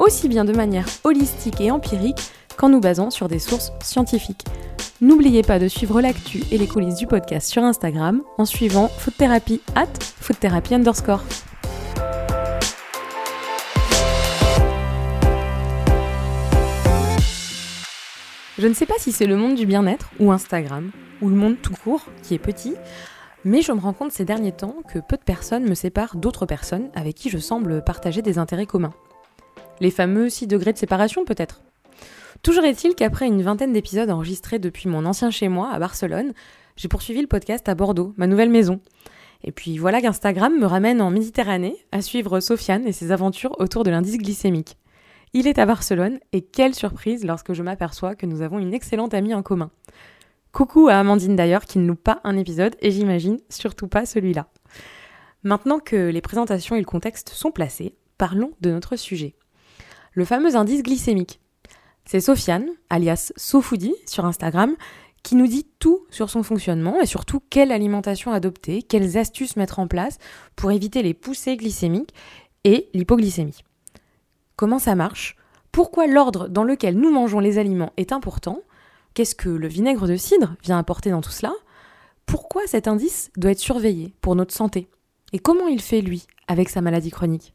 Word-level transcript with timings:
aussi 0.00 0.28
bien 0.28 0.44
de 0.44 0.52
manière 0.52 0.86
holistique 1.04 1.60
et 1.60 1.70
empirique 1.70 2.32
qu'en 2.56 2.70
nous 2.70 2.80
basant 2.80 3.10
sur 3.10 3.28
des 3.28 3.38
sources 3.38 3.72
scientifiques. 3.82 4.44
N'oubliez 5.00 5.42
pas 5.42 5.58
de 5.58 5.68
suivre 5.68 6.00
l'actu 6.00 6.42
et 6.50 6.58
les 6.58 6.66
coulisses 6.66 6.96
du 6.96 7.06
podcast 7.06 7.48
sur 7.48 7.62
Instagram 7.62 8.22
en 8.36 8.44
suivant 8.44 8.88
Food 8.88 9.16
Therapy 9.16 9.60
at 9.76 9.86
Food 10.20 10.38
Therapy 10.40 10.74
underscore. 10.74 11.22
Je 18.58 18.66
ne 18.66 18.74
sais 18.74 18.84
pas 18.84 18.98
si 18.98 19.10
c'est 19.12 19.26
le 19.26 19.36
monde 19.36 19.54
du 19.54 19.64
bien-être 19.64 20.10
ou 20.18 20.32
Instagram, 20.32 20.90
ou 21.22 21.30
le 21.30 21.34
monde 21.34 21.56
tout 21.62 21.72
court 21.82 22.02
qui 22.22 22.34
est 22.34 22.38
petit, 22.38 22.74
mais 23.42 23.62
je 23.62 23.72
me 23.72 23.80
rends 23.80 23.94
compte 23.94 24.12
ces 24.12 24.26
derniers 24.26 24.52
temps 24.52 24.76
que 24.92 24.98
peu 24.98 25.16
de 25.16 25.22
personnes 25.22 25.64
me 25.64 25.74
séparent 25.74 26.16
d'autres 26.16 26.44
personnes 26.44 26.90
avec 26.94 27.14
qui 27.14 27.30
je 27.30 27.38
semble 27.38 27.82
partager 27.82 28.20
des 28.20 28.36
intérêts 28.36 28.66
communs. 28.66 28.92
Les 29.80 29.90
fameux 29.90 30.28
6 30.28 30.46
degrés 30.46 30.74
de 30.74 30.78
séparation 30.78 31.24
peut-être 31.24 31.62
Toujours 32.42 32.64
est-il 32.64 32.94
qu'après 32.94 33.26
une 33.26 33.40
vingtaine 33.40 33.72
d'épisodes 33.72 34.10
enregistrés 34.10 34.58
depuis 34.58 34.90
mon 34.90 35.06
ancien 35.06 35.30
chez 35.30 35.48
moi 35.48 35.70
à 35.72 35.78
Barcelone, 35.78 36.34
j'ai 36.76 36.88
poursuivi 36.88 37.22
le 37.22 37.26
podcast 37.26 37.66
à 37.66 37.74
Bordeaux, 37.74 38.12
ma 38.18 38.26
nouvelle 38.26 38.50
maison. 38.50 38.80
Et 39.42 39.52
puis 39.52 39.78
voilà 39.78 40.02
qu'Instagram 40.02 40.58
me 40.58 40.66
ramène 40.66 41.00
en 41.00 41.10
Méditerranée 41.10 41.76
à 41.92 42.02
suivre 42.02 42.40
Sofiane 42.40 42.86
et 42.86 42.92
ses 42.92 43.10
aventures 43.10 43.58
autour 43.58 43.82
de 43.82 43.90
l'indice 43.90 44.18
glycémique. 44.18 44.76
Il 45.32 45.46
est 45.46 45.58
à 45.58 45.64
Barcelone 45.64 46.18
et 46.32 46.42
quelle 46.42 46.74
surprise 46.74 47.24
lorsque 47.24 47.54
je 47.54 47.62
m'aperçois 47.62 48.14
que 48.14 48.26
nous 48.26 48.42
avons 48.42 48.58
une 48.58 48.74
excellente 48.74 49.14
amie 49.14 49.32
en 49.32 49.42
commun. 49.42 49.70
Coucou 50.52 50.88
à 50.88 50.96
Amandine 50.96 51.36
d'ailleurs 51.36 51.64
qui 51.64 51.78
ne 51.78 51.86
loupe 51.86 52.02
pas 52.02 52.20
un 52.24 52.36
épisode 52.36 52.76
et 52.80 52.90
j'imagine 52.90 53.38
surtout 53.48 53.88
pas 53.88 54.04
celui-là. 54.04 54.48
Maintenant 55.42 55.78
que 55.78 56.10
les 56.10 56.20
présentations 56.20 56.76
et 56.76 56.80
le 56.80 56.84
contexte 56.84 57.30
sont 57.30 57.50
placés, 57.50 57.94
parlons 58.18 58.52
de 58.60 58.70
notre 58.70 58.96
sujet. 58.96 59.36
Le 60.12 60.24
fameux 60.24 60.56
indice 60.56 60.82
glycémique. 60.82 61.40
C'est 62.04 62.20
Sofiane, 62.20 62.68
alias 62.88 63.32
Sofoodi 63.36 63.94
sur 64.06 64.24
Instagram, 64.24 64.74
qui 65.22 65.36
nous 65.36 65.46
dit 65.46 65.66
tout 65.78 66.06
sur 66.10 66.30
son 66.30 66.42
fonctionnement 66.42 67.00
et 67.00 67.06
surtout 67.06 67.40
quelle 67.50 67.72
alimentation 67.72 68.32
adopter, 68.32 68.82
quelles 68.82 69.18
astuces 69.18 69.56
mettre 69.56 69.78
en 69.78 69.86
place 69.86 70.18
pour 70.56 70.72
éviter 70.72 71.02
les 71.02 71.14
poussées 71.14 71.56
glycémiques 71.56 72.14
et 72.64 72.88
l'hypoglycémie. 72.94 73.62
Comment 74.56 74.78
ça 74.78 74.94
marche? 74.94 75.36
Pourquoi 75.72 76.06
l'ordre 76.06 76.48
dans 76.48 76.64
lequel 76.64 76.96
nous 76.98 77.12
mangeons 77.12 77.38
les 77.38 77.58
aliments 77.58 77.92
est 77.96 78.12
important? 78.12 78.60
Qu'est-ce 79.14 79.34
que 79.34 79.48
le 79.48 79.68
vinaigre 79.68 80.08
de 80.08 80.16
cidre 80.16 80.56
vient 80.62 80.78
apporter 80.78 81.10
dans 81.10 81.20
tout 81.20 81.30
cela? 81.30 81.52
Pourquoi 82.26 82.66
cet 82.66 82.88
indice 82.88 83.30
doit 83.36 83.52
être 83.52 83.58
surveillé 83.60 84.14
pour 84.20 84.34
notre 84.36 84.54
santé? 84.54 84.88
Et 85.32 85.38
comment 85.38 85.68
il 85.68 85.80
fait, 85.80 86.00
lui, 86.00 86.26
avec 86.48 86.68
sa 86.68 86.80
maladie 86.80 87.10
chronique? 87.10 87.54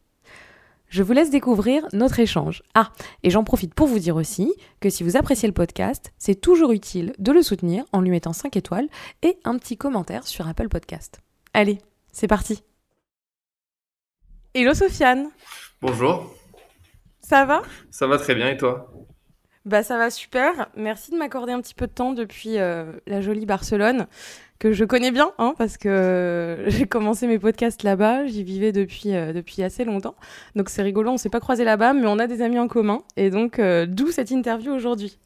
Je 0.95 1.03
vous 1.03 1.11
laisse 1.11 1.29
découvrir 1.29 1.85
notre 1.91 2.21
échange. 2.21 2.63
Ah, 2.73 2.89
et 3.21 3.29
j'en 3.29 3.43
profite 3.43 3.73
pour 3.73 3.85
vous 3.85 3.99
dire 3.99 4.15
aussi 4.15 4.53
que 4.79 4.89
si 4.89 5.03
vous 5.03 5.17
appréciez 5.17 5.45
le 5.45 5.53
podcast, 5.53 6.13
c'est 6.17 6.39
toujours 6.39 6.71
utile 6.71 7.13
de 7.19 7.33
le 7.33 7.41
soutenir 7.41 7.83
en 7.91 7.99
lui 7.99 8.11
mettant 8.11 8.31
5 8.31 8.55
étoiles 8.55 8.87
et 9.21 9.37
un 9.43 9.57
petit 9.57 9.75
commentaire 9.75 10.25
sur 10.25 10.47
Apple 10.47 10.69
Podcast. 10.69 11.19
Allez, 11.53 11.79
c'est 12.13 12.29
parti. 12.29 12.63
Hello 14.53 14.73
Sofiane. 14.73 15.31
Bonjour. 15.81 16.33
Ça 17.19 17.43
va? 17.43 17.63
Ça 17.91 18.07
va 18.07 18.17
très 18.17 18.33
bien 18.33 18.47
et 18.47 18.55
toi? 18.55 18.89
Bah 19.65 19.83
ça 19.83 19.97
va 19.97 20.09
super. 20.09 20.69
Merci 20.77 21.11
de 21.11 21.17
m'accorder 21.17 21.51
un 21.51 21.59
petit 21.59 21.73
peu 21.73 21.87
de 21.87 21.91
temps 21.91 22.13
depuis 22.13 22.57
euh, 22.57 22.93
la 23.05 23.19
jolie 23.19 23.45
Barcelone 23.45 24.07
que 24.59 24.71
je 24.71 24.85
connais 24.85 25.11
bien, 25.11 25.31
hein, 25.37 25.53
parce 25.57 25.77
que 25.77 26.63
j'ai 26.67 26.87
commencé 26.87 27.27
mes 27.27 27.39
podcasts 27.39 27.83
là-bas, 27.83 28.25
j'y 28.25 28.43
vivais 28.43 28.71
depuis, 28.71 29.15
euh, 29.15 29.33
depuis 29.33 29.63
assez 29.63 29.83
longtemps. 29.83 30.15
Donc 30.55 30.69
c'est 30.69 30.81
rigolo, 30.81 31.11
on 31.11 31.17
s'est 31.17 31.29
pas 31.29 31.39
croisé 31.39 31.63
là-bas, 31.63 31.93
mais 31.93 32.07
on 32.07 32.19
a 32.19 32.27
des 32.27 32.41
amis 32.41 32.59
en 32.59 32.67
commun. 32.67 33.03
Et 33.17 33.29
donc, 33.29 33.59
euh, 33.59 33.85
d'où 33.85 34.11
cette 34.11 34.31
interview 34.31 34.73
aujourd'hui. 34.73 35.19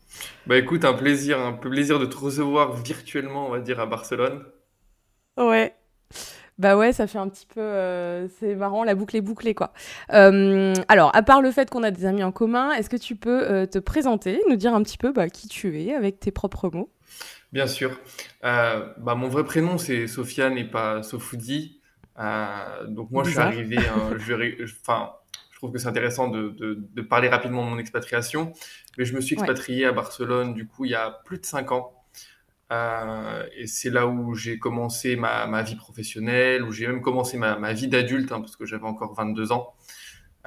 Bah 0.48 0.58
écoute, 0.58 0.86
un 0.86 0.94
plaisir, 0.94 1.40
un 1.40 1.54
plaisir 1.54 2.00
de 2.00 2.06
te 2.06 2.18
recevoir 2.18 2.76
virtuellement, 2.76 3.48
on 3.48 3.52
va 3.52 3.60
dire, 3.60 3.80
à 3.80 3.86
Barcelone. 3.86 4.44
Ouais. 5.38 5.76
Bah 6.58 6.76
ouais, 6.76 6.92
ça 6.92 7.08
fait 7.08 7.20
un 7.20 7.30
petit 7.30 7.46
peu... 7.46 7.62
Euh, 7.62 8.28
c'est 8.40 8.56
marrant, 8.56 8.84
la 8.84 8.94
boucle 8.96 9.16
est 9.16 9.22
bouclée, 9.22 9.54
quoi. 9.54 9.72
alors, 10.10 11.16
à 11.16 11.22
part 11.22 11.42
le 11.42 11.52
fait 11.52 11.70
qu'on 11.70 11.84
a 11.84 11.92
des 11.92 12.06
amis 12.06 12.24
en 12.24 12.34
commun, 12.34 12.72
est-ce 12.72 12.90
que 12.90 12.98
tu 12.98 13.16
peux 13.16 13.68
te 13.68 13.80
présenter, 13.80 14.42
nous 14.50 14.58
dire 14.58 14.74
un 14.74 14.84
petit 14.84 14.98
peu 14.98 15.14
bah, 15.14 15.30
qui 15.30 15.48
tu 15.48 15.82
es 15.82 15.94
avec 15.94 16.20
tes 16.20 16.32
propres 16.32 16.70
mots? 16.74 16.90
Bien 17.52 17.68
sûr. 17.68 18.00
Euh, 18.44 18.94
bah, 18.98 19.16
mon 19.16 19.28
vrai 19.28 19.44
prénom, 19.44 19.78
c'est 19.78 20.08
Sofiane 20.08 20.58
et 20.58 20.66
pas 20.66 21.04
Sofoudi. 21.04 21.82
Euh, 22.20 22.86
donc 22.88 23.12
moi, 23.12 23.24
je 23.24 23.32
suis 23.32 23.40
arrivé, 23.40 23.78
hein, 23.78 24.16
je, 24.18 24.64
enfin, 24.82 25.14
je 25.52 25.58
trouve 25.58 25.72
que 25.72 25.80
c'est 25.80 25.88
intéressant 25.88 26.28
de, 26.28 26.56
de, 26.60 27.02
parler 27.02 27.30
rapidement 27.30 27.64
de 27.66 27.70
mon 27.70 27.80
expatriation. 27.80 28.54
Mais 28.98 29.06
je 29.06 29.16
me 29.16 29.22
suis 29.22 29.36
expatrié 29.36 29.86
à 29.86 29.92
Barcelone, 29.94 30.54
du 30.54 30.68
coup, 30.68 30.86
il 30.86 30.92
y 30.92 30.96
a 30.96 31.22
plus 31.26 31.40
de 31.40 31.46
cinq 31.46 31.72
ans. 31.72 31.94
Euh, 32.72 33.44
et 33.58 33.66
c'est 33.66 33.90
là 33.90 34.06
où 34.06 34.36
j'ai 34.36 34.60
commencé 34.60 35.16
ma, 35.16 35.48
ma, 35.48 35.64
vie 35.64 35.76
professionnelle, 35.76 36.64
où 36.64 36.72
j'ai 36.72 36.88
même 36.88 37.02
commencé 37.02 37.38
ma, 37.38 37.58
ma 37.58 37.74
vie 37.74 37.88
d'adulte, 37.88 38.32
hein, 38.32 38.42
parce 38.42 38.56
que 38.56 38.66
j'avais 38.66 38.86
encore 38.86 39.16
22 39.16 39.52
ans. 39.52 39.74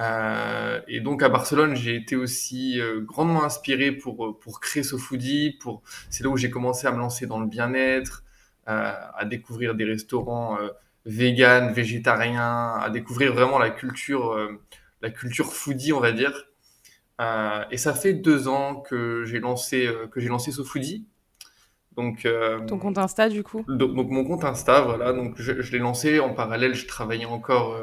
Euh, 0.00 0.80
et 0.88 1.00
donc 1.00 1.22
à 1.22 1.28
Barcelone, 1.28 1.76
j'ai 1.76 1.94
été 1.94 2.16
aussi 2.16 2.80
euh, 2.80 3.00
grandement 3.02 3.44
inspiré 3.44 3.92
pour 3.92 4.26
euh, 4.26 4.38
pour 4.38 4.60
créer 4.60 4.82
ce 4.82 4.96
foodie. 4.96 5.56
Pour 5.60 5.82
c'est 6.10 6.24
là 6.24 6.30
où 6.30 6.36
j'ai 6.36 6.50
commencé 6.50 6.86
à 6.86 6.92
me 6.92 6.98
lancer 6.98 7.26
dans 7.26 7.40
le 7.40 7.46
bien-être, 7.46 8.24
à 8.66 9.24
découvrir 9.24 9.74
des 9.74 9.84
restaurants 9.84 10.56
vegan, 11.04 11.72
végétariens, 11.72 12.74
à 12.80 12.90
découvrir 12.90 13.34
vraiment 13.34 13.58
la 13.58 13.70
culture 13.70 14.38
la 15.02 15.10
culture 15.10 15.52
foodie, 15.52 15.92
on 15.92 16.00
va 16.00 16.12
dire. 16.12 16.32
et 17.70 17.76
ça 17.76 17.92
fait 17.94 18.14
deux 18.14 18.48
ans 18.48 18.76
que 18.76 19.24
j'ai 19.26 19.40
lancé 19.40 19.90
que 20.12 20.20
j'ai 20.20 20.28
lancé 20.28 20.52
ce 20.52 20.62
foodie. 20.62 21.06
Donc, 21.96 22.26
Ton 22.68 22.78
compte 22.78 22.98
Insta, 22.98 23.28
du 23.28 23.42
coup? 23.42 23.64
donc, 23.68 23.94
donc, 23.94 24.10
mon 24.10 24.24
compte 24.24 24.44
Insta, 24.44 24.80
voilà. 24.80 25.12
Donc, 25.12 25.34
je, 25.36 25.60
je 25.60 25.72
l'ai 25.72 25.78
lancé 25.78 26.20
en 26.20 26.32
parallèle. 26.32 26.74
Je 26.74 26.86
travaillais 26.86 27.26
encore, 27.26 27.76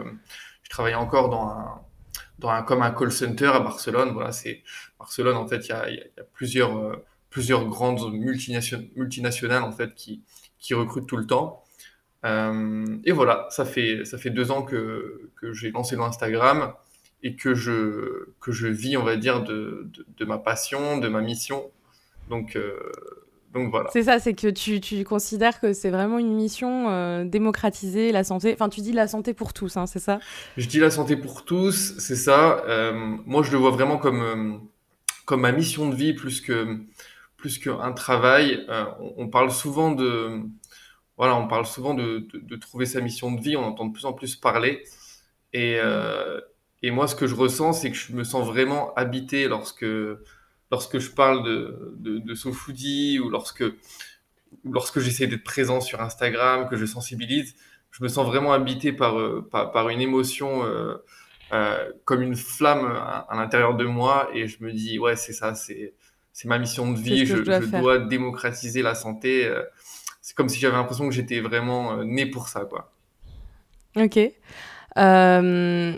je 0.64 0.70
travaillais 0.70 0.96
encore 0.96 1.30
dans 1.30 1.50
un, 1.50 1.82
dans 2.40 2.50
un, 2.50 2.64
comme 2.64 2.82
un 2.82 2.92
call 2.92 3.12
center 3.12 3.48
à 3.48 3.60
Barcelone. 3.60 4.12
Voilà, 4.14 4.32
c'est 4.32 4.64
Barcelone 4.98 5.36
en 5.38 5.48
fait, 5.48 5.68
il 5.68 5.70
y 5.70 5.74
a, 5.74 5.90
y 5.90 6.00
a, 6.00 6.24
plusieurs 6.34 6.78
euh, 6.78 6.96
plusieurs 7.30 7.68
grandes 7.68 8.14
multinationales, 8.14 8.88
multinationales 8.96 9.64
en 9.64 9.72
fait 9.72 9.94
qui 9.96 10.24
qui 10.58 10.74
recrutent 10.74 11.08
tout 11.08 11.18
le 11.18 11.28
temps. 11.28 11.64
Euh, 12.26 12.98
et 13.06 13.12
voilà, 13.12 13.48
ça 13.50 13.66
fait 13.66 14.06
ça 14.06 14.18
fait 14.18 14.30
deux 14.30 14.52
ans 14.52 14.64
que 14.64 15.30
que 15.36 15.54
j'ai 15.54 15.72
lancé 15.72 15.96
l'Instagram 15.96 16.74
et 17.24 17.36
que 17.36 17.54
je 17.54 18.30
que 18.40 18.52
je 18.52 18.68
vis, 18.68 18.98
on 18.98 19.04
va 19.04 19.18
dire, 19.18 19.44
de 19.44 19.90
de, 19.94 20.06
de 20.18 20.26
ma 20.26 20.38
passion, 20.38 20.98
de 20.98 21.08
ma 21.08 21.22
mission. 21.22 21.72
Donc 22.30 22.56
euh, 22.56 22.78
donc 23.54 23.72
voilà. 23.72 23.90
C'est 23.92 24.04
ça, 24.04 24.20
c'est 24.20 24.34
que 24.34 24.48
tu, 24.48 24.80
tu, 24.80 25.04
considères 25.04 25.60
que 25.60 25.74
c'est 25.74 25.90
vraiment 25.90 26.20
une 26.20 26.36
mission 26.36 26.90
euh, 26.90 27.24
démocratiser 27.24 28.12
la 28.12 28.24
santé. 28.24 28.54
Enfin, 28.54 28.70
tu 28.70 28.82
dis 28.82 28.92
la 28.92 29.08
santé 29.08 29.34
pour 29.34 29.54
tous, 29.54 29.76
hein, 29.76 29.88
c'est 29.88 30.00
ça? 30.00 30.20
Je 30.58 30.68
dis 30.68 30.80
la 30.80 30.92
santé 30.92 31.16
pour 31.16 31.46
tous, 31.46 31.96
c'est 31.98 32.16
ça. 32.16 32.64
Euh, 32.68 32.94
moi, 33.26 33.42
je 33.42 33.52
le 33.52 33.58
vois 33.58 33.72
vraiment 33.72 33.98
comme, 33.98 34.22
euh, 34.22 34.58
comme 35.26 35.42
ma 35.42 35.52
mission 35.52 35.90
de 35.90 35.96
vie 35.96 36.14
plus 36.14 36.42
que 36.42 36.78
plus 37.38 37.58
qu'un 37.58 37.92
travail. 37.94 38.66
Euh, 38.70 38.86
on, 39.00 39.14
on, 39.24 39.28
parle 39.30 39.50
souvent 39.50 39.94
de 39.94 40.42
voilà, 41.18 41.36
on 41.36 41.48
parle 41.48 41.66
souvent 41.66 41.94
de, 41.94 42.28
de, 42.32 42.40
de, 42.40 42.56
trouver 42.56 42.86
sa 42.86 43.02
mission 43.02 43.32
de 43.32 43.42
vie. 43.42 43.56
On 43.56 43.64
entend 43.64 43.86
de 43.86 43.94
plus 43.94 44.06
en 44.06 44.14
plus 44.14 44.36
parler. 44.36 44.84
Et, 45.54 45.80
et 46.84 46.92
moi, 46.92 47.08
ce 47.08 47.16
que 47.16 47.26
je 47.26 47.34
ressens, 47.34 47.74
c'est 47.74 47.90
que 47.90 47.98
je 47.98 48.14
me 48.14 48.24
sens 48.24 48.46
vraiment 48.46 48.94
habité 48.94 49.48
lorsque 49.48 49.86
lorsque 50.72 51.00
je 51.00 51.12
parle 51.12 51.44
de, 51.44 51.96
de, 51.98 52.20
de 52.20 52.36
SoFoodie 52.36 53.20
ou 53.20 53.30
lorsque, 53.30 53.64
lorsque 54.64 55.00
j'essaie 55.00 55.28
d'être 55.28 55.44
présent 55.44 55.82
sur 55.82 56.02
Instagram, 56.02 56.68
que 56.70 56.78
je 56.78 56.86
sensibilise, 56.86 57.56
je 57.92 58.04
me 58.04 58.08
sens 58.08 58.26
vraiment 58.26 58.54
habité 58.54 58.94
par, 58.94 59.20
euh, 59.20 59.48
par, 59.50 59.72
par 59.72 59.90
une 59.90 60.02
émotion 60.02 60.64
euh, 60.64 60.96
euh, 61.54 61.92
comme 62.06 62.22
une 62.22 62.36
flamme 62.36 62.86
à, 62.86 63.26
à 63.30 63.36
l'intérieur 63.36 63.76
de 63.76 63.86
moi 63.86 64.30
et 64.34 64.48
je 64.48 64.64
me 64.64 64.72
dis, 64.72 65.00
ouais, 65.00 65.16
c'est 65.16 65.34
ça, 65.34 65.56
c'est, 65.56 65.94
c'est 66.34 66.48
ma 66.48 66.60
mission 66.60 66.92
de 66.92 67.00
vie, 67.00 67.26
je, 67.26 67.38
je, 67.38 67.42
dois, 67.42 67.62
je 67.62 67.66
dois, 67.68 68.00
démocratiser 68.00 68.82
la 68.82 68.96
santé. 68.96 69.52
C'est 70.22 70.36
comme 70.36 70.50
si 70.50 70.60
j'avais 70.60 70.78
l'impression 70.78 71.08
que 71.08 71.14
j'étais 71.14 71.40
vraiment 71.40 72.04
né 72.04 72.28
pour 72.28 72.48
ça, 72.48 72.62
quoi. 72.66 72.92
Ok. 73.96 74.20
Euh, 74.98 75.98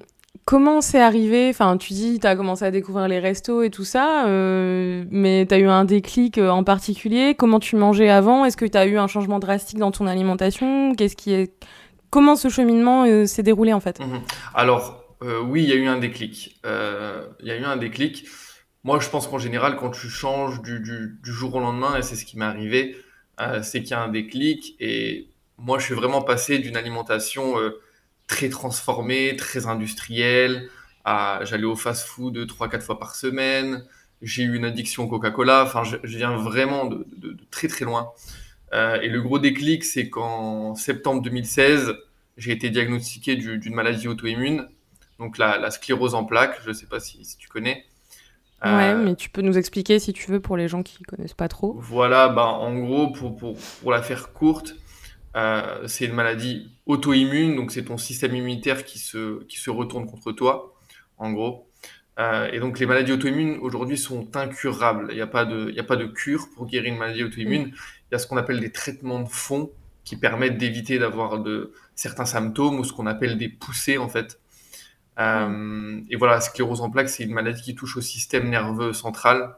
comment 0.52 0.82
c'est 0.82 1.00
arrivé? 1.00 1.48
Enfin, 1.48 1.78
tu 1.78 1.94
dis, 1.94 2.20
tu 2.20 2.28
as 2.28 2.36
commencé 2.36 2.66
à 2.66 2.72
découvrir 2.72 3.08
les 3.08 3.20
restos 3.20 3.64
et 3.64 3.70
tout 3.70 3.86
ça, 3.86 4.28
euh, 4.28 5.06
mais 5.10 5.46
tu 5.48 5.56
as 5.56 5.60
eu 5.60 5.68
un 5.70 5.86
déclic 5.86 6.38
euh, 6.38 6.50
en 6.50 6.66
particulier 6.66 7.36
Comment 7.36 7.62
tu 7.62 7.78
mangeais 7.78 8.10
avant? 8.10 8.44
Est-ce 8.44 8.58
que 8.58 8.66
tu 8.66 8.78
as 8.78 8.86
eu 8.86 8.98
un 8.98 9.08
changement 9.08 9.40
drastique 9.40 9.80
dans 9.80 9.92
ton 9.92 10.08
alimentation? 10.08 10.94
Qu'est-ce 10.94 11.16
qui 11.16 11.32
est... 11.32 11.54
Comment 12.10 12.36
ce 12.36 12.50
cheminement 12.50 13.06
euh, 13.06 13.26
s'est 13.28 13.44
déroulé 13.44 13.72
en 13.72 13.80
fait? 13.80 14.02
Mhm. 14.02 14.20
Alors, 14.54 15.16
oui, 15.46 15.64
il 15.64 15.70
y 15.70 15.72
a 15.72 15.76
eu 15.76 15.88
un 15.88 16.00
déclic. 16.00 16.60
Il 16.66 17.48
y 17.48 17.52
a 17.52 17.56
eu 17.56 17.64
un 17.64 17.78
déclic. 17.78 18.26
Moi, 18.84 19.00
je 19.00 19.08
pense 19.08 19.28
qu'en 19.28 19.40
général, 19.40 19.78
quand 19.78 19.92
tu 19.92 20.10
changes 20.10 20.62
du, 20.62 20.82
du, 20.82 21.18
du, 21.24 21.32
jour 21.32 21.56
au 21.56 21.60
lendemain, 21.62 21.96
et 21.96 22.02
c'est 22.02 22.16
ce 22.16 22.26
qui 22.26 22.38
m'est 22.38 22.46
arrivé, 22.46 22.98
c'est 23.62 23.84
qu'il 23.84 23.92
y 23.92 23.94
a 23.94 24.02
un 24.02 24.10
déclic. 24.10 24.76
Et 24.82 25.30
moi, 25.58 25.80
je 25.80 25.86
suis 25.86 25.94
vraiment 25.94 26.24
passé 26.24 26.58
d'une 26.58 26.76
alimentation 26.76 27.54
très 28.32 28.50
transformé, 28.50 29.36
très 29.36 29.68
industriel. 29.68 30.70
J'allais 31.06 31.66
au 31.66 31.76
fast-food 31.76 32.38
3-4 32.38 32.82
fois 32.82 32.98
par 32.98 33.16
semaine. 33.16 33.84
J'ai 34.22 34.44
eu 34.44 34.56
une 34.56 34.66
addiction 34.66 35.08
Coca-Cola. 35.08 35.64
Enfin, 35.64 35.84
je, 35.84 35.98
viens 36.04 36.38
vraiment 36.38 36.86
de, 36.86 37.06
très 37.52 37.68
très 37.68 37.86
loin. 37.86 38.12
Euh, 38.74 39.02
et 39.02 39.10
le 39.10 39.22
gros 39.22 39.38
déclic, 39.38 39.84
c'est 39.84 40.10
qu'en 40.10 40.76
septembre 40.76 41.22
2016, 41.22 41.94
j'ai 42.38 42.52
été 42.54 42.70
diagnostiqué 42.70 43.36
d'une 43.36 43.76
maladie 43.76 44.08
auto-immune, 44.08 44.70
donc 45.20 45.38
la, 45.38 45.70
sclérose 45.70 46.16
en 46.16 46.24
plaques. 46.24 46.58
Je 46.64 46.70
ne 46.70 46.74
sais 46.74 46.86
pas 46.86 47.02
si, 47.02 47.22
tu 47.38 47.50
connais. 47.50 47.84
Ouais, 48.64 48.92
euh, 48.92 49.04
mais 49.04 49.16
tu 49.16 49.30
peux 49.30 49.42
nous 49.42 49.58
expliquer 49.58 50.00
si 50.00 50.14
tu 50.14 50.32
veux 50.32 50.40
pour 50.40 50.56
les 50.56 50.70
gens 50.70 50.84
qui 50.84 51.04
connaissent 51.04 51.34
pas 51.34 51.50
trop. 51.50 51.76
Voilà, 51.80 52.30
bah, 52.30 52.46
en 52.46 52.78
gros, 52.80 53.12
pour, 53.12 53.36
pour, 53.36 53.58
pour 53.58 53.92
la 53.92 54.02
faire 54.02 54.32
courte, 54.32 54.76
euh, 55.36 55.88
c'est 55.88 56.06
une 56.06 56.14
maladie 56.14 56.72
auto-immune, 56.86 57.56
donc 57.56 57.72
c'est 57.72 57.86
ton 57.86 57.98
système 57.98 58.36
immunitaire 58.36 58.84
qui 58.84 59.00
se, 59.00 59.44
qui 59.46 59.60
se 59.60 59.70
retourne 59.70 60.06
contre 60.06 60.32
toi, 60.32 60.76
en 61.18 61.32
gros. 61.32 61.70
Euh, 62.20 62.52
et 62.52 62.60
donc 62.60 62.80
les 62.80 62.86
maladies 62.86 63.14
auto-immunes 63.14 63.58
aujourd'hui 63.62 63.98
sont 63.98 64.36
incurables. 64.36 65.08
Il 65.12 65.16
n'y 65.16 65.22
a, 65.22 65.28
pas 65.28 65.46
de, 65.46 65.74
a 65.78 65.84
pas 65.84 65.96
de 65.96 66.06
cure 66.06 66.50
pour 66.54 66.66
guérir 66.66 66.94
une 66.94 67.00
maladie 67.00 67.24
auto-immune. 67.24 67.72
Il 67.74 68.14
y 68.14 68.16
a 68.16 68.20
ce 68.20 68.28
qu'on 68.28 68.38
appelle 68.38 68.60
des 68.60 68.72
traitements 68.72 69.22
de 69.22 69.30
fond 69.30 69.72
qui 70.04 70.18
permettent 70.18 70.58
d'éviter 70.58 71.00
d'avoir 71.00 71.40
de, 71.40 71.72
certains 71.96 72.26
symptômes 72.26 72.80
ou 72.80 72.84
ce 72.84 72.92
qu'on 72.92 73.08
appelle 73.08 73.38
des 73.38 73.50
poussées 73.50 73.98
en 73.98 74.10
fait. 74.10 74.40
Euh, 75.20 76.02
et 76.10 76.16
voilà, 76.18 76.36
la 76.36 76.42
sclérose 76.42 76.82
en 76.82 76.90
plaques, 76.90 77.10
c'est 77.10 77.24
une 77.24 77.34
maladie 77.34 77.62
qui 77.62 77.76
touche 77.76 77.96
au 77.98 78.02
système 78.02 78.50
nerveux 78.50 78.94
central. 78.94 79.56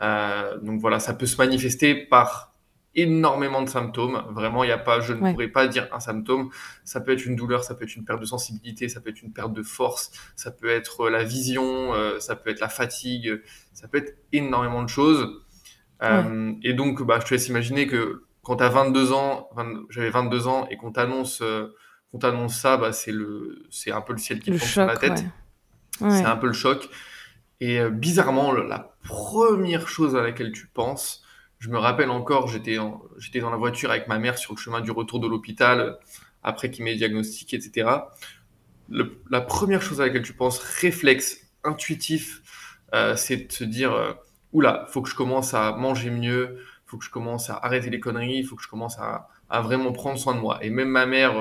donc 0.00 0.80
voilà, 0.80 1.00
ça 1.00 1.14
peut 1.14 1.26
se 1.26 1.36
manifester 1.38 1.94
par 1.94 2.53
énormément 2.96 3.62
de 3.62 3.68
symptômes. 3.68 4.22
Vraiment, 4.30 4.64
il 4.64 4.70
a 4.70 4.78
pas, 4.78 5.00
je 5.00 5.12
ne 5.12 5.32
pourrais 5.32 5.48
pas 5.48 5.66
dire 5.66 5.88
un 5.92 6.00
symptôme. 6.00 6.50
Ça 6.84 7.00
peut 7.00 7.12
être 7.12 7.26
une 7.26 7.36
douleur, 7.36 7.64
ça 7.64 7.74
peut 7.74 7.84
être 7.84 7.96
une 7.96 8.04
perte 8.04 8.20
de 8.20 8.26
sensibilité, 8.26 8.88
ça 8.88 9.00
peut 9.00 9.10
être 9.10 9.22
une 9.22 9.32
perte 9.32 9.52
de 9.52 9.62
force, 9.62 10.12
ça 10.36 10.50
peut 10.50 10.68
être 10.68 11.08
la 11.08 11.24
vision, 11.24 11.94
euh, 11.94 12.20
ça 12.20 12.36
peut 12.36 12.50
être 12.50 12.60
la 12.60 12.68
fatigue, 12.68 13.40
ça 13.72 13.88
peut 13.88 13.98
être 13.98 14.16
énormément 14.32 14.82
de 14.82 14.88
choses. 14.88 15.42
Euh, 16.02 16.52
et 16.62 16.74
donc, 16.74 17.02
bah, 17.02 17.18
je 17.20 17.26
te 17.26 17.34
laisse 17.34 17.48
imaginer 17.48 17.86
que 17.86 18.24
quand 18.42 18.56
tu 18.56 18.64
as 18.64 18.68
22 18.68 19.12
ans, 19.12 19.48
j'avais 19.90 20.10
22 20.10 20.46
ans 20.46 20.66
et 20.70 20.76
qu'on 20.76 20.92
t'annonce, 20.92 21.40
euh, 21.40 21.74
qu'on 22.12 22.18
t'annonce 22.18 22.58
ça, 22.58 22.76
bah, 22.76 22.92
c'est 22.92 23.12
le, 23.12 23.64
c'est 23.70 23.90
un 23.90 24.00
peu 24.00 24.12
le 24.12 24.18
ciel 24.18 24.40
qui 24.40 24.50
tombe 24.50 24.60
sur 24.60 24.86
la 24.86 24.96
tête. 24.96 25.24
C'est 25.98 26.24
un 26.24 26.36
peu 26.36 26.46
le 26.46 26.52
choc. 26.52 26.88
Et 27.60 27.88
bizarrement, 27.88 28.52
la 28.52 28.96
première 29.04 29.88
chose 29.88 30.16
à 30.16 30.22
laquelle 30.22 30.52
tu 30.52 30.66
penses, 30.66 31.23
je 31.58 31.70
me 31.70 31.78
rappelle 31.78 32.10
encore, 32.10 32.48
j'étais 32.48 32.76
dans 32.76 33.50
la 33.50 33.56
voiture 33.56 33.90
avec 33.90 34.06
ma 34.08 34.18
mère 34.18 34.38
sur 34.38 34.54
le 34.54 34.58
chemin 34.58 34.80
du 34.80 34.90
retour 34.90 35.20
de 35.20 35.26
l'hôpital 35.26 35.80
euh, 35.80 35.92
après 36.42 36.70
qu'il 36.70 36.84
m'ait 36.84 36.94
diagnostiqué, 36.94 37.56
etc. 37.56 37.88
la 38.90 39.40
première 39.40 39.80
chose 39.80 40.00
à 40.00 40.06
laquelle 40.06 40.22
tu 40.22 40.34
penses, 40.34 40.58
réflexe 40.58 41.40
intuitif, 41.64 42.42
euh, 42.94 43.16
c'est 43.16 43.48
de 43.48 43.52
se 43.52 43.64
dire 43.64 43.92
euh, 43.92 44.12
oula, 44.52 44.86
faut 44.90 45.00
que 45.00 45.08
je 45.08 45.14
commence 45.14 45.54
à 45.54 45.72
manger 45.72 46.10
mieux, 46.10 46.58
faut 46.84 46.98
que 46.98 47.04
je 47.04 47.10
commence 47.10 47.48
à 47.48 47.58
arrêter 47.62 47.88
les 47.88 47.98
conneries, 47.98 48.42
faut 48.42 48.56
que 48.56 48.62
je 48.62 48.68
commence 48.68 48.98
à, 48.98 49.28
vraiment 49.62 49.92
prendre 49.92 50.18
soin 50.18 50.34
de 50.34 50.40
moi. 50.40 50.58
Et 50.62 50.68
même 50.68 50.88
ma 50.88 51.06
mère. 51.06 51.32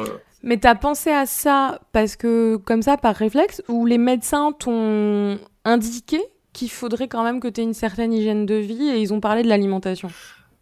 Mais 0.43 0.57
t'as 0.57 0.75
pensé 0.75 1.09
à 1.09 1.25
ça 1.25 1.81
parce 1.93 2.15
que, 2.15 2.57
comme 2.57 2.83
ça, 2.83 2.95
par 2.95 3.15
réflexe, 3.15 3.63
ou 3.67 3.87
les 3.87 3.97
médecins 3.97 4.51
t'ont 4.51 5.39
indiqué 5.65 6.21
qu'il 6.53 6.69
faudrait 6.69 7.07
quand 7.07 7.23
même 7.23 7.39
que 7.39 7.47
tu 7.47 7.61
aies 7.61 7.63
une 7.63 7.73
certaine 7.73 8.13
hygiène 8.13 8.45
de 8.45 8.55
vie 8.55 8.89
et 8.89 8.99
ils 8.99 9.13
ont 9.13 9.19
parlé 9.19 9.43
de 9.43 9.49
l'alimentation. 9.49 10.09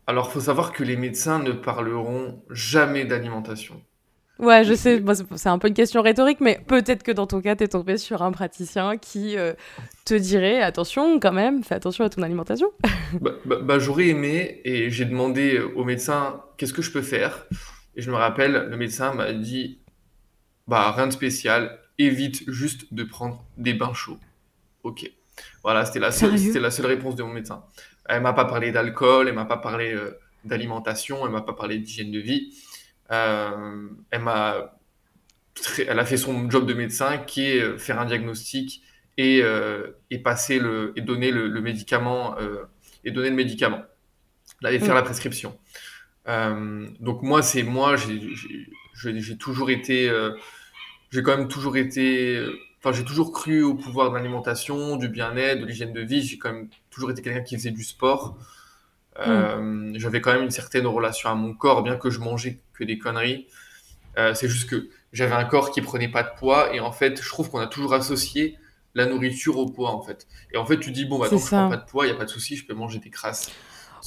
Alors, 0.07 0.27
il 0.29 0.33
faut 0.33 0.39
savoir 0.39 0.71
que 0.71 0.83
les 0.83 0.95
médecins 0.95 1.39
ne 1.39 1.51
parleront 1.51 2.41
jamais 2.49 3.05
d'alimentation. 3.05 3.81
Ouais, 4.39 4.63
je 4.63 4.73
sais, 4.73 5.03
c'est 5.35 5.49
un 5.49 5.59
peu 5.59 5.67
une 5.67 5.75
question 5.75 6.01
rhétorique, 6.01 6.39
mais 6.41 6.59
peut-être 6.65 7.03
que 7.03 7.11
dans 7.11 7.27
ton 7.27 7.41
cas, 7.41 7.55
tu 7.55 7.63
es 7.63 7.67
tombé 7.67 7.97
sur 7.97 8.23
un 8.23 8.31
praticien 8.31 8.97
qui 8.97 9.37
euh, 9.37 9.53
te 10.03 10.15
dirait 10.15 10.63
attention 10.63 11.19
quand 11.19 11.31
même, 11.31 11.63
fais 11.63 11.75
attention 11.75 12.05
à 12.05 12.09
ton 12.09 12.23
alimentation. 12.23 12.67
bah, 13.21 13.33
bah, 13.45 13.57
bah, 13.61 13.77
J'aurais 13.77 14.07
aimé 14.07 14.61
et 14.65 14.89
j'ai 14.89 15.05
demandé 15.05 15.59
au 15.59 15.83
médecin 15.83 16.41
qu'est-ce 16.57 16.73
que 16.73 16.81
je 16.81 16.91
peux 16.91 17.03
faire? 17.03 17.45
Et 17.95 18.01
je 18.01 18.09
me 18.09 18.15
rappelle, 18.15 18.67
le 18.69 18.77
médecin 18.77 19.13
m'a 19.13 19.31
dit 19.31 19.81
bah 20.67 20.91
rien 20.91 21.07
de 21.07 21.11
spécial, 21.11 21.79
évite 21.97 22.49
juste 22.49 22.93
de 22.93 23.03
prendre 23.03 23.45
des 23.57 23.73
bains 23.73 23.93
chauds. 23.93 24.19
Ok. 24.83 25.11
Voilà, 25.63 25.85
c'était 25.85 25.99
la, 25.99 26.11
seule, 26.11 26.37
c'était 26.37 26.59
la 26.59 26.71
seule 26.71 26.87
réponse 26.87 27.15
de 27.15 27.23
mon 27.23 27.33
médecin. 27.33 27.63
Elle 28.05 28.21
m'a 28.21 28.33
pas 28.33 28.45
parlé 28.45 28.71
d'alcool, 28.71 29.27
elle 29.27 29.35
m'a 29.35 29.45
pas 29.45 29.57
parlé 29.57 29.93
euh, 29.93 30.19
d'alimentation, 30.43 31.25
elle 31.25 31.31
m'a 31.31 31.41
pas 31.41 31.53
parlé 31.53 31.77
d'hygiène 31.77 32.11
de 32.11 32.19
vie. 32.19 32.53
Euh, 33.11 33.87
elle 34.09 34.21
m'a, 34.21 34.77
elle 35.87 35.99
a 35.99 36.05
fait 36.05 36.17
son 36.17 36.49
job 36.49 36.65
de 36.65 36.73
médecin 36.73 37.17
qui 37.17 37.51
est 37.51 37.61
euh, 37.61 37.77
faire 37.77 37.99
un 37.99 38.05
diagnostic 38.05 38.81
et, 39.17 39.43
et 40.09 40.19
passer 40.19 40.57
le 40.57 40.93
et 40.95 41.01
donner 41.01 41.29
le, 41.29 41.61
médicament 41.61 42.35
et 43.03 43.11
donner 43.11 43.29
le 43.29 43.35
médicament, 43.35 43.83
là 44.61 44.71
et 44.71 44.79
faire 44.79 44.93
mm. 44.93 44.95
la 44.95 45.01
prescription. 45.03 45.59
donc 46.25 47.21
moi 47.21 47.43
c'est 47.43 47.61
moi 47.61 47.97
j'ai 47.97 49.37
toujours 49.37 49.69
été 49.69 50.09
j'ai 51.11 51.21
quand 51.21 51.37
même 51.37 51.49
toujours 51.49 51.77
été 51.77 52.41
Enfin, 52.83 52.97
j'ai 52.97 53.05
toujours 53.05 53.31
cru 53.31 53.61
au 53.61 53.75
pouvoir 53.75 54.09
de 54.09 54.15
l'alimentation, 54.15 54.95
du 54.95 55.07
bien-être, 55.07 55.61
de 55.61 55.65
l'hygiène 55.65 55.93
de 55.93 56.01
vie. 56.01 56.23
J'ai 56.23 56.39
quand 56.39 56.51
même 56.51 56.67
toujours 56.89 57.11
été 57.11 57.21
quelqu'un 57.21 57.41
qui 57.41 57.55
faisait 57.55 57.71
du 57.71 57.83
sport. 57.83 58.37
Euh, 59.19 59.57
mm. 59.57 59.99
J'avais 59.99 60.19
quand 60.19 60.33
même 60.33 60.43
une 60.43 60.51
certaine 60.51 60.87
relation 60.87 61.29
à 61.29 61.35
mon 61.35 61.53
corps, 61.53 61.83
bien 61.83 61.95
que 61.95 62.09
je 62.09 62.19
mangeais 62.19 62.59
que 62.73 62.83
des 62.83 62.97
conneries. 62.97 63.47
Euh, 64.17 64.33
c'est 64.33 64.47
juste 64.47 64.67
que 64.67 64.89
j'avais 65.13 65.35
un 65.35 65.45
corps 65.45 65.71
qui 65.71 65.81
prenait 65.81 66.09
pas 66.09 66.23
de 66.23 66.29
poids 66.37 66.73
et 66.73 66.79
en 66.79 66.91
fait, 66.91 67.21
je 67.21 67.29
trouve 67.29 67.49
qu'on 67.51 67.59
a 67.59 67.67
toujours 67.67 67.93
associé 67.93 68.57
la 68.95 69.05
nourriture 69.05 69.57
au 69.57 69.67
poids 69.67 69.91
en 69.91 70.01
fait. 70.01 70.27
Et 70.51 70.57
en 70.57 70.65
fait, 70.65 70.79
tu 70.79 70.91
dis 70.91 71.05
bon, 71.05 71.19
bah, 71.19 71.29
tant 71.29 71.37
que 71.37 71.43
je 71.43 71.47
prends 71.47 71.69
pas 71.69 71.77
de 71.77 71.85
poids, 71.85 72.07
il 72.07 72.09
y 72.09 72.13
a 72.13 72.17
pas 72.17 72.25
de 72.25 72.29
souci, 72.29 72.55
je 72.55 72.65
peux 72.65 72.73
manger 72.73 72.99
des 72.99 73.09
crasses 73.09 73.51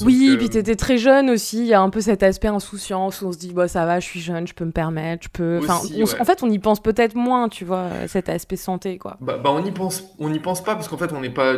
oui, 0.01 0.31
et 0.33 0.37
puis 0.37 0.51
tu 0.51 0.59
étais 0.59 0.77
très 0.77 0.99
jeune 0.99 1.31
aussi, 1.31 1.59
il 1.59 1.67
y 1.67 1.75
a 1.75 1.81
un 1.81 1.91
peu 1.91 2.01
cet 2.01 2.23
aspect 2.23 2.49
insouciance 2.49 3.21
où 3.23 3.27
on 3.27 3.33
se 3.33 3.39
dit 3.39 3.53
bah 3.53 3.69
ça 3.69 3.87
va, 3.87 4.01
je 4.01 4.07
suis 4.07 4.21
jeune, 4.21 4.47
je 4.47 4.55
peux 4.55 4.65
me 4.65 4.73
permettre, 4.73 5.25
je 5.25 5.29
peux 5.29 5.61
enfin 5.63 5.81
en 6.21 6.25
fait, 6.25 6.43
on 6.43 6.51
y 6.51 6.59
pense 6.59 6.83
peut-être 6.83 7.15
moins, 7.15 7.49
tu 7.49 7.65
vois, 7.65 7.91
cet 8.09 8.29
aspect 8.29 8.57
santé 8.57 8.99
quoi. 8.99 9.17
Bah, 9.21 9.39
bah 9.39 9.51
on 9.51 9.63
n'y 9.63 9.73
pense 9.73 10.05
on 10.19 10.35
pense 10.39 10.63
pas 10.63 10.75
parce 10.75 10.89
qu'en 10.89 10.99
fait, 10.99 11.13
on 11.13 11.21
n'est 11.21 11.31
pas 11.31 11.57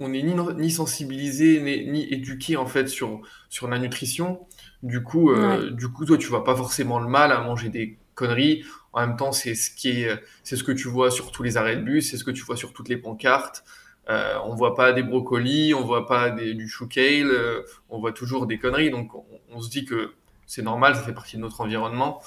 on 0.00 0.12
est 0.12 0.22
ni, 0.22 0.34
ni 0.56 0.70
sensibilisé 0.70 1.60
ni, 1.60 1.90
ni, 1.90 2.12
éduqué 2.12 2.56
en 2.56 2.66
fait 2.66 2.88
sur 2.88 3.20
sur 3.48 3.68
la 3.68 3.78
nutrition. 3.78 4.40
Du 4.82 5.02
coup 5.02 5.30
euh, 5.30 5.70
du 5.70 5.88
coup 5.88 6.04
toi 6.04 6.18
tu 6.18 6.28
vois 6.28 6.44
pas 6.44 6.54
forcément 6.54 7.00
le 7.00 7.08
mal 7.08 7.32
à 7.32 7.40
manger 7.40 7.68
des 7.68 7.98
conneries. 8.14 8.64
En 8.92 9.06
même 9.06 9.16
temps, 9.16 9.30
c'est 9.30 9.54
ce 9.54 9.70
qui 9.70 10.02
est 10.02 10.10
c'est 10.42 10.56
ce 10.56 10.64
que 10.64 10.72
tu 10.72 10.88
vois 10.88 11.10
sur 11.10 11.30
tous 11.30 11.42
les 11.42 11.56
arrêts 11.56 11.76
de 11.76 11.82
bus, 11.82 12.10
c'est 12.10 12.16
ce 12.16 12.24
que 12.24 12.30
tu 12.30 12.42
vois 12.42 12.56
sur 12.56 12.72
toutes 12.72 12.88
les 12.88 12.96
pancartes. 12.96 13.62
Euh, 14.08 14.38
on 14.44 14.54
voit 14.54 14.74
pas 14.74 14.92
des 14.92 15.02
brocolis, 15.02 15.74
on 15.74 15.84
voit 15.84 16.06
pas 16.06 16.30
du 16.30 16.68
chou 16.68 16.86
kale, 16.86 17.26
euh, 17.26 17.62
on 17.88 17.98
voit 17.98 18.12
toujours 18.12 18.46
des 18.46 18.58
conneries. 18.58 18.90
Donc 18.90 19.10
on, 19.50 19.60
se 19.60 19.68
dit 19.68 19.84
que 19.84 20.14
c'est 20.46 20.62
normal, 20.62 20.94
ça 20.94 21.02
fait 21.02 21.12
partie 21.12 21.36
de 21.36 21.42
notre 21.42 21.60
environnement. 21.60 22.22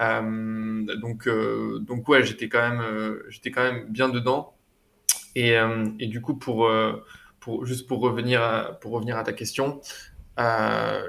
Euh, 0.00 0.96
donc 0.96 1.28
donc 1.28 2.08
ouais, 2.08 2.22
j'étais 2.22 2.48
quand 2.48 2.60
même 2.60 3.18
j'étais 3.28 3.50
quand 3.50 3.62
même 3.62 3.86
bien 3.88 4.08
dedans. 4.08 4.54
Et, 5.34 5.56
du 6.00 6.20
coup 6.20 6.34
pour 6.34 6.70
pour 7.40 7.66
juste 7.66 7.86
pour 7.86 8.00
revenir 8.00 8.42
à, 8.42 8.78
pour 8.80 8.92
revenir 8.92 9.16
à 9.16 9.24
ta 9.24 9.32
question, 9.32 9.80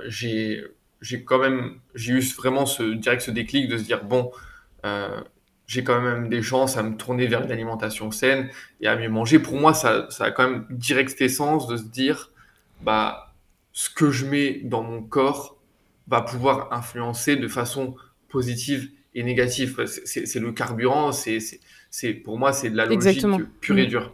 j'ai 0.07 0.63
j'ai 0.99 1.23
quand 1.23 1.39
même 1.39 1.79
j'ai 1.93 2.13
eu 2.13 2.21
vraiment 2.35 2.65
ce 2.65 2.83
direct 2.93 3.21
ce 3.21 3.31
déclic 3.31 3.67
de 3.67 3.77
se 3.77 3.83
dire 3.83 4.03
bon 4.03 4.31
j'ai 5.71 5.85
quand 5.85 6.01
même 6.01 6.27
des 6.27 6.41
chances 6.41 6.75
à 6.75 6.83
me 6.83 6.97
tourner 6.97 7.27
vers 7.27 7.43
une 7.43 7.51
alimentation 7.51 8.11
saine 8.11 8.49
et 8.81 8.87
à 8.87 8.97
mieux 8.97 9.07
manger. 9.07 9.39
Pour 9.39 9.55
moi, 9.55 9.73
ça, 9.73 10.07
ça 10.09 10.25
a 10.25 10.31
quand 10.31 10.49
même 10.49 10.65
direct 10.69 11.21
essence 11.21 11.65
de 11.67 11.77
se 11.77 11.83
dire, 11.83 12.29
bah, 12.81 13.33
ce 13.71 13.89
que 13.89 14.11
je 14.11 14.25
mets 14.25 14.59
dans 14.65 14.83
mon 14.83 15.01
corps 15.01 15.57
va 16.07 16.23
pouvoir 16.23 16.73
influencer 16.73 17.37
de 17.37 17.47
façon 17.47 17.95
positive 18.27 18.91
et 19.15 19.23
négative. 19.23 19.85
C'est 19.85 20.39
le 20.39 20.51
carburant, 20.51 21.13
c'est 21.13 22.13
pour 22.25 22.37
moi, 22.37 22.51
c'est 22.51 22.69
de 22.69 22.75
la 22.75 22.85
logique 22.85 23.25
pure 23.61 23.77
et 23.77 23.85
mm. 23.85 23.89
dure. 23.89 24.13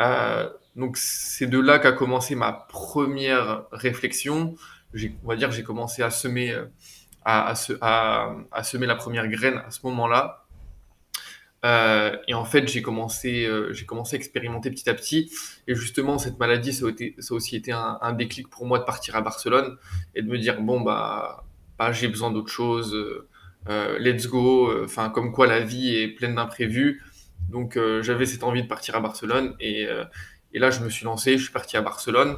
Euh, 0.00 0.50
donc, 0.74 0.96
c'est 0.96 1.46
de 1.46 1.60
là 1.60 1.78
qu'a 1.78 1.92
commencé 1.92 2.34
ma 2.34 2.52
première 2.52 3.62
réflexion. 3.70 4.56
On 5.22 5.28
va 5.28 5.36
dire 5.36 5.52
j'ai 5.52 5.62
commencé 5.62 6.02
à 6.02 6.10
semer, 6.10 6.52
à, 7.24 7.54
à, 7.80 8.34
à, 8.50 8.62
semer 8.64 8.88
la 8.88 8.96
première 8.96 9.28
graine 9.28 9.62
à 9.64 9.70
ce 9.70 9.78
moment-là. 9.84 10.39
Euh, 11.64 12.16
et 12.26 12.34
en 12.34 12.44
fait, 12.44 12.68
j'ai 12.68 12.80
commencé, 12.82 13.44
euh, 13.44 13.72
j'ai 13.72 13.84
commencé 13.84 14.16
à 14.16 14.18
expérimenter 14.18 14.70
petit 14.70 14.88
à 14.88 14.94
petit. 14.94 15.30
Et 15.66 15.74
justement, 15.74 16.18
cette 16.18 16.38
maladie, 16.38 16.72
ça 16.72 16.86
a, 16.86 16.90
été, 16.90 17.14
ça 17.18 17.34
a 17.34 17.36
aussi 17.36 17.56
été 17.56 17.72
un, 17.72 17.98
un, 18.00 18.12
déclic 18.12 18.48
pour 18.48 18.66
moi 18.66 18.78
de 18.78 18.84
partir 18.84 19.16
à 19.16 19.20
Barcelone 19.20 19.76
et 20.14 20.22
de 20.22 20.28
me 20.28 20.38
dire 20.38 20.60
bon 20.62 20.80
bah, 20.80 21.44
bah 21.78 21.92
j'ai 21.92 22.08
besoin 22.08 22.30
d'autre 22.30 22.50
chose. 22.50 22.96
Euh, 23.68 23.98
let's 23.98 24.26
go. 24.26 24.84
Enfin, 24.84 25.10
comme 25.10 25.32
quoi 25.32 25.46
la 25.46 25.60
vie 25.60 25.96
est 25.96 26.08
pleine 26.08 26.34
d'imprévus. 26.34 27.02
Donc, 27.50 27.78
j'avais 28.02 28.26
cette 28.26 28.44
envie 28.44 28.62
de 28.62 28.68
partir 28.68 28.94
à 28.94 29.00
Barcelone 29.00 29.54
et, 29.60 29.86
et 30.52 30.58
là, 30.58 30.70
je 30.70 30.80
me 30.80 30.88
suis 30.88 31.04
lancé. 31.04 31.36
Je 31.36 31.42
suis 31.42 31.52
parti 31.52 31.76
à 31.76 31.82
Barcelone 31.82 32.36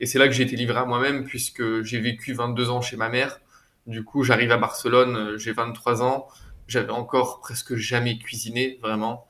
et 0.00 0.06
c'est 0.06 0.18
là 0.18 0.26
que 0.26 0.34
j'ai 0.34 0.42
été 0.42 0.56
livré 0.56 0.78
à 0.78 0.84
moi-même 0.84 1.24
puisque 1.24 1.82
j'ai 1.82 2.00
vécu 2.00 2.32
22 2.32 2.70
ans 2.70 2.80
chez 2.80 2.96
ma 2.96 3.08
mère. 3.08 3.40
Du 3.86 4.04
coup, 4.04 4.24
j'arrive 4.24 4.50
à 4.50 4.58
Barcelone, 4.58 5.38
j'ai 5.38 5.52
23 5.52 6.02
ans 6.02 6.28
j'avais 6.68 6.92
encore 6.92 7.40
presque 7.40 7.74
jamais 7.74 8.18
cuisiné, 8.18 8.78
vraiment. 8.82 9.26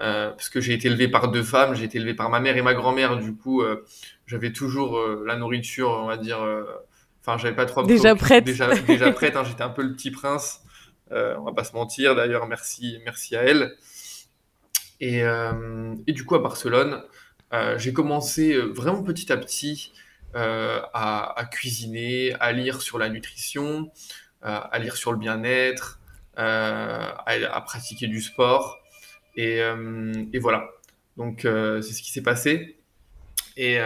Euh, 0.00 0.30
parce 0.30 0.48
que 0.48 0.60
j'ai 0.60 0.74
été 0.74 0.88
élevé 0.88 1.08
par 1.08 1.30
deux 1.30 1.42
femmes, 1.42 1.74
j'ai 1.74 1.84
été 1.84 1.98
élevé 1.98 2.14
par 2.14 2.28
ma 2.28 2.40
mère 2.40 2.56
et 2.56 2.62
ma 2.62 2.74
grand-mère, 2.74 3.16
du 3.16 3.34
coup, 3.34 3.62
euh, 3.62 3.84
j'avais 4.26 4.52
toujours 4.52 4.98
euh, 4.98 5.24
la 5.26 5.36
nourriture, 5.36 5.90
on 5.90 6.06
va 6.06 6.16
dire. 6.16 6.38
Enfin, 7.20 7.38
j'avais 7.38 7.54
pas 7.54 7.66
trop. 7.66 7.82
Déjà 7.84 8.14
prête. 8.14 8.44
Déjà, 8.44 8.74
déjà 8.74 9.10
prête. 9.12 9.36
Hein, 9.36 9.44
j'étais 9.44 9.62
un 9.62 9.70
peu 9.70 9.82
le 9.82 9.92
petit 9.94 10.10
prince. 10.10 10.62
on 11.10 11.42
va 11.42 11.52
pas 11.52 11.64
se 11.64 11.72
mentir. 11.72 12.14
D'ailleurs, 12.14 12.46
merci, 12.46 12.98
merci 13.04 13.34
à 13.34 13.42
elle. 13.42 13.76
Et, 15.00 15.22
et 16.06 16.12
du 16.12 16.24
coup, 16.24 16.34
à 16.34 16.38
Barcelone, 16.38 17.02
j'ai 17.76 17.92
commencé 17.92 18.56
vraiment 18.56 19.02
petit 19.02 19.32
à 19.32 19.36
petit 19.38 19.92
à, 20.34 21.38
à, 21.38 21.44
cuisiner, 21.46 22.34
à 22.40 22.52
lire 22.52 22.82
sur 22.82 22.98
la 22.98 23.08
nutrition, 23.08 23.90
à 24.42 24.78
lire 24.78 24.96
sur 24.96 25.12
le 25.12 25.18
bien-être. 25.18 26.00
Euh, 26.38 27.12
à, 27.26 27.60
pratiquer 27.60 28.08
du 28.08 28.20
sport. 28.20 28.78
Et, 29.36 29.60
euh, 29.60 30.12
voilà. 30.40 30.70
Donc, 31.16 31.44
euh, 31.44 31.80
c'est 31.80 31.92
ce 31.92 32.02
qui 32.02 32.10
s'est 32.10 32.22
passé. 32.22 32.78
Et, 33.56 33.80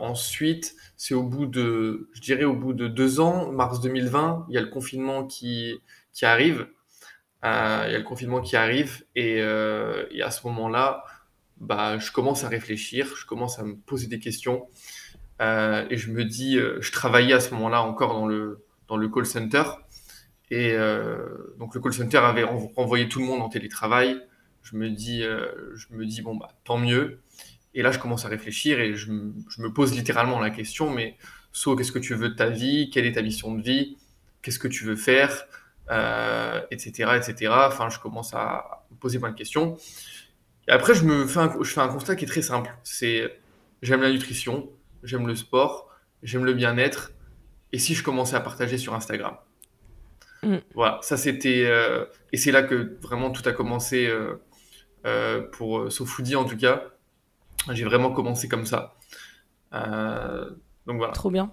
ensuite, 0.00 0.76
c'est 0.96 1.14
au 1.14 1.24
bout 1.24 1.46
de, 1.46 2.08
je 2.12 2.20
dirais 2.20 2.44
au 2.44 2.54
bout 2.54 2.72
de 2.72 2.86
deux 2.86 3.20
ans, 3.20 3.50
mars 3.50 3.80
2020, 3.80 4.46
il 4.48 4.54
y 4.54 4.58
a 4.58 4.60
le 4.60 4.68
confinement 4.68 5.24
qui, 5.26 5.80
qui 6.12 6.24
arrive. 6.24 6.68
il 7.42 7.48
y 7.48 7.94
a 7.94 7.98
le 7.98 8.04
confinement 8.04 8.40
qui 8.40 8.56
arrive 8.56 9.04
et, 9.16 9.38
et 9.38 10.22
à 10.22 10.30
ce 10.30 10.46
moment-là, 10.46 11.04
bah, 11.58 11.98
je 11.98 12.12
commence 12.12 12.44
à 12.44 12.48
réfléchir, 12.48 13.12
je 13.16 13.26
commence 13.26 13.58
à 13.58 13.64
me 13.64 13.74
poser 13.74 14.06
des 14.06 14.20
questions 14.20 14.68
et 15.40 15.96
je 15.96 16.10
me 16.12 16.24
dis, 16.24 16.58
je 16.58 16.92
travaillais 16.92 17.34
à 17.34 17.40
ce 17.40 17.52
moment-là 17.54 17.82
encore 17.82 18.14
dans 18.14 18.26
le, 18.28 18.64
dans 18.88 18.96
le 18.96 19.08
call 19.08 19.26
center 19.26 19.64
et 20.50 20.72
euh, 20.72 21.54
donc 21.58 21.74
le 21.74 21.80
call 21.80 21.92
center 21.92 22.18
avait 22.18 22.44
renvoyé 22.44 23.08
tout 23.08 23.18
le 23.20 23.26
monde 23.26 23.42
en 23.42 23.48
télétravail. 23.48 24.20
Je 24.62 24.76
me 24.76 24.90
dis, 24.90 25.22
euh, 25.22 25.46
je 25.74 25.86
me 25.90 26.04
dis 26.06 26.22
bon 26.22 26.36
bah 26.36 26.48
tant 26.64 26.78
mieux. 26.78 27.20
Et 27.74 27.82
là 27.82 27.90
je 27.92 27.98
commence 27.98 28.24
à 28.24 28.28
réfléchir 28.28 28.80
et 28.80 28.94
je, 28.94 29.12
je 29.48 29.62
me 29.62 29.72
pose 29.72 29.94
littéralement 29.94 30.40
la 30.40 30.50
question 30.50 30.90
mais 30.90 31.16
So, 31.56 31.74
qu'est-ce 31.74 31.90
que 31.90 31.98
tu 31.98 32.14
veux 32.14 32.28
de 32.28 32.34
ta 32.34 32.50
vie? 32.50 32.90
Quelle 32.90 33.06
est 33.06 33.12
ta 33.12 33.22
mission 33.22 33.54
de 33.54 33.62
vie? 33.62 33.96
Qu'est-ce 34.42 34.58
que 34.58 34.68
tu 34.68 34.84
veux 34.84 34.94
faire? 34.94 35.46
Euh, 35.90 36.60
Etc. 36.70 36.92
Etc. 37.16 37.50
Enfin 37.50 37.88
je 37.88 37.98
commence 37.98 38.34
à 38.34 38.84
poser 39.00 39.18
plein 39.18 39.30
de 39.30 39.36
questions. 39.36 39.78
Et 40.68 40.72
après 40.72 40.94
je 40.94 41.04
me 41.04 41.26
fais 41.26 41.40
un, 41.40 41.56
je 41.62 41.70
fais 41.70 41.80
un 41.80 41.88
constat 41.88 42.14
qui 42.14 42.26
est 42.26 42.28
très 42.28 42.42
simple. 42.42 42.76
C'est 42.84 43.40
j'aime 43.80 44.02
la 44.02 44.10
nutrition, 44.10 44.68
j'aime 45.02 45.26
le 45.26 45.34
sport, 45.34 45.88
j'aime 46.22 46.44
le 46.44 46.52
bien-être. 46.52 47.12
Et 47.72 47.78
si 47.78 47.94
je 47.94 48.02
commençais 48.02 48.36
à 48.36 48.40
partager 48.40 48.76
sur 48.76 48.94
Instagram? 48.94 49.36
Mm. 50.42 50.56
Voilà, 50.74 50.98
ça 51.02 51.16
c'était. 51.16 51.64
Euh, 51.66 52.04
et 52.32 52.36
c'est 52.36 52.52
là 52.52 52.62
que 52.62 52.96
vraiment 53.00 53.30
tout 53.30 53.46
a 53.48 53.52
commencé 53.52 54.06
euh, 54.06 54.34
euh, 55.06 55.42
pour 55.52 55.90
Sofoudi 55.90 56.36
en 56.36 56.44
tout 56.44 56.56
cas. 56.56 56.84
J'ai 57.72 57.84
vraiment 57.84 58.12
commencé 58.12 58.48
comme 58.48 58.66
ça. 58.66 58.94
donc 59.72 60.96
voilà. 60.98 61.12
Trop 61.12 61.30
bien. 61.30 61.52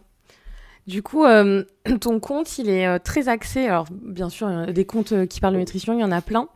Du 0.85 1.01
coup, 1.01 1.25
ton 2.01 2.19
compte, 2.19 2.57
il 2.59 2.69
est 2.69 2.99
très 2.99 3.29
axé. 3.29 3.67
Alors, 3.67 3.87
bien 3.89 4.29
sûr, 4.29 4.67
des 4.67 4.85
comptes 4.85 5.27
qui 5.27 5.39
parlent 5.39 5.55
de 5.55 5.59
nutrition, 5.59 5.93
il 5.93 6.01
y 6.01 6.03
en 6.03 6.11
a 6.11 6.21
plein. 6.21 6.49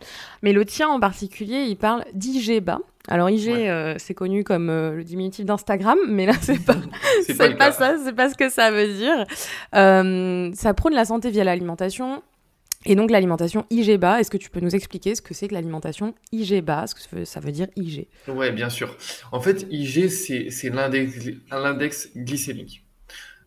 Mais 0.44 0.54
le 0.54 0.66
tien 0.66 0.90
en 0.90 1.00
particulier, 1.00 1.64
il 1.64 1.78
parle 1.78 2.04
d'IGBA. 2.14 2.80
Alors, 3.08 3.30
IG, 3.30 3.52
c'est 3.98 4.14
connu 4.14 4.44
comme 4.44 4.68
le 4.68 5.04
diminutif 5.04 5.46
d'Instagram, 5.46 5.98
mais 6.08 6.26
là, 6.26 6.34
c'est 6.42 6.64
pas, 6.64 6.76
c'est 7.26 7.36
pas, 7.38 7.50
pas 7.52 7.72
ça, 7.72 7.96
c'est 8.04 8.14
pas 8.14 8.30
ce 8.30 8.36
que 8.36 8.50
ça 8.50 8.72
veut 8.72 8.94
dire. 8.94 9.26
ça 10.56 10.74
prône 10.74 10.94
la 10.94 11.06
santé 11.06 11.30
via 11.30 11.44
l'alimentation, 11.44 12.22
et 12.86 12.96
donc 12.96 13.12
l'alimentation 13.12 13.66
IGBA, 13.70 14.22
est-ce 14.22 14.32
que 14.32 14.38
tu 14.38 14.50
peux 14.50 14.62
nous 14.62 14.74
expliquer 14.74 15.14
ce 15.14 15.22
que 15.22 15.34
c'est 15.34 15.50
que 15.50 15.54
l'alimentation 15.54 16.16
IGBA, 16.32 16.88
ce 16.88 16.96
que 16.96 17.26
ça 17.26 17.40
veut 17.42 17.52
dire 17.52 17.68
IG 17.76 18.08
Oui, 18.30 18.52
bien 18.52 18.70
sûr. 18.70 18.96
En 19.32 19.42
fait, 19.42 19.68
IG, 19.70 20.08
c'est 20.10 20.70
l'index 20.70 22.10
glycémique. 22.16 22.86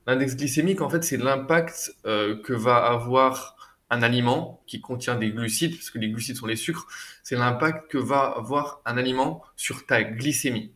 L'index 0.06 0.36
glycémique, 0.36 0.82
en 0.82 0.90
fait, 0.90 1.04
c'est 1.04 1.16
l'impact 1.16 1.94
euh, 2.04 2.36
que 2.42 2.52
va 2.52 2.76
avoir 2.76 3.56
un 3.90 4.02
aliment 4.02 4.62
qui 4.66 4.80
contient 4.80 5.16
des 5.16 5.30
glucides, 5.30 5.76
parce 5.76 5.90
que 5.90 5.98
les 5.98 6.08
glucides 6.08 6.36
sont 6.36 6.46
les 6.46 6.56
sucres, 6.56 6.86
c'est 7.22 7.36
l'impact 7.36 7.90
que 7.90 7.98
va 7.98 8.20
avoir 8.20 8.80
un 8.86 8.96
aliment 8.96 9.42
sur 9.56 9.84
ta 9.84 10.02
glycémie. 10.02 10.72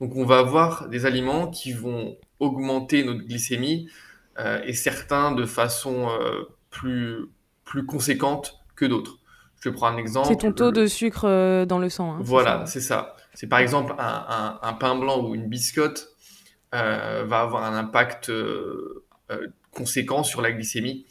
Donc 0.00 0.16
on 0.16 0.24
va 0.24 0.38
avoir 0.38 0.88
des 0.88 1.06
aliments 1.06 1.48
qui 1.48 1.72
vont 1.72 2.16
augmenter 2.40 3.04
notre 3.04 3.20
glycémie, 3.20 3.88
euh, 4.38 4.60
et 4.64 4.72
certains 4.72 5.32
de 5.32 5.46
façon 5.46 6.08
euh, 6.08 6.42
plus 6.70 7.26
plus 7.64 7.86
conséquente 7.86 8.60
que 8.76 8.84
d'autres. 8.84 9.18
Je 9.60 9.70
prends 9.70 9.86
un 9.86 9.96
exemple. 9.96 10.28
C'est 10.28 10.36
ton 10.36 10.52
taux 10.52 10.72
de 10.72 10.86
sucre 10.86 11.24
euh, 11.26 11.64
dans 11.64 11.78
le 11.78 11.88
sang. 11.88 12.14
Hein, 12.14 12.18
voilà, 12.20 12.66
c'est 12.66 12.80
ça. 12.80 13.16
C'est 13.32 13.46
par 13.46 13.60
exemple 13.60 13.94
un, 13.98 14.72
pain 14.74 14.94
blanc 14.94 15.22
ou 15.22 15.34
une 15.34 15.48
biscotte 15.48 16.08
euh, 16.74 17.24
va 17.26 17.40
avoir 17.40 17.64
un 17.64 17.76
impact 17.76 18.30
conséquent 19.72 20.22
sur 20.22 20.42
la 20.42 20.52
glycémie. 20.52 21.06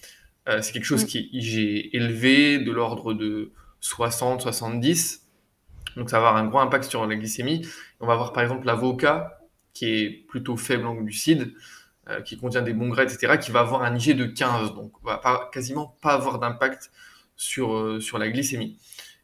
C'est 0.48 0.74
quelque 0.74 0.86
chose 0.86 1.04
mm. 1.04 1.08
qui 1.08 1.18
est 1.20 1.96
élevé, 1.96 2.60
de 2.60 2.72
l'ordre 2.72 3.14
de 3.14 3.52
60, 3.80 4.42
70. 4.42 5.22
Donc 5.96 6.10
ça 6.10 6.20
va 6.20 6.30
avoir 6.30 6.44
un 6.44 6.48
gros 6.48 6.60
impact 6.60 6.86
sur 6.86 7.06
la 7.06 7.16
glycémie. 7.16 7.68
On 8.00 8.08
va 8.08 8.14
avoir 8.14 8.34
par 8.34 8.44
exemple 8.44 8.66
l'avocat 8.66 9.40
qui 9.74 9.86
est 9.86 10.10
plutôt 10.28 10.58
faible 10.58 10.86
en 10.86 10.96
glucides. 10.96 11.54
Euh, 12.10 12.20
qui 12.20 12.38
contient 12.38 12.62
des 12.62 12.74
bons 12.74 12.90
gras, 12.90 13.04
etc., 13.04 13.38
qui 13.42 13.52
va 13.52 13.62
avoir 13.62 13.84
un 13.84 13.96
IG 13.96 14.18
de 14.18 14.26
15, 14.26 14.74
donc 14.74 14.92
va 15.06 15.20
pas, 15.20 15.50
quasiment 15.54 15.98
pas 16.02 16.12
avoir 16.12 16.38
d'impact 16.38 16.92
sur, 17.38 17.76
euh, 17.76 18.02
sur 18.02 18.18
la 18.18 18.30
glycémie. 18.30 18.78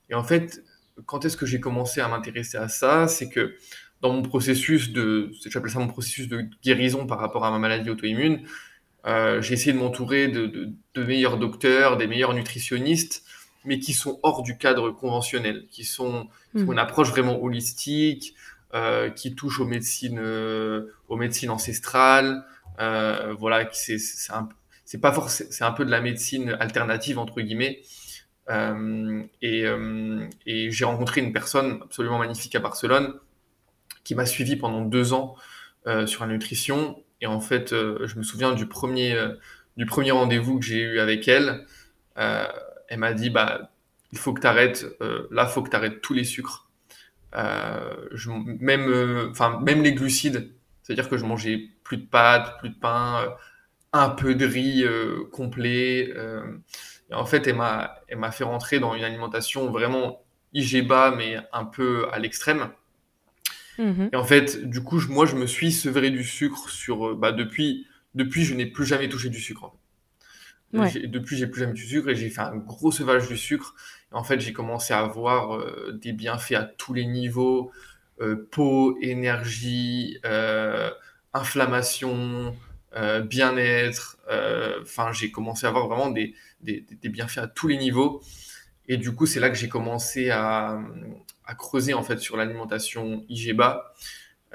Et 0.09 0.15
en 0.15 0.23
fait, 0.23 0.63
quand 1.05 1.25
est-ce 1.25 1.35
que 1.35 1.45
j'ai 1.45 1.59
commencé 1.59 1.99
à 1.99 2.07
m'intéresser 2.07 2.57
à 2.57 2.69
ça? 2.69 3.09
C'est 3.09 3.27
que 3.27 3.57
dans 3.99 4.13
mon 4.13 4.21
processus 4.21 4.93
de, 4.93 5.29
j'appelle 5.45 5.69
ça 5.69 5.79
mon 5.79 5.89
processus 5.89 6.29
de 6.29 6.45
guérison 6.63 7.05
par 7.05 7.19
rapport 7.19 7.43
à 7.43 7.51
ma 7.51 7.59
maladie 7.59 7.89
auto-immune, 7.89 8.47
euh, 9.05 9.41
j'ai 9.41 9.53
essayé 9.53 9.73
de 9.73 9.77
m'entourer 9.77 10.27
de, 10.27 10.45
de, 10.45 10.69
de, 10.93 11.03
meilleurs 11.03 11.37
docteurs, 11.37 11.97
des 11.97 12.07
meilleurs 12.07 12.33
nutritionnistes, 12.33 13.23
mais 13.65 13.79
qui 13.79 13.93
sont 13.93 14.19
hors 14.23 14.43
du 14.43 14.57
cadre 14.57 14.91
conventionnel, 14.91 15.67
qui 15.69 15.83
sont 15.83 16.27
qui 16.55 16.63
ont 16.63 16.67
mmh. 16.67 16.73
une 16.73 16.79
approche 16.79 17.09
vraiment 17.09 17.41
holistique, 17.41 18.35
euh, 18.73 19.09
qui 19.09 19.35
touchent 19.35 19.59
aux 19.59 19.65
médecines, 19.65 20.19
euh, 20.19 20.93
aux 21.07 21.17
médecines 21.17 21.49
ancestrales, 21.49 22.43
euh, 22.79 23.33
voilà, 23.37 23.67
c'est 23.71 23.97
c'est 23.97 25.01
pas 25.01 25.11
forcément, 25.11 25.49
c'est 25.51 25.63
un 25.63 25.71
peu 25.71 25.85
de 25.85 25.91
la 25.91 26.01
médecine 26.01 26.55
alternative 26.59 27.19
entre 27.19 27.41
guillemets. 27.41 27.81
Euh, 28.49 29.23
et, 29.41 29.65
euh, 29.65 30.27
et 30.47 30.71
j'ai 30.71 30.85
rencontré 30.85 31.21
une 31.21 31.31
personne 31.31 31.79
absolument 31.83 32.17
magnifique 32.17 32.55
à 32.55 32.59
Barcelone 32.59 33.13
qui 34.03 34.15
m'a 34.15 34.25
suivi 34.25 34.55
pendant 34.55 34.81
deux 34.81 35.13
ans 35.13 35.35
sur 36.05 36.23
la 36.23 36.31
nutrition. 36.31 37.03
Et 37.21 37.27
en 37.27 37.39
fait, 37.39 37.69
je 37.71 38.17
me 38.17 38.23
souviens 38.23 38.53
du 38.53 38.65
premier, 38.65 39.15
du 39.77 39.85
premier 39.85 40.11
rendez-vous 40.11 40.59
que 40.59 40.65
j'ai 40.65 40.79
eu 40.81 40.99
avec 40.99 41.27
elle. 41.27 41.65
elle 42.15 42.97
m'a 42.97 43.13
dit, 43.13 43.29
bah, 43.29 43.71
il 44.11 44.17
faut 44.17 44.33
que 44.33 44.41
tu 44.41 44.47
arrêtes, 44.47 44.85
là, 45.31 45.45
il 45.47 45.51
faut 45.51 45.61
que 45.61 45.69
tu 45.69 45.99
tous 46.01 46.13
les 46.13 46.23
sucres. 46.23 46.69
Même, 47.35 49.29
enfin, 49.31 49.59
même 49.61 49.83
les 49.83 49.93
glucides, 49.93 50.53
c'est-à-dire 50.89 51.07
que 51.07 51.17
je 51.17 51.25
mangeais 51.25 51.69
plus 51.83 51.97
de 51.97 52.05
pâtes, 52.05 52.57
plus 52.57 52.69
de 52.69 52.75
pain, 52.75 53.21
euh, 53.23 53.29
un 53.93 54.09
peu 54.09 54.33
de 54.33 54.45
riz 54.45 54.83
euh, 54.83 55.25
complet. 55.31 56.11
Euh. 56.15 56.57
et 57.11 57.13
en 57.13 57.25
fait, 57.25 57.47
elle 57.47 57.57
m'a, 57.57 57.99
elle 58.07 58.17
m'a 58.17 58.31
fait 58.31 58.43
rentrer 58.43 58.79
dans 58.79 58.95
une 58.95 59.03
alimentation 59.03 59.69
vraiment 59.69 60.23
IGBA, 60.53 61.11
mais 61.11 61.37
un 61.53 61.65
peu 61.65 62.07
à 62.11 62.17
l'extrême. 62.17 62.71
Mm-hmm. 63.79 64.09
Et 64.13 64.15
en 64.15 64.23
fait, 64.23 64.69
du 64.69 64.83
coup, 64.83 65.01
moi, 65.09 65.25
je 65.25 65.35
me 65.35 65.47
suis 65.47 65.71
sevré 65.71 66.11
du 66.11 66.23
sucre 66.23 66.69
sur, 66.69 67.15
bah, 67.15 67.31
depuis, 67.31 67.87
depuis, 68.13 68.43
je 68.43 68.53
n'ai 68.53 68.67
plus 68.67 68.85
jamais 68.85 69.09
touché 69.09 69.29
du 69.29 69.39
sucre. 69.39 69.63
En 70.75 70.85
fait. 70.85 71.07
Depuis, 71.07 71.37
j'ai 71.37 71.47
plus 71.47 71.61
jamais 71.61 71.73
du 71.73 71.87
sucre 71.87 72.09
et 72.09 72.15
j'ai 72.15 72.29
fait 72.29 72.41
un 72.41 72.55
gros 72.57 72.91
sevrage 72.91 73.27
du 73.27 73.37
sucre. 73.37 73.73
Et 74.11 74.15
en 74.15 74.23
fait, 74.23 74.39
j'ai 74.39 74.53
commencé 74.53 74.93
à 74.93 74.99
avoir 74.99 75.59
des 75.93 76.13
bienfaits 76.13 76.53
à 76.53 76.63
tous 76.63 76.93
les 76.93 77.05
niveaux, 77.05 77.71
euh, 78.21 78.47
peau, 78.51 78.97
énergie, 79.01 80.17
euh, 80.25 80.89
inflammation, 81.33 82.53
euh, 82.95 83.21
bien-être. 83.21 84.17
Enfin, 84.81 85.11
j'ai 85.13 85.31
commencé 85.31 85.65
à 85.65 85.69
avoir 85.69 85.87
vraiment 85.87 86.09
des, 86.09 86.35
des, 86.61 87.09
bienfaits 87.09 87.37
à 87.37 87.47
tous 87.47 87.67
les 87.67 87.77
niveaux. 87.77 88.21
Et 88.87 88.97
du 88.97 89.13
coup, 89.15 89.25
c'est 89.25 89.39
là 89.39 89.49
que 89.49 89.55
j'ai 89.55 89.69
commencé 89.69 90.31
à, 90.31 90.81
à, 91.49 91.55
creuser 91.55 91.93
en 91.93 92.03
fait 92.03 92.19
sur 92.19 92.37
l'alimentation 92.37 93.25
IGBA 93.29 93.93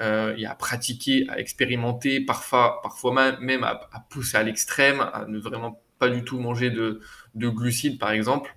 euh, 0.00 0.34
et 0.36 0.46
à 0.46 0.54
pratiquer, 0.54 1.26
à 1.28 1.38
expérimenter, 1.38 2.20
parfois, 2.20 2.80
parfois 2.82 3.38
même 3.40 3.64
à, 3.64 3.88
à 3.92 4.00
pousser 4.00 4.36
à 4.36 4.42
l'extrême, 4.42 5.00
à 5.00 5.24
ne 5.28 5.38
vraiment 5.38 5.80
pas 5.98 6.08
du 6.08 6.24
tout 6.24 6.38
manger 6.38 6.70
de, 6.70 7.00
de 7.34 7.48
glucides, 7.48 7.98
par 7.98 8.10
exemple. 8.10 8.54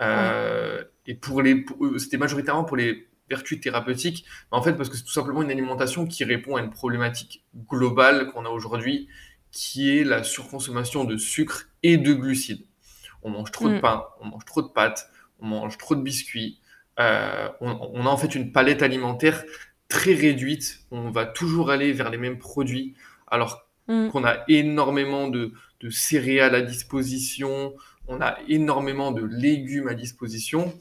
Euh, 0.00 0.84
Et 1.06 1.14
pour 1.14 1.42
les, 1.42 1.64
c'était 1.98 2.18
majoritairement 2.18 2.64
pour 2.64 2.76
les 2.76 3.08
vertus 3.28 3.60
thérapeutiques, 3.60 4.24
mais 4.50 4.58
en 4.58 4.62
fait 4.62 4.74
parce 4.74 4.88
que 4.88 4.96
c'est 4.96 5.04
tout 5.04 5.12
simplement 5.12 5.42
une 5.42 5.50
alimentation 5.50 6.06
qui 6.06 6.24
répond 6.24 6.56
à 6.56 6.60
une 6.60 6.70
problématique 6.70 7.44
globale 7.68 8.30
qu'on 8.30 8.44
a 8.44 8.48
aujourd'hui, 8.48 9.08
qui 9.50 9.98
est 9.98 10.04
la 10.04 10.22
surconsommation 10.22 11.04
de 11.04 11.16
sucre 11.16 11.68
et 11.82 11.96
de 11.96 12.12
glucides. 12.12 12.64
On 13.22 13.30
mange 13.30 13.50
trop 13.50 13.68
de 13.68 13.76
mm. 13.76 13.80
pain, 13.80 14.04
on 14.20 14.26
mange 14.26 14.44
trop 14.44 14.62
de 14.62 14.68
pâtes, 14.68 15.08
on 15.40 15.46
mange 15.46 15.76
trop 15.78 15.94
de 15.94 16.02
biscuits. 16.02 16.60
Euh, 17.00 17.48
on, 17.60 17.90
on, 17.94 18.06
a 18.06 18.08
en 18.08 18.16
fait 18.16 18.34
une 18.34 18.52
palette 18.52 18.82
alimentaire 18.82 19.44
très 19.88 20.14
réduite. 20.14 20.80
On 20.90 21.10
va 21.10 21.26
toujours 21.26 21.70
aller 21.70 21.92
vers 21.92 22.10
les 22.10 22.18
mêmes 22.18 22.38
produits, 22.38 22.94
alors 23.28 23.68
mm. 23.88 24.08
qu'on 24.08 24.24
a 24.24 24.38
énormément 24.48 25.28
de, 25.28 25.52
de, 25.80 25.90
céréales 25.90 26.54
à 26.54 26.62
disposition, 26.62 27.74
on 28.08 28.20
a 28.20 28.38
énormément 28.48 29.12
de 29.12 29.24
légumes 29.24 29.88
à 29.88 29.94
disposition. 29.94 30.74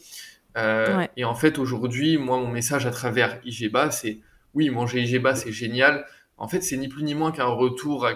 Euh, 0.57 1.05
Et 1.17 1.25
en 1.25 1.35
fait, 1.35 1.59
aujourd'hui, 1.59 2.17
moi, 2.17 2.37
mon 2.37 2.49
message 2.49 2.85
à 2.85 2.91
travers 2.91 3.39
IGBA, 3.45 3.91
c'est 3.91 4.19
oui, 4.53 4.69
manger 4.69 5.01
IGBA, 5.01 5.35
c'est 5.35 5.51
génial. 5.51 6.05
En 6.37 6.47
fait, 6.47 6.61
c'est 6.61 6.77
ni 6.77 6.87
plus 6.87 7.03
ni 7.03 7.13
moins 7.13 7.31
qu'un 7.31 7.45
retour 7.45 8.07
à, 8.07 8.13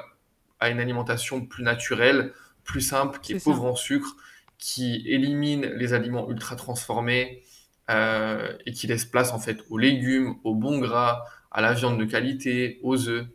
à, 0.60 0.70
une 0.70 0.79
alimentation 0.79 1.46
plus 1.46 1.63
naturelle, 1.63 2.34
plus 2.63 2.81
simple, 2.81 3.20
qui 3.22 3.34
est, 3.34 3.43
pauvre 3.43 3.65
en 3.65 3.75
sucre, 3.75 4.15
qui 4.58 5.03
élimine 5.05 5.65
les 5.75 5.93
aliments 5.93 6.29
ultra 6.29 6.55
transformés 6.55 7.43
euh, 7.91 8.53
et 8.65 8.71
qui 8.71 8.88
laisse 8.88 9.05
place 9.05 9.31
en 9.33 9.39
fait 9.39 9.60
aux 9.69 9.77
légumes, 9.77 10.36
aux 10.43 10.55
bons 10.55 10.79
gras, 10.79 11.24
à 11.51 11.62
la 11.62 11.74
viande 11.74 12.00
de 12.00 12.05
qualité, 12.05 12.79
aux 12.83 13.07
œufs. 13.07 13.27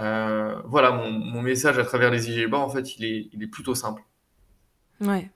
Euh, 0.00 0.56
voilà, 0.64 0.90
mon, 0.90 1.10
mon, 1.10 1.42
message 1.42 1.78
à 1.78 1.84
travers 1.84 2.10
les 2.10 2.30
IGBA, 2.30 2.58
en 2.58 2.68
fait, 2.68 2.96
il 2.96 3.04
est, 3.04 3.28
il 3.32 3.42
est 3.42 3.46
plutôt 3.46 3.74
simple. 3.74 4.02
Ouais. 5.00 5.30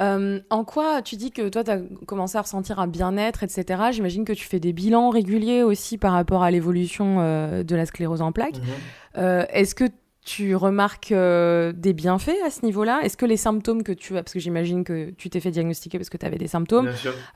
Euh, 0.00 0.40
en 0.50 0.64
quoi 0.64 1.02
tu 1.02 1.16
dis 1.16 1.30
que 1.30 1.48
toi, 1.48 1.62
tu 1.62 1.70
as 1.70 1.78
commencé 2.06 2.36
à 2.36 2.42
ressentir 2.42 2.78
un 2.78 2.86
bien-être, 2.86 3.42
etc. 3.42 3.82
J'imagine 3.92 4.24
que 4.24 4.32
tu 4.32 4.44
fais 4.44 4.60
des 4.60 4.72
bilans 4.72 5.10
réguliers 5.10 5.62
aussi 5.62 5.98
par 5.98 6.12
rapport 6.12 6.42
à 6.42 6.50
l'évolution 6.50 7.20
euh, 7.20 7.62
de 7.62 7.76
la 7.76 7.86
sclérose 7.86 8.22
en 8.22 8.32
plaques. 8.32 8.58
Mmh. 8.58 9.18
Euh, 9.18 9.44
Est-ce 9.50 9.74
que 9.74 9.84
tu 10.24 10.56
remarques 10.56 11.12
euh, 11.12 11.72
des 11.74 11.92
bienfaits 11.92 12.40
à 12.44 12.50
ce 12.50 12.64
niveau-là? 12.64 13.00
Est-ce 13.02 13.16
que 13.16 13.26
les 13.26 13.36
symptômes 13.36 13.82
que 13.82 13.92
tu 13.92 14.16
as, 14.16 14.22
parce 14.22 14.32
que 14.32 14.40
j'imagine 14.40 14.82
que 14.82 15.10
tu 15.10 15.28
t'es 15.28 15.38
fait 15.38 15.50
diagnostiquer 15.50 15.98
parce 15.98 16.08
que 16.08 16.16
tu 16.16 16.24
avais 16.24 16.38
des 16.38 16.48
symptômes, 16.48 16.90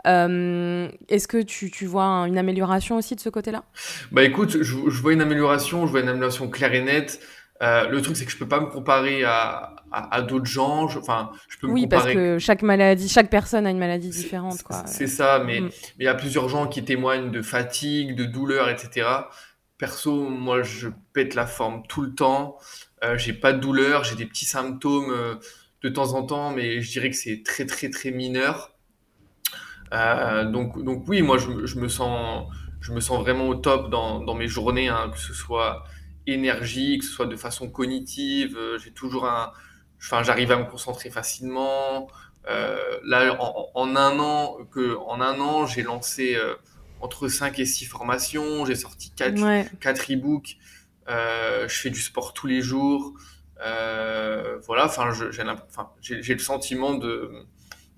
euh, 0.06 0.88
est-ce 1.08 1.28
que 1.28 1.42
tu, 1.42 1.70
tu, 1.70 1.84
vois 1.84 2.06
une 2.26 2.38
amélioration 2.38 2.96
aussi 2.96 3.14
de 3.14 3.20
ce 3.20 3.28
côté-là? 3.28 3.64
Bah 4.10 4.24
écoute, 4.24 4.62
je, 4.62 4.62
je, 4.62 5.02
vois 5.02 5.12
une 5.12 5.20
amélioration, 5.20 5.86
je 5.86 5.90
vois 5.90 6.00
une 6.00 6.08
amélioration 6.08 6.48
claire 6.48 6.74
et 6.74 6.80
nette. 6.80 7.20
Euh, 7.60 7.88
le 7.88 8.00
truc, 8.00 8.16
c'est 8.16 8.24
que 8.24 8.30
je 8.30 8.38
peux 8.38 8.48
pas 8.48 8.60
me 8.60 8.66
comparer 8.66 9.24
à, 9.24 9.74
à, 9.90 10.16
à 10.16 10.22
d'autres 10.22 10.46
gens. 10.46 10.84
Enfin, 10.84 11.30
je 11.48 11.58
peux 11.58 11.66
me 11.66 11.72
oui, 11.72 11.82
comparer... 11.82 12.02
parce 12.02 12.14
que 12.14 12.38
chaque 12.38 12.62
maladie, 12.62 13.08
chaque 13.08 13.30
personne 13.30 13.66
a 13.66 13.70
une 13.70 13.78
maladie 13.78 14.10
différente. 14.10 14.62
C'est 14.86 15.08
ça, 15.08 15.42
mais 15.44 15.60
mm. 15.60 15.70
il 15.98 16.04
y 16.04 16.08
a 16.08 16.14
plusieurs 16.14 16.48
gens 16.48 16.68
qui 16.68 16.84
témoignent 16.84 17.30
de 17.30 17.42
fatigue, 17.42 18.14
de 18.14 18.24
douleur, 18.24 18.70
etc. 18.70 19.06
Perso, 19.78 20.28
moi, 20.28 20.62
je 20.64 20.88
pète 21.12 21.36
la 21.36 21.46
forme 21.46 21.84
tout 21.88 22.02
le 22.02 22.12
temps. 22.12 22.58
Euh, 23.04 23.16
j'ai 23.16 23.32
pas 23.32 23.52
de 23.52 23.60
douleur, 23.60 24.02
j'ai 24.02 24.16
des 24.16 24.26
petits 24.26 24.44
symptômes 24.44 25.10
euh, 25.10 25.36
de 25.82 25.88
temps 25.88 26.14
en 26.14 26.24
temps, 26.24 26.50
mais 26.50 26.82
je 26.82 26.90
dirais 26.90 27.10
que 27.10 27.16
c'est 27.16 27.44
très, 27.44 27.64
très, 27.64 27.88
très 27.88 28.10
mineur. 28.10 28.72
Euh, 29.94 30.44
donc, 30.44 30.82
donc 30.82 31.04
oui, 31.06 31.22
moi, 31.22 31.38
je, 31.38 31.64
je, 31.64 31.78
me 31.78 31.88
sens, 31.88 32.48
je 32.80 32.92
me 32.92 32.98
sens 32.98 33.20
vraiment 33.20 33.46
au 33.48 33.54
top 33.54 33.88
dans, 33.88 34.18
dans 34.18 34.34
mes 34.34 34.48
journées, 34.48 34.88
hein, 34.88 35.10
que 35.12 35.18
ce 35.18 35.32
soit 35.32 35.84
énergie, 36.26 36.98
que 36.98 37.04
ce 37.04 37.12
soit 37.12 37.26
de 37.26 37.36
façon 37.36 37.70
cognitive. 37.70 38.56
Euh, 38.58 38.78
j'ai 38.78 38.90
toujours 38.90 39.26
un, 39.26 39.52
enfin, 40.00 40.24
j'arrive 40.24 40.50
à 40.50 40.56
me 40.56 40.64
concentrer 40.64 41.10
facilement. 41.10 42.08
Là, 43.04 43.36
en, 43.74 43.94
un 43.94 44.18
an, 44.18 44.56
que 44.72 44.96
en 44.96 45.20
un 45.20 45.38
an, 45.38 45.66
j'ai 45.66 45.82
lancé 45.82 46.34
entre 47.00 47.28
5 47.28 47.58
et 47.58 47.66
6 47.66 47.86
formations, 47.86 48.64
j'ai 48.64 48.74
sorti 48.74 49.12
4, 49.16 49.42
ouais. 49.42 49.66
4 49.80 50.12
e-books, 50.12 50.56
euh, 51.08 51.68
je 51.68 51.74
fais 51.74 51.90
du 51.90 52.00
sport 52.00 52.32
tous 52.34 52.46
les 52.46 52.60
jours. 52.60 53.14
Euh, 53.64 54.58
voilà, 54.66 54.86
enfin, 54.86 55.10
j'ai 56.00 56.34
le 56.34 56.40
sentiment 56.40 56.94
de, 56.94 57.30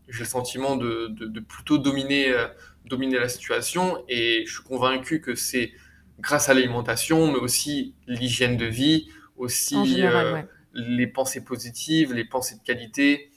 j'ai 0.08 0.20
le 0.20 0.28
sentiment 0.28 0.76
de, 0.76 1.08
de, 1.08 1.26
de 1.26 1.40
plutôt 1.40 1.78
dominer, 1.78 2.30
euh, 2.30 2.46
dominer 2.86 3.18
la 3.18 3.28
situation 3.28 4.02
et 4.08 4.44
je 4.46 4.52
suis 4.52 4.62
convaincu 4.62 5.20
que 5.20 5.34
c'est 5.34 5.72
grâce 6.18 6.48
à 6.48 6.54
l'alimentation, 6.54 7.32
mais 7.32 7.38
aussi 7.38 7.94
l'hygiène 8.06 8.56
de 8.56 8.66
vie, 8.66 9.08
aussi 9.36 9.84
général, 9.86 10.32
ouais. 10.34 10.46
les 10.74 11.06
pensées 11.06 11.44
positives, 11.44 12.12
les 12.12 12.24
pensées 12.24 12.56
de 12.56 12.62
qualité. 12.62 13.30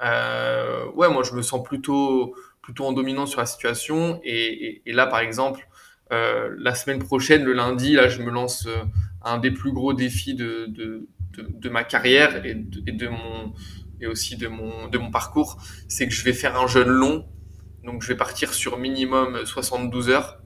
Ouais, 0.00 1.08
moi 1.08 1.22
je 1.22 1.32
me 1.32 1.42
sens 1.42 1.62
plutôt 1.62 2.34
plutôt 2.62 2.86
en 2.86 2.92
dominant 2.92 3.26
sur 3.26 3.40
la 3.40 3.46
situation. 3.46 4.20
Et, 4.24 4.32
et, 4.32 4.82
et 4.86 4.92
là, 4.92 5.06
par 5.06 5.20
exemple, 5.20 5.68
euh, 6.12 6.54
la 6.58 6.74
semaine 6.74 7.00
prochaine, 7.00 7.44
le 7.44 7.52
lundi, 7.52 7.94
là, 7.94 8.08
je 8.08 8.22
me 8.22 8.30
lance 8.30 8.66
euh, 8.66 8.84
un 9.22 9.38
des 9.38 9.50
plus 9.50 9.72
gros 9.72 9.92
défis 9.92 10.34
de, 10.34 10.66
de, 10.68 11.08
de, 11.36 11.46
de 11.48 11.68
ma 11.68 11.84
carrière 11.84 12.44
et 12.44 12.54
de, 12.54 12.82
et 12.86 12.92
de, 12.92 13.08
mon 13.08 13.52
et 14.00 14.06
aussi 14.06 14.36
de 14.36 14.48
mon 14.48 14.88
de 14.88 14.98
mon 14.98 15.10
parcours, 15.10 15.60
c'est 15.88 16.06
que 16.06 16.14
je 16.14 16.24
vais 16.24 16.32
faire 16.32 16.60
un 16.60 16.66
jeûne 16.66 16.88
long. 16.88 17.26
Donc, 17.84 18.02
je 18.02 18.08
vais 18.08 18.16
partir 18.16 18.54
sur 18.54 18.78
minimum 18.78 19.44
72 19.44 20.08
heures 20.10 20.42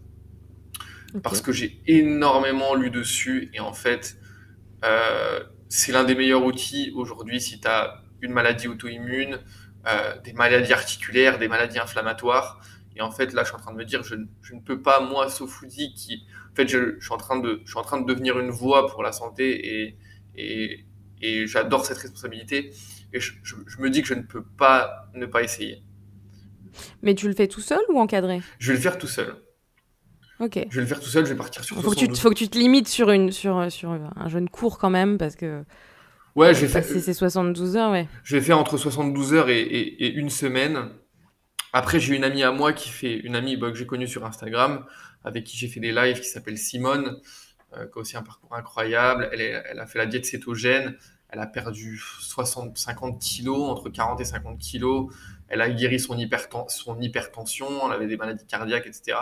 okay. 1.10 1.20
parce 1.20 1.40
que 1.40 1.52
j'ai 1.52 1.82
énormément 1.86 2.74
lu 2.74 2.90
dessus 2.90 3.50
et 3.52 3.60
en 3.60 3.72
fait, 3.72 4.18
euh, 4.84 5.40
c'est 5.68 5.92
l'un 5.92 6.04
des 6.04 6.14
meilleurs 6.14 6.44
outils 6.44 6.92
aujourd'hui 6.94 7.40
si 7.40 7.60
tu 7.60 7.68
as 7.68 8.02
une 8.22 8.32
maladie 8.32 8.68
auto-immune, 8.68 9.38
euh, 9.86 10.18
des 10.20 10.32
maladies 10.32 10.72
articulaires, 10.72 11.38
des 11.38 11.48
maladies 11.48 11.78
inflammatoires. 11.78 12.60
Et 12.96 13.02
en 13.02 13.10
fait, 13.10 13.32
là, 13.32 13.42
je 13.42 13.48
suis 13.48 13.56
en 13.56 13.60
train 13.60 13.72
de 13.72 13.76
me 13.76 13.84
dire, 13.84 14.02
je, 14.02 14.16
je 14.42 14.54
ne 14.54 14.60
peux 14.60 14.80
pas, 14.80 15.00
moi, 15.00 15.28
Sofoudi, 15.28 15.92
qui, 15.94 16.26
en 16.52 16.54
fait, 16.56 16.66
je, 16.66 16.96
je, 16.98 17.04
suis 17.04 17.14
en 17.14 17.18
train 17.18 17.38
de, 17.38 17.60
je 17.64 17.70
suis 17.70 17.78
en 17.78 17.82
train 17.82 18.00
de 18.00 18.06
devenir 18.06 18.38
une 18.38 18.50
voix 18.50 18.88
pour 18.88 19.02
la 19.02 19.12
santé 19.12 19.84
et, 19.84 19.98
et, 20.34 20.86
et 21.20 21.46
j'adore 21.46 21.84
cette 21.84 21.98
responsabilité. 21.98 22.72
Et 23.12 23.20
je, 23.20 23.32
me 23.78 23.90
dis 23.90 24.02
que 24.02 24.08
je 24.08 24.14
ne 24.14 24.22
peux 24.22 24.42
pas 24.42 25.08
ne 25.14 25.26
pas 25.26 25.42
essayer. 25.42 25.82
Mais 27.02 27.14
tu 27.14 27.28
le 27.28 27.34
fais 27.34 27.48
tout 27.48 27.60
seul 27.60 27.80
ou 27.88 27.98
encadré? 27.98 28.40
Je 28.58 28.68
vais 28.72 28.76
le 28.76 28.82
faire 28.82 28.98
tout 28.98 29.06
seul. 29.06 29.36
Ok. 30.40 30.58
Je 30.68 30.74
vais 30.74 30.80
le 30.82 30.86
faire 30.86 31.00
tout 31.00 31.08
seul, 31.08 31.24
je 31.24 31.30
vais 31.30 31.36
partir 31.36 31.64
sur. 31.64 31.80
Faut 31.80 31.90
que 31.92 31.96
tu, 31.96 32.14
faut 32.14 32.30
que 32.30 32.34
tu 32.34 32.48
te 32.48 32.58
limites 32.58 32.88
sur 32.88 33.10
une, 33.10 33.30
sur, 33.30 33.70
sur 33.70 33.90
un 33.90 34.28
jeune 34.28 34.48
court 34.48 34.78
quand 34.78 34.90
même, 34.90 35.16
parce 35.16 35.36
que. 35.36 35.64
Ouais, 36.36 36.52
vais 36.52 36.68
faire. 36.68 36.84
Si 36.84 37.00
c'est 37.00 37.14
72 37.14 37.76
heures, 37.76 37.90
ouais. 37.90 38.06
Je 38.22 38.36
vais 38.36 38.42
faire 38.42 38.58
entre 38.58 38.76
72 38.76 39.32
heures 39.32 39.48
et, 39.48 39.60
et, 39.60 40.06
et 40.06 40.12
une 40.12 40.30
semaine. 40.30 40.90
Après, 41.72 41.98
j'ai 41.98 42.14
une 42.14 42.24
amie 42.24 42.42
à 42.42 42.52
moi 42.52 42.72
qui 42.72 42.90
fait, 42.90 43.14
une 43.14 43.34
amie 43.34 43.56
bah, 43.56 43.70
que 43.70 43.76
j'ai 43.76 43.86
connue 43.86 44.06
sur 44.06 44.24
Instagram, 44.24 44.84
avec 45.24 45.44
qui 45.44 45.56
j'ai 45.56 45.66
fait 45.66 45.80
des 45.80 45.92
lives, 45.92 46.20
qui 46.20 46.28
s'appelle 46.28 46.58
Simone, 46.58 47.20
euh, 47.74 47.86
qui 47.86 47.98
a 47.98 48.00
aussi 48.00 48.16
un 48.16 48.22
parcours 48.22 48.54
incroyable. 48.54 49.28
Elle, 49.32 49.40
est, 49.40 49.62
elle 49.70 49.80
a 49.80 49.86
fait 49.86 49.98
la 49.98 50.06
diète 50.06 50.26
cétogène. 50.26 50.96
Elle 51.30 51.40
a 51.40 51.46
perdu 51.46 51.98
60, 51.98 52.76
50 52.76 53.18
kilos, 53.18 53.70
entre 53.70 53.88
40 53.88 54.20
et 54.20 54.24
50 54.24 54.58
kilos. 54.58 55.12
Elle 55.48 55.60
a 55.60 55.70
guéri 55.70 55.98
son, 55.98 56.16
hyperten 56.16 56.68
son 56.68 57.00
hypertension, 57.00 57.66
elle 57.86 57.92
avait 57.92 58.06
des 58.06 58.16
maladies 58.16 58.46
cardiaques, 58.46 58.86
etc. 58.86 59.18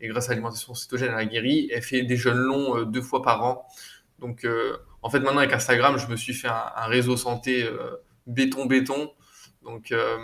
Et 0.00 0.08
grâce 0.08 0.26
à 0.26 0.30
l'alimentation 0.30 0.74
cétogène, 0.74 1.10
elle 1.12 1.18
a 1.18 1.24
guéri. 1.24 1.70
Elle 1.72 1.82
fait 1.82 2.02
des 2.02 2.16
jeûnes 2.16 2.34
longs 2.34 2.78
euh, 2.78 2.84
deux 2.84 3.02
fois 3.02 3.22
par 3.22 3.44
an. 3.44 3.66
Donc, 4.18 4.44
euh, 4.44 4.76
en 5.02 5.10
fait, 5.10 5.20
maintenant, 5.20 5.40
avec 5.40 5.52
Instagram, 5.52 5.98
je 5.98 6.06
me 6.06 6.16
suis 6.16 6.32
fait 6.32 6.48
un, 6.48 6.86
réseau 6.86 7.16
santé 7.16 7.64
euh, 7.64 7.96
béton-béton. 8.26 9.10
Donc, 9.62 9.92
euh, 9.92 10.16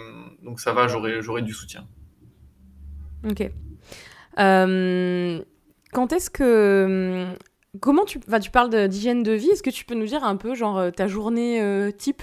donc, 0.43 0.61
ça 0.61 0.73
va, 0.73 0.87
j'aurai 0.87 1.43
du 1.43 1.53
soutien. 1.53 1.87
Ok. 3.29 3.51
Euh, 4.39 5.43
quand 5.93 6.13
est-ce 6.13 6.31
que. 6.31 7.27
Comment 7.81 8.05
tu. 8.05 8.21
Enfin, 8.27 8.41
tu 8.41 8.51
parles 8.51 8.89
d'hygiène 8.89 9.23
de, 9.23 9.33
vie. 9.33 9.51
Est-ce 9.51 9.63
que 9.63 9.71
tu 9.71 9.85
peux 9.85 9.95
nous 9.95 10.07
dire 10.07 10.25
un 10.25 10.37
peu, 10.37 10.55
genre, 10.55 10.93
ta 10.93 11.09
journée 11.09 11.93
type? 11.99 12.23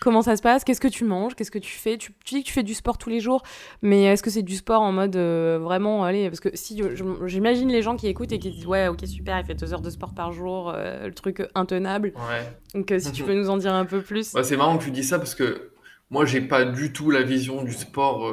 Comment 0.00 0.22
ça 0.22 0.34
se 0.34 0.40
passe 0.40 0.64
Qu'est-ce 0.64 0.80
que 0.80 0.88
tu 0.88 1.04
manges 1.04 1.34
Qu'est-ce 1.34 1.50
que 1.50 1.58
tu 1.58 1.72
fais 1.72 1.98
tu, 1.98 2.14
tu, 2.24 2.34
dis 2.34 2.42
que 2.42 2.46
tu 2.46 2.54
fais 2.54 2.62
du 2.62 2.72
sport 2.72 2.96
tous 2.96 3.10
les 3.10 3.20
jours, 3.20 3.42
mais 3.82 4.04
est-ce 4.04 4.22
que 4.22 4.30
c'est 4.30 4.42
du 4.42 4.56
sport 4.56 4.80
en 4.80 4.92
mode 4.92 5.14
euh, 5.14 5.58
vraiment, 5.60 6.04
allez, 6.04 6.30
parce 6.30 6.40
que 6.40 6.48
si 6.54 6.82
j'imagine 7.26 7.68
les 7.68 7.82
gens 7.82 7.96
qui 7.96 8.08
écoutent 8.08 8.32
et 8.32 8.38
qui 8.38 8.50
disent 8.50 8.66
ouais, 8.66 8.88
ok 8.88 9.06
super, 9.06 9.38
il 9.38 9.44
fait 9.44 9.54
deux 9.54 9.74
heures 9.74 9.82
de 9.82 9.90
sport 9.90 10.14
par 10.14 10.32
jour, 10.32 10.72
euh, 10.74 11.06
le 11.06 11.12
truc 11.12 11.46
intenable. 11.54 12.14
Ouais. 12.16 12.50
Donc 12.74 12.90
euh, 12.90 12.98
si 12.98 13.12
tu 13.12 13.24
peux 13.24 13.34
nous 13.34 13.50
en 13.50 13.58
dire 13.58 13.74
un 13.74 13.84
peu 13.84 14.00
plus. 14.00 14.32
Ouais, 14.32 14.42
c'est 14.42 14.56
marrant 14.56 14.78
que 14.78 14.84
tu 14.84 14.90
dis 14.90 15.04
ça 15.04 15.18
parce 15.18 15.34
que 15.34 15.72
moi 16.08 16.24
j'ai 16.24 16.40
pas 16.40 16.64
du 16.64 16.94
tout 16.94 17.10
la 17.10 17.22
vision 17.22 17.62
du 17.62 17.74
sport, 17.74 18.32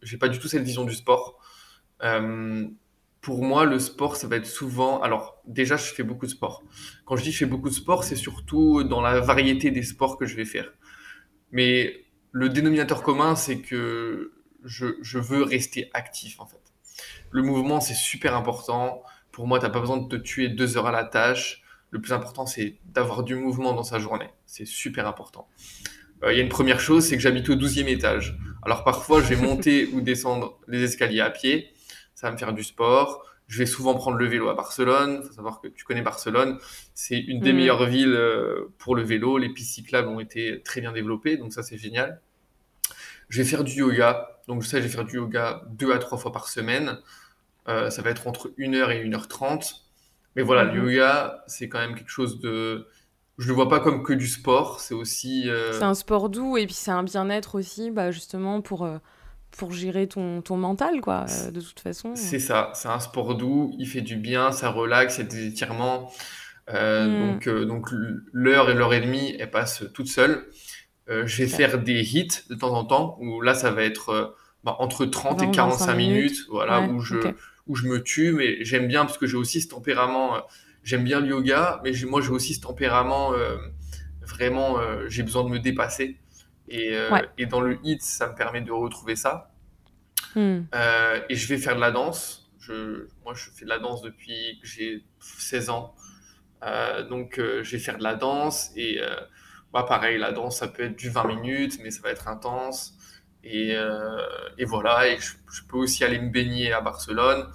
j'ai 0.00 0.16
pas 0.16 0.28
du 0.28 0.38
tout 0.38 0.48
cette 0.48 0.62
vision 0.62 0.84
du 0.84 0.94
sport. 0.94 1.38
Pour 3.20 3.42
moi, 3.42 3.66
le 3.66 3.78
sport, 3.78 4.16
ça 4.16 4.26
va 4.28 4.36
être 4.36 4.46
souvent. 4.46 5.00
Alors, 5.02 5.42
déjà, 5.46 5.76
je 5.76 5.92
fais 5.92 6.02
beaucoup 6.02 6.26
de 6.26 6.30
sport. 6.30 6.64
Quand 7.04 7.16
je 7.16 7.22
dis 7.22 7.32
je 7.32 7.38
fais 7.38 7.46
beaucoup 7.46 7.68
de 7.68 7.74
sport, 7.74 8.04
c'est 8.04 8.16
surtout 8.16 8.82
dans 8.82 9.02
la 9.02 9.20
variété 9.20 9.70
des 9.70 9.82
sports 9.82 10.16
que 10.16 10.24
je 10.24 10.36
vais 10.36 10.46
faire. 10.46 10.72
Mais 11.52 12.06
le 12.32 12.48
dénominateur 12.48 13.02
commun, 13.02 13.36
c'est 13.36 13.60
que 13.60 14.32
je, 14.64 14.86
je, 15.02 15.18
veux 15.18 15.42
rester 15.42 15.90
actif 15.92 16.40
en 16.40 16.46
fait. 16.46 16.60
Le 17.30 17.42
mouvement, 17.42 17.80
c'est 17.80 17.94
super 17.94 18.34
important. 18.34 19.02
Pour 19.32 19.46
moi, 19.46 19.58
tu 19.58 19.64
n'as 19.64 19.70
pas 19.70 19.80
besoin 19.80 19.98
de 19.98 20.08
te 20.08 20.16
tuer 20.16 20.48
deux 20.48 20.76
heures 20.76 20.86
à 20.86 20.92
la 20.92 21.04
tâche. 21.04 21.62
Le 21.90 22.00
plus 22.00 22.12
important, 22.12 22.46
c'est 22.46 22.78
d'avoir 22.84 23.22
du 23.22 23.34
mouvement 23.34 23.74
dans 23.74 23.82
sa 23.82 23.98
journée. 23.98 24.28
C'est 24.46 24.66
super 24.66 25.06
important. 25.06 25.48
Euh, 26.22 26.32
il 26.32 26.36
y 26.36 26.40
a 26.40 26.42
une 26.42 26.48
première 26.48 26.80
chose, 26.80 27.04
c'est 27.04 27.16
que 27.16 27.22
j'habite 27.22 27.48
au 27.48 27.54
12e 27.54 27.86
étage. 27.88 28.38
Alors 28.62 28.84
parfois, 28.84 29.22
je 29.22 29.28
vais 29.28 29.36
monter 29.36 29.86
ou 29.92 30.00
descendre 30.00 30.58
les 30.68 30.82
escaliers 30.82 31.20
à 31.20 31.30
pied. 31.30 31.72
Ça 32.20 32.26
va 32.26 32.34
me 32.34 32.36
faire 32.36 32.52
du 32.52 32.64
sport. 32.64 33.24
Je 33.48 33.56
vais 33.56 33.64
souvent 33.64 33.94
prendre 33.94 34.18
le 34.18 34.26
vélo 34.26 34.50
à 34.50 34.54
Barcelone. 34.54 35.20
Il 35.22 35.26
faut 35.26 35.32
savoir 35.32 35.58
que 35.58 35.68
tu 35.68 35.86
connais 35.86 36.02
Barcelone. 36.02 36.58
C'est 36.92 37.18
une 37.18 37.40
des 37.40 37.54
mm. 37.54 37.56
meilleures 37.56 37.86
villes 37.86 38.12
euh, 38.14 38.70
pour 38.76 38.94
le 38.94 39.02
vélo. 39.02 39.38
Les 39.38 39.48
pistes 39.48 39.72
cyclables 39.72 40.06
ont 40.06 40.20
été 40.20 40.60
très 40.62 40.82
bien 40.82 40.92
développées. 40.92 41.38
Donc 41.38 41.54
ça, 41.54 41.62
c'est 41.62 41.78
génial. 41.78 42.20
Je 43.30 43.40
vais 43.40 43.48
faire 43.48 43.64
du 43.64 43.72
yoga. 43.72 44.38
Donc 44.48 44.60
je 44.60 44.68
sais, 44.68 44.82
je 44.82 44.82
vais 44.82 44.92
faire 44.92 45.06
du 45.06 45.16
yoga 45.16 45.62
deux 45.70 45.94
à 45.94 45.98
trois 45.98 46.18
fois 46.18 46.30
par 46.30 46.48
semaine. 46.48 46.98
Euh, 47.68 47.88
ça 47.88 48.02
va 48.02 48.10
être 48.10 48.26
entre 48.26 48.50
1h 48.58 48.90
et 48.90 49.02
1h30. 49.08 49.76
Mais 50.36 50.42
voilà, 50.42 50.64
le 50.64 50.78
mm-hmm. 50.78 50.92
yoga, 50.92 51.44
c'est 51.46 51.70
quand 51.70 51.78
même 51.78 51.94
quelque 51.94 52.10
chose 52.10 52.38
de 52.40 52.86
je 53.38 53.48
le 53.48 53.54
vois 53.54 53.70
pas 53.70 53.80
comme 53.80 54.02
que 54.02 54.12
du 54.12 54.28
sport, 54.28 54.80
c'est 54.80 54.92
aussi. 54.92 55.48
Euh, 55.48 55.72
c'est 55.72 55.84
un 55.84 55.94
sport 55.94 56.28
doux 56.28 56.58
et 56.58 56.66
puis 56.66 56.74
c'est 56.74 56.90
un 56.90 57.02
bien-être 57.02 57.54
aussi, 57.54 57.90
bah, 57.90 58.10
justement 58.10 58.60
pour 58.60 58.84
euh, 58.84 58.98
pour 59.56 59.72
gérer 59.72 60.06
ton, 60.06 60.42
ton 60.42 60.56
mental, 60.56 61.00
quoi. 61.00 61.26
Euh, 61.28 61.50
de 61.50 61.60
toute 61.60 61.80
façon. 61.80 62.12
C'est 62.14 62.38
ça, 62.38 62.72
c'est 62.74 62.88
un 62.88 63.00
sport 63.00 63.34
doux, 63.34 63.74
il 63.78 63.86
fait 63.86 64.00
du 64.00 64.16
bien, 64.16 64.52
ça 64.52 64.70
relaxe, 64.70 65.18
il 65.18 65.20
y 65.20 65.24
a 65.24 65.28
des 65.28 65.46
étirements. 65.46 66.10
Mm. 66.68 67.32
Donc 67.32 67.48
donc 67.48 67.88
l'heure 68.32 68.70
et 68.70 68.74
l'heure 68.74 68.94
et 68.94 69.00
demie, 69.00 69.34
elle 69.40 69.50
passe 69.50 69.82
toute 69.92 70.06
seule. 70.06 70.46
je 71.08 71.36
vais 71.42 71.48
faire 71.48 71.82
des 71.82 72.00
hits 72.16 72.44
de 72.48 72.54
temps 72.54 72.74
en 72.74 72.84
temps 72.84 73.18
où 73.20 73.40
là 73.40 73.54
ça 73.54 73.72
va 73.72 73.82
être 73.82 74.36
bah, 74.62 74.76
entre 74.78 75.04
30 75.04 75.42
et 75.42 75.50
45 75.50 75.94
minutes, 75.94 76.46
voilà, 76.48 76.82
où 76.82 77.00
je 77.00 77.16
où 77.66 77.74
je 77.74 77.88
me 77.88 78.00
tue, 78.00 78.32
mais 78.32 78.64
j'aime 78.64 78.86
bien 78.86 79.04
parce 79.04 79.18
que 79.18 79.26
j'ai 79.26 79.36
aussi 79.36 79.60
ce 79.60 79.68
tempérament 79.68 80.36
j'aime 80.82 81.04
bien 81.04 81.20
le 81.20 81.28
yoga, 81.28 81.80
mais 81.84 81.92
moi 82.06 82.20
j'ai 82.20 82.30
aussi 82.30 82.54
ce 82.54 82.60
tempérament 82.60 83.32
euh, 83.34 83.56
vraiment, 84.22 84.78
euh, 84.78 85.06
j'ai 85.08 85.22
besoin 85.22 85.44
de 85.44 85.50
me 85.50 85.58
dépasser. 85.58 86.16
Et, 86.70 86.96
euh, 86.96 87.20
et, 87.36 87.46
dans 87.46 87.60
le 87.60 87.78
hit, 87.82 88.02
ça 88.02 88.28
me 88.28 88.34
permet 88.34 88.60
de 88.60 88.72
retrouver 88.72 89.16
ça. 89.16 89.52
Hmm. 90.36 90.62
et 91.28 91.34
je 91.34 91.48
vais 91.48 91.58
faire 91.58 91.74
de 91.74 91.80
la 91.80 91.90
danse. 91.90 92.50
Je, 92.60 93.08
moi, 93.24 93.34
je 93.34 93.50
fais 93.50 93.64
de 93.64 93.70
la 93.70 93.80
danse 93.80 94.02
depuis 94.02 94.60
que 94.62 94.66
j'ai 94.68 95.04
16 95.20 95.70
ans. 95.70 95.94
donc, 97.08 97.34
je 97.38 97.70
vais 97.70 97.78
faire 97.78 97.98
de 97.98 98.04
la 98.04 98.14
danse. 98.14 98.70
Et 98.76 99.00
bah, 99.72 99.84
pareil, 99.88 100.18
la 100.18 100.30
danse, 100.30 100.58
ça 100.58 100.68
peut 100.68 100.84
être 100.84 100.96
du 100.96 101.10
20 101.10 101.24
minutes, 101.24 101.78
mais 101.82 101.90
ça 101.90 102.02
va 102.02 102.10
être 102.10 102.28
intense. 102.28 102.94
Et, 103.42 103.74
et 104.58 104.64
voilà, 104.64 105.08
et 105.08 105.18
je, 105.18 105.32
je, 105.52 105.62
peux 105.64 105.78
aussi 105.78 106.04
aller 106.04 106.20
me 106.20 106.30
baigner 106.30 106.72
à 106.72 106.80
Barcelone. 106.80 107.48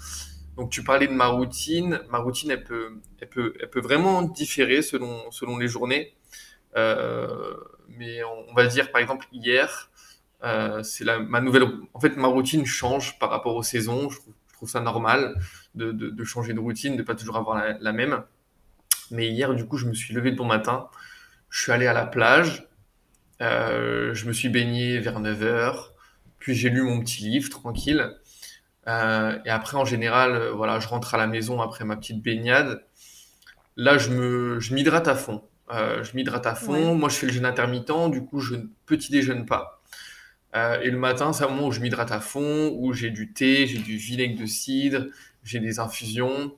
Donc 0.58 0.71
tu 0.71 0.84
parlais 0.84 1.08
de 1.08 1.13
ma 1.13 1.28
routine. 1.28 2.01
Ma 2.10 2.19
routine, 2.19 2.51
elle 2.51 2.63
peut, 2.63 2.99
elle 3.19 3.30
peut, 3.30 3.54
elle 3.60 3.69
peut 3.69 3.82
vraiment 3.82 4.21
différer 4.21 4.82
selon, 4.82 5.30
selon 5.32 5.58
les 5.58 5.67
journées. 5.67 6.15
Euh, 6.78 7.56
mais 7.97 8.23
on, 8.23 8.53
va 8.53 8.65
dire, 8.67 8.91
par 8.91 9.01
exemple, 9.01 9.27
hier, 9.31 9.89
euh, 10.43 10.84
c'est 10.84 11.05
ma 11.05 11.41
nouvelle. 11.41 11.63
En 11.93 11.99
fait, 11.99 12.15
ma 12.17 12.27
routine 12.27 12.65
change 12.65 13.17
par 13.19 13.29
rapport 13.29 13.55
aux 13.55 13.63
saisons. 13.63 14.10
Je 14.10 14.17
trouve, 14.53 14.69
ça 14.69 14.79
normal 14.79 15.36
de, 15.75 16.23
changer 16.23 16.53
de 16.53 16.60
routine, 16.60 16.95
de 16.95 17.03
pas 17.03 17.15
toujours 17.15 17.38
avoir 17.38 17.63
la, 17.79 17.91
même. 17.91 18.23
Mais 19.12 19.27
hier, 19.27 19.53
du 19.53 19.65
coup, 19.65 19.77
je 19.77 19.86
me 19.86 19.93
suis 19.93 20.13
levé 20.13 20.31
de 20.31 20.38
bon 20.38 20.45
matin. 20.45 20.88
Je 21.49 21.62
suis 21.62 21.71
allé 21.71 21.88
à 21.88 21.93
la 21.93 22.05
plage. 22.05 22.67
Euh, 23.41 24.13
je 24.13 24.27
me 24.27 24.34
suis 24.34 24.49
baigné 24.49 24.99
vers 24.99 25.19
9h. 25.21 25.89
Puis 26.39 26.55
j'ai 26.55 26.69
lu 26.69 26.81
mon 26.84 26.99
petit 27.01 27.23
livre 27.23 27.49
tranquille. 27.49 28.15
Euh, 28.88 29.38
et 29.45 29.49
après, 29.49 29.77
en 29.77 29.86
général, 29.86 30.49
voilà, 30.49 30.79
je 30.79 30.88
rentre 30.88 31.15
à 31.15 31.17
la 31.17 31.27
maison 31.27 31.62
après 31.62 31.86
ma 31.86 31.95
petite 31.95 32.21
baignade. 32.21 32.84
Là, 33.77 33.97
je 33.97 34.10
me, 34.10 34.60
je 34.60 34.73
m'hydrate 34.73 35.08
à 35.08 35.15
fond. 35.15 35.43
Euh, 35.71 36.04
je 36.04 36.15
m'hydrate 36.15 36.45
à 36.45 36.56
fond. 36.56 36.95
Moi, 36.95 37.10
je 37.10 37.15
fais 37.15 37.28
le 37.28 37.34
jeûne 37.34 37.45
intermittent. 37.45 38.12
Du 38.12 38.23
coup, 38.23 38.39
je 38.39 38.56
ne 38.56 38.63
petit 38.86 39.12
déjeune 39.12 39.45
pas. 39.45 39.82
Euh, 40.56 40.80
et 40.82 40.89
le 40.89 40.97
matin, 40.97 41.34
c'est 41.34 41.43
un 41.43 41.49
moment 41.49 41.67
où 41.67 41.71
je 41.71 41.82
m'hydrate 41.82 42.12
à 42.12 42.21
fond, 42.21 42.71
où 42.75 42.93
j'ai 42.93 43.10
du 43.10 43.34
thé, 43.34 43.67
j'ai 43.67 43.80
du 43.80 43.97
vinaigre 43.97 44.39
de 44.39 44.45
cidre, 44.45 45.06
j'ai 45.43 45.60
des 45.60 45.80
infusions. 45.80 46.56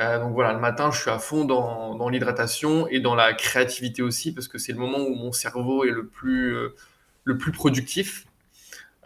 Euh, 0.00 0.18
donc 0.18 0.32
voilà, 0.32 0.54
le 0.54 0.60
matin, 0.60 0.90
je 0.90 1.00
suis 1.00 1.10
à 1.10 1.18
fond 1.18 1.44
dans, 1.44 1.94
dans 1.94 2.08
l'hydratation 2.08 2.88
et 2.88 3.00
dans 3.00 3.14
la 3.14 3.34
créativité 3.34 4.02
aussi, 4.02 4.32
parce 4.32 4.48
que 4.48 4.58
c'est 4.58 4.72
le 4.72 4.78
moment 4.78 4.98
où 4.98 5.14
mon 5.14 5.32
cerveau 5.32 5.84
est 5.84 5.90
le 5.90 6.06
plus, 6.06 6.56
le 7.24 7.38
plus 7.38 7.52
productif. 7.52 8.26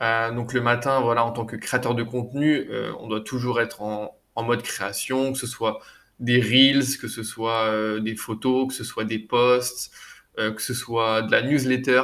Euh, 0.01 0.31
donc 0.31 0.53
le 0.53 0.61
matin, 0.61 1.01
voilà, 1.01 1.25
en 1.25 1.33
tant 1.33 1.45
que 1.45 1.57
créateur 1.57 1.95
de 1.97 2.05
contenu, 2.05 2.71
on 3.01 3.09
doit 3.09 3.21
toujours 3.21 3.61
être 3.61 3.83
en, 3.83 4.17
en, 4.37 4.43
mode 4.45 4.63
création, 4.63 5.33
que 5.33 5.39
ce 5.39 5.49
soit 5.49 5.81
des 6.21 6.41
reels, 6.41 6.99
que 6.99 7.09
ce 7.09 7.23
soit 7.23 7.67
euh, 7.67 8.01
des 8.01 8.17
photos, 8.17 8.69
que 8.69 8.75
ce 8.75 8.85
soit 8.85 9.05
des 9.05 9.19
posts, 9.19 9.93
euh, 10.39 10.53
que 10.53 10.63
ce 10.63 10.75
soit 10.75 11.23
de 11.23 11.33
la 11.33 11.43
newsletter. 11.43 12.03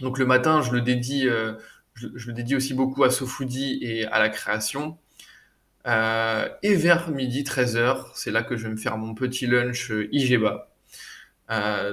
Donc 0.00 0.18
le 0.18 0.26
matin, 0.26 0.62
je 0.62 0.72
le 0.72 0.80
dédie, 0.80 1.24
je, 1.94 2.08
je, 2.14 2.26
le 2.28 2.32
dédie 2.32 2.56
aussi 2.56 2.74
beaucoup 2.74 3.04
à 3.04 3.10
SoFoodie 3.10 3.78
et 3.82 4.06
à 4.06 4.18
la 4.18 4.30
création. 4.30 4.98
et 5.86 6.74
vers 6.74 7.10
midi 7.10 7.42
13h, 7.42 8.06
c'est 8.14 8.30
là 8.30 8.42
que 8.42 8.56
je 8.56 8.64
vais 8.64 8.70
me 8.70 8.78
faire 8.78 8.96
mon 8.96 9.14
petit 9.14 9.46
lunch 9.46 9.92
IGBA. 10.10 10.70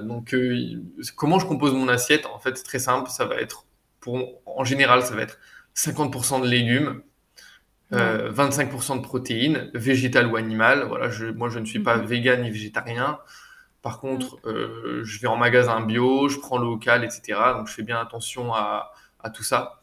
donc 0.04 0.34
comment 1.18 1.40
je 1.40 1.46
compose 1.46 1.74
mon 1.74 1.90
assiette? 1.90 2.26
En 2.28 2.40
fait, 2.40 2.58
c'est 2.58 2.64
très 2.64 2.80
simple, 2.80 3.10
ça 3.10 3.26
va 3.26 3.36
être 3.42 3.68
en 4.46 4.64
général, 4.64 5.04
ça 5.04 5.16
va 5.16 5.22
être 5.24 5.40
50% 5.76 6.42
de 6.42 6.48
légumes, 6.48 7.02
25% 7.92 8.92
euh, 8.92 8.96
de 8.98 9.02
protéines, 9.02 9.72
végétales 9.74 10.28
ou 10.28 10.36
animales. 10.36 10.86
Voilà, 10.88 11.10
je, 11.10 11.26
moi, 11.26 11.50
je 11.50 11.60
ne 11.60 11.66
suis 11.66 11.80
pas 11.80 11.98
mhm. 11.98 12.06
vegan 12.06 12.42
ni 12.42 12.50
végétarien. 12.50 13.20
Par 13.82 14.00
contre, 14.00 14.36
mhm. 14.46 14.52
euh, 14.54 15.04
je 15.04 15.20
vais 15.20 15.28
en 15.28 15.38
magasin 15.38 15.82
bio, 15.82 16.28
je 16.28 16.40
prends 16.40 16.58
local, 16.58 17.04
etc. 17.04 17.40
Donc, 17.56 17.68
je 17.68 17.74
fais 17.74 17.84
bien 17.84 18.00
attention 18.00 18.54
à, 18.54 18.94
tout 19.34 19.44
ça. 19.44 19.82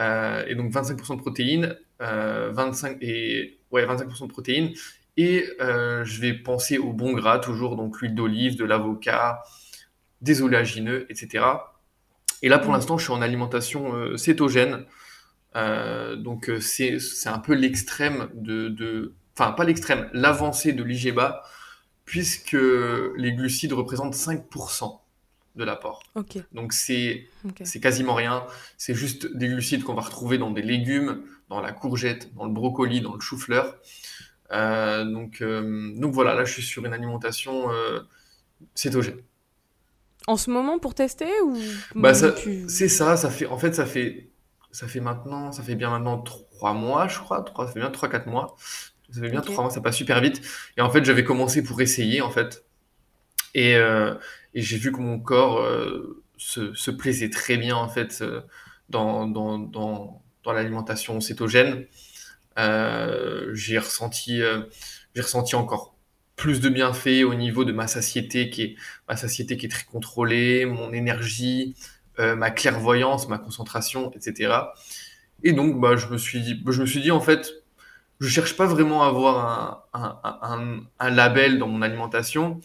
Euh, 0.00 0.44
et 0.46 0.54
donc, 0.54 0.72
25% 0.72 1.16
de 1.16 1.20
protéines, 1.22 1.76
25 2.00 2.98
et 3.00 3.58
ouais, 3.70 3.86
25% 3.86 4.26
de 4.26 4.32
protéines. 4.32 4.72
Et 5.16 5.46
je 5.58 6.20
vais 6.20 6.34
penser 6.34 6.76
au 6.76 6.92
bon 6.92 7.12
gras 7.12 7.38
toujours, 7.38 7.76
donc 7.76 8.00
l'huile 8.00 8.14
d'olive, 8.14 8.58
de 8.58 8.64
l'avocat, 8.64 9.42
des 10.20 10.42
oléagineux, 10.42 11.06
etc. 11.08 11.44
Et 12.42 12.48
là, 12.50 12.58
pour 12.58 12.72
mm. 12.72 12.74
l'instant, 12.74 12.98
je 12.98 13.04
suis 13.04 13.12
en 13.12 13.22
alimentation 13.22 14.18
cétogène. 14.18 14.84
Euh, 15.56 16.16
donc, 16.16 16.48
euh, 16.48 16.60
c'est 16.60 16.98
un 17.26 17.38
peu 17.38 17.54
l'extrême 17.54 18.28
de, 18.34 19.14
Enfin, 19.36 19.50
pas 19.50 19.64
l'extrême, 19.64 20.08
l'avancée 20.12 20.72
de 20.72 20.84
l'IGBA, 20.84 21.42
puisque 22.04 22.56
les 23.16 23.32
glucides 23.32 23.72
représentent 23.72 24.14
5% 24.14 25.00
de 25.56 25.64
l'apport. 25.64 26.04
Donc, 26.52 26.72
c'est 26.72 27.26
c'est 27.64 27.80
quasiment 27.80 28.14
rien. 28.14 28.46
C'est 28.78 28.94
juste 28.94 29.26
des 29.36 29.48
glucides 29.48 29.82
qu'on 29.82 29.94
va 29.94 30.02
retrouver 30.02 30.38
dans 30.38 30.52
des 30.52 30.62
légumes, 30.62 31.22
dans 31.48 31.60
la 31.60 31.72
courgette, 31.72 32.32
dans 32.34 32.44
le 32.44 32.52
brocoli, 32.52 33.00
dans 33.00 33.14
le 33.14 33.20
chou-fleur. 33.20 33.76
donc, 34.52 35.42
donc 35.42 36.12
voilà, 36.12 36.34
là, 36.34 36.44
je 36.44 36.52
suis 36.52 36.62
sur 36.62 36.84
une 36.84 36.92
alimentation 36.92 37.68
cétogène. 38.76 39.18
En 40.26 40.36
ce 40.36 40.50
moment 40.50 40.78
pour 40.78 40.94
tester 40.94 41.28
ou 41.44 41.58
bah 41.94 42.12
c'est 42.14 42.88
ça, 42.88 43.16
ça 43.16 43.30
fait 43.30 43.46
en 43.46 43.58
fait 43.58 43.74
ça 43.74 43.84
fait 43.84 44.30
ça 44.74 44.88
fait 44.88 44.98
maintenant, 45.00 45.52
ça 45.52 45.62
fait 45.62 45.76
bien 45.76 45.88
maintenant 45.88 46.18
trois 46.18 46.74
mois, 46.74 47.06
je 47.06 47.18
crois, 47.20 47.42
trois, 47.42 47.68
ça 47.68 47.72
fait 47.74 47.80
bien 47.80 47.92
trois 47.92 48.08
quatre 48.08 48.26
mois. 48.26 48.56
Ça 49.10 49.20
fait 49.20 49.30
bien 49.30 49.40
trois 49.40 49.62
mois, 49.62 49.70
ça 49.70 49.80
passe 49.80 49.96
super 49.96 50.20
vite. 50.20 50.42
Et 50.76 50.80
en 50.80 50.90
fait, 50.90 51.04
j'avais 51.04 51.22
commencé 51.22 51.62
pour 51.62 51.80
essayer 51.80 52.20
en 52.22 52.30
fait, 52.30 52.64
et, 53.54 53.76
euh, 53.76 54.14
et 54.52 54.62
j'ai 54.62 54.76
vu 54.76 54.90
que 54.90 54.98
mon 54.98 55.20
corps 55.20 55.60
euh, 55.60 56.24
se, 56.38 56.74
se, 56.74 56.90
plaisait 56.90 57.30
très 57.30 57.56
bien 57.56 57.76
en 57.76 57.88
fait 57.88 58.18
euh, 58.20 58.40
dans 58.88 59.28
dans 59.28 59.60
dans, 59.60 60.22
dans 60.42 60.52
l'alimentation 60.52 61.20
cétogène. 61.20 61.86
j'ai 62.56 63.78
ressenti 63.78 64.42
j'ai 65.14 65.22
ressenti 65.22 65.54
encore 65.54 65.94
plus 66.34 66.60
de 66.60 66.68
bienfaits 66.68 67.22
au 67.24 67.34
niveau 67.34 67.64
de 67.64 67.72
ma 67.72 67.86
satiété 67.86 68.50
qui 68.50 68.62
est 68.62 68.76
ma 69.08 69.16
satiété 69.16 69.56
qui 69.56 69.66
est 69.66 69.68
très 69.68 69.84
contrôlée, 69.84 70.66
mon 70.66 70.92
énergie, 70.92 71.76
euh, 72.18 72.36
ma 72.36 72.50
clairvoyance, 72.50 73.28
ma 73.28 73.38
concentration, 73.38 74.12
etc. 74.12 74.54
Et 75.42 75.52
donc, 75.52 75.80
bah, 75.80 75.96
je 75.96 76.06
me 76.08 76.18
suis 76.18 76.40
dit, 76.40 76.62
je 76.66 76.80
me 76.80 76.86
suis 76.86 77.00
dit 77.00 77.10
en 77.10 77.20
fait, 77.20 77.52
je 78.20 78.28
cherche 78.28 78.56
pas 78.56 78.66
vraiment 78.66 79.02
à 79.02 79.08
avoir 79.08 79.84
un, 79.92 80.20
un, 80.22 80.80
un, 80.98 81.10
label 81.10 81.58
dans 81.58 81.68
mon 81.68 81.82
alimentation. 81.82 82.60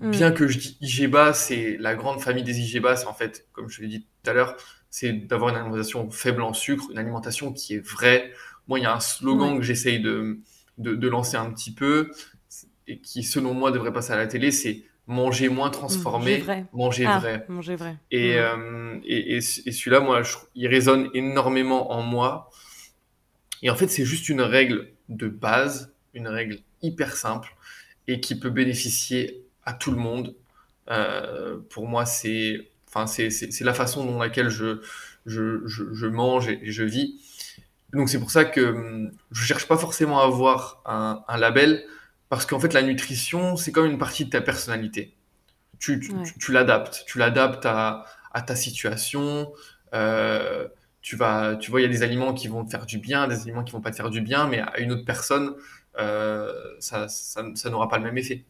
Hmm. 0.00 0.10
Bien 0.10 0.30
que 0.30 0.46
je 0.46 0.58
dis 0.58 0.78
IGBA, 0.80 1.32
c'est 1.32 1.76
la 1.80 1.94
grande 1.94 2.20
famille 2.20 2.44
des 2.44 2.60
IGBA, 2.60 2.96
c'est 2.96 3.06
en 3.06 3.14
fait, 3.14 3.46
comme 3.52 3.68
je 3.68 3.80
l'ai 3.82 3.88
dit 3.88 4.06
tout 4.22 4.30
à 4.30 4.32
l'heure, 4.32 4.56
c'est 4.90 5.12
d'avoir 5.12 5.50
une 5.50 5.56
alimentation 5.56 6.10
faible 6.10 6.42
en 6.42 6.52
sucre, 6.52 6.84
une 6.90 6.98
alimentation 6.98 7.52
qui 7.52 7.74
est 7.74 7.86
vraie. 7.86 8.30
Moi, 8.68 8.78
il 8.78 8.82
y 8.82 8.86
a 8.86 8.94
un 8.94 9.00
slogan 9.00 9.56
que 9.58 9.64
j'essaye 9.64 10.00
de, 10.00 10.40
de, 10.76 10.94
de, 10.94 11.08
lancer 11.08 11.36
un 11.36 11.50
petit 11.50 11.72
peu, 11.72 12.10
et 12.86 13.00
qui 13.00 13.22
selon 13.22 13.54
moi 13.54 13.70
devrait 13.70 13.92
passer 13.92 14.12
à 14.12 14.16
la 14.16 14.26
télé, 14.26 14.50
c'est 14.50 14.84
manger 15.08 15.48
moins 15.48 15.70
transformé, 15.70 16.44
manger 16.72 17.06
ah, 17.06 17.18
vrai. 17.18 17.44
Manger 17.48 17.76
vrai. 17.76 17.96
Et, 18.10 18.34
euh, 18.36 18.98
et, 19.04 19.36
et, 19.36 19.40
celui-là, 19.40 20.00
moi, 20.00 20.20
il 20.54 20.68
résonne 20.68 21.08
énormément 21.14 21.92
en 21.92 22.02
moi. 22.02 22.50
Et 23.62 23.70
en 23.70 23.74
fait, 23.74 23.88
c'est 23.88 24.04
juste 24.04 24.28
une 24.28 24.42
règle 24.42 24.92
de 25.08 25.28
base, 25.28 25.92
une 26.12 26.28
règle 26.28 26.58
hyper 26.82 27.16
simple 27.16 27.56
et 28.06 28.20
qui 28.20 28.38
peut 28.38 28.50
bénéficier 28.50 29.44
à 29.64 29.72
tout 29.72 29.90
le 29.90 29.96
monde. 29.96 30.36
Euh, 30.90 31.56
pour 31.70 31.88
moi, 31.88 32.04
c'est 32.04 32.68
enfin, 32.86 33.06
c'est 33.06 33.60
la 33.60 33.74
façon 33.74 34.04
dont 34.04 34.18
laquelle 34.18 34.50
je, 34.50 34.80
je, 35.26 35.66
je, 35.66 36.06
mange 36.06 36.48
et, 36.48 36.70
je 36.70 36.84
vis. 36.84 37.20
Donc 37.94 38.10
c'est 38.10 38.20
pour 38.20 38.30
ça 38.30 38.44
que 38.44 38.60
hum, 38.60 39.10
je 39.30 39.42
cherche 39.42 39.66
pas 39.66 39.78
forcément 39.78 40.20
à 40.20 40.24
avoir 40.24 40.82
un, 40.84 41.22
un 41.28 41.36
label, 41.38 41.82
parce 42.28 42.46
qu'en 42.46 42.60
fait 42.60 42.72
la 42.74 42.82
nutrition, 42.82 43.56
c'est 43.56 43.72
comme 43.72 43.86
une 43.86 43.98
partie 43.98 44.24
de 44.24 44.30
ta 44.30 44.40
personnalité. 44.40 45.14
Tu, 45.78 46.00
tu, 46.00 46.12
tu, 46.38 46.52
l'adaptes, 46.52 47.04
tu 47.06 47.18
l'adaptes 47.18 47.64
à, 47.64 48.04
à, 48.32 48.42
ta 48.42 48.56
situation. 48.56 49.52
Euh, 49.94 50.66
tu 51.00 51.16
vas, 51.16 51.56
tu 51.56 51.70
vois, 51.70 51.80
il 51.80 51.84
y 51.84 51.86
a 51.86 51.90
des 51.90 52.02
aliments 52.02 52.34
qui 52.34 52.48
vont 52.48 52.64
te 52.64 52.70
faire 52.70 52.84
du 52.84 52.98
bien, 52.98 53.28
des 53.28 53.42
aliments 53.42 53.62
qui 53.62 53.72
vont 53.72 53.80
pas 53.80 53.90
te 53.90 53.96
faire 53.96 54.10
du 54.10 54.20
bien, 54.20 54.48
mais 54.48 54.58
à 54.58 54.78
une 54.80 54.92
autre 54.92 55.04
personne, 55.04 55.54
euh, 55.98 56.52
ça, 56.80 57.08
ça, 57.08 57.44
ça 57.54 57.70
n'aura 57.70 57.88
pas 57.88 57.98
le 57.98 58.04
même 58.04 58.18
effet. 58.18 58.44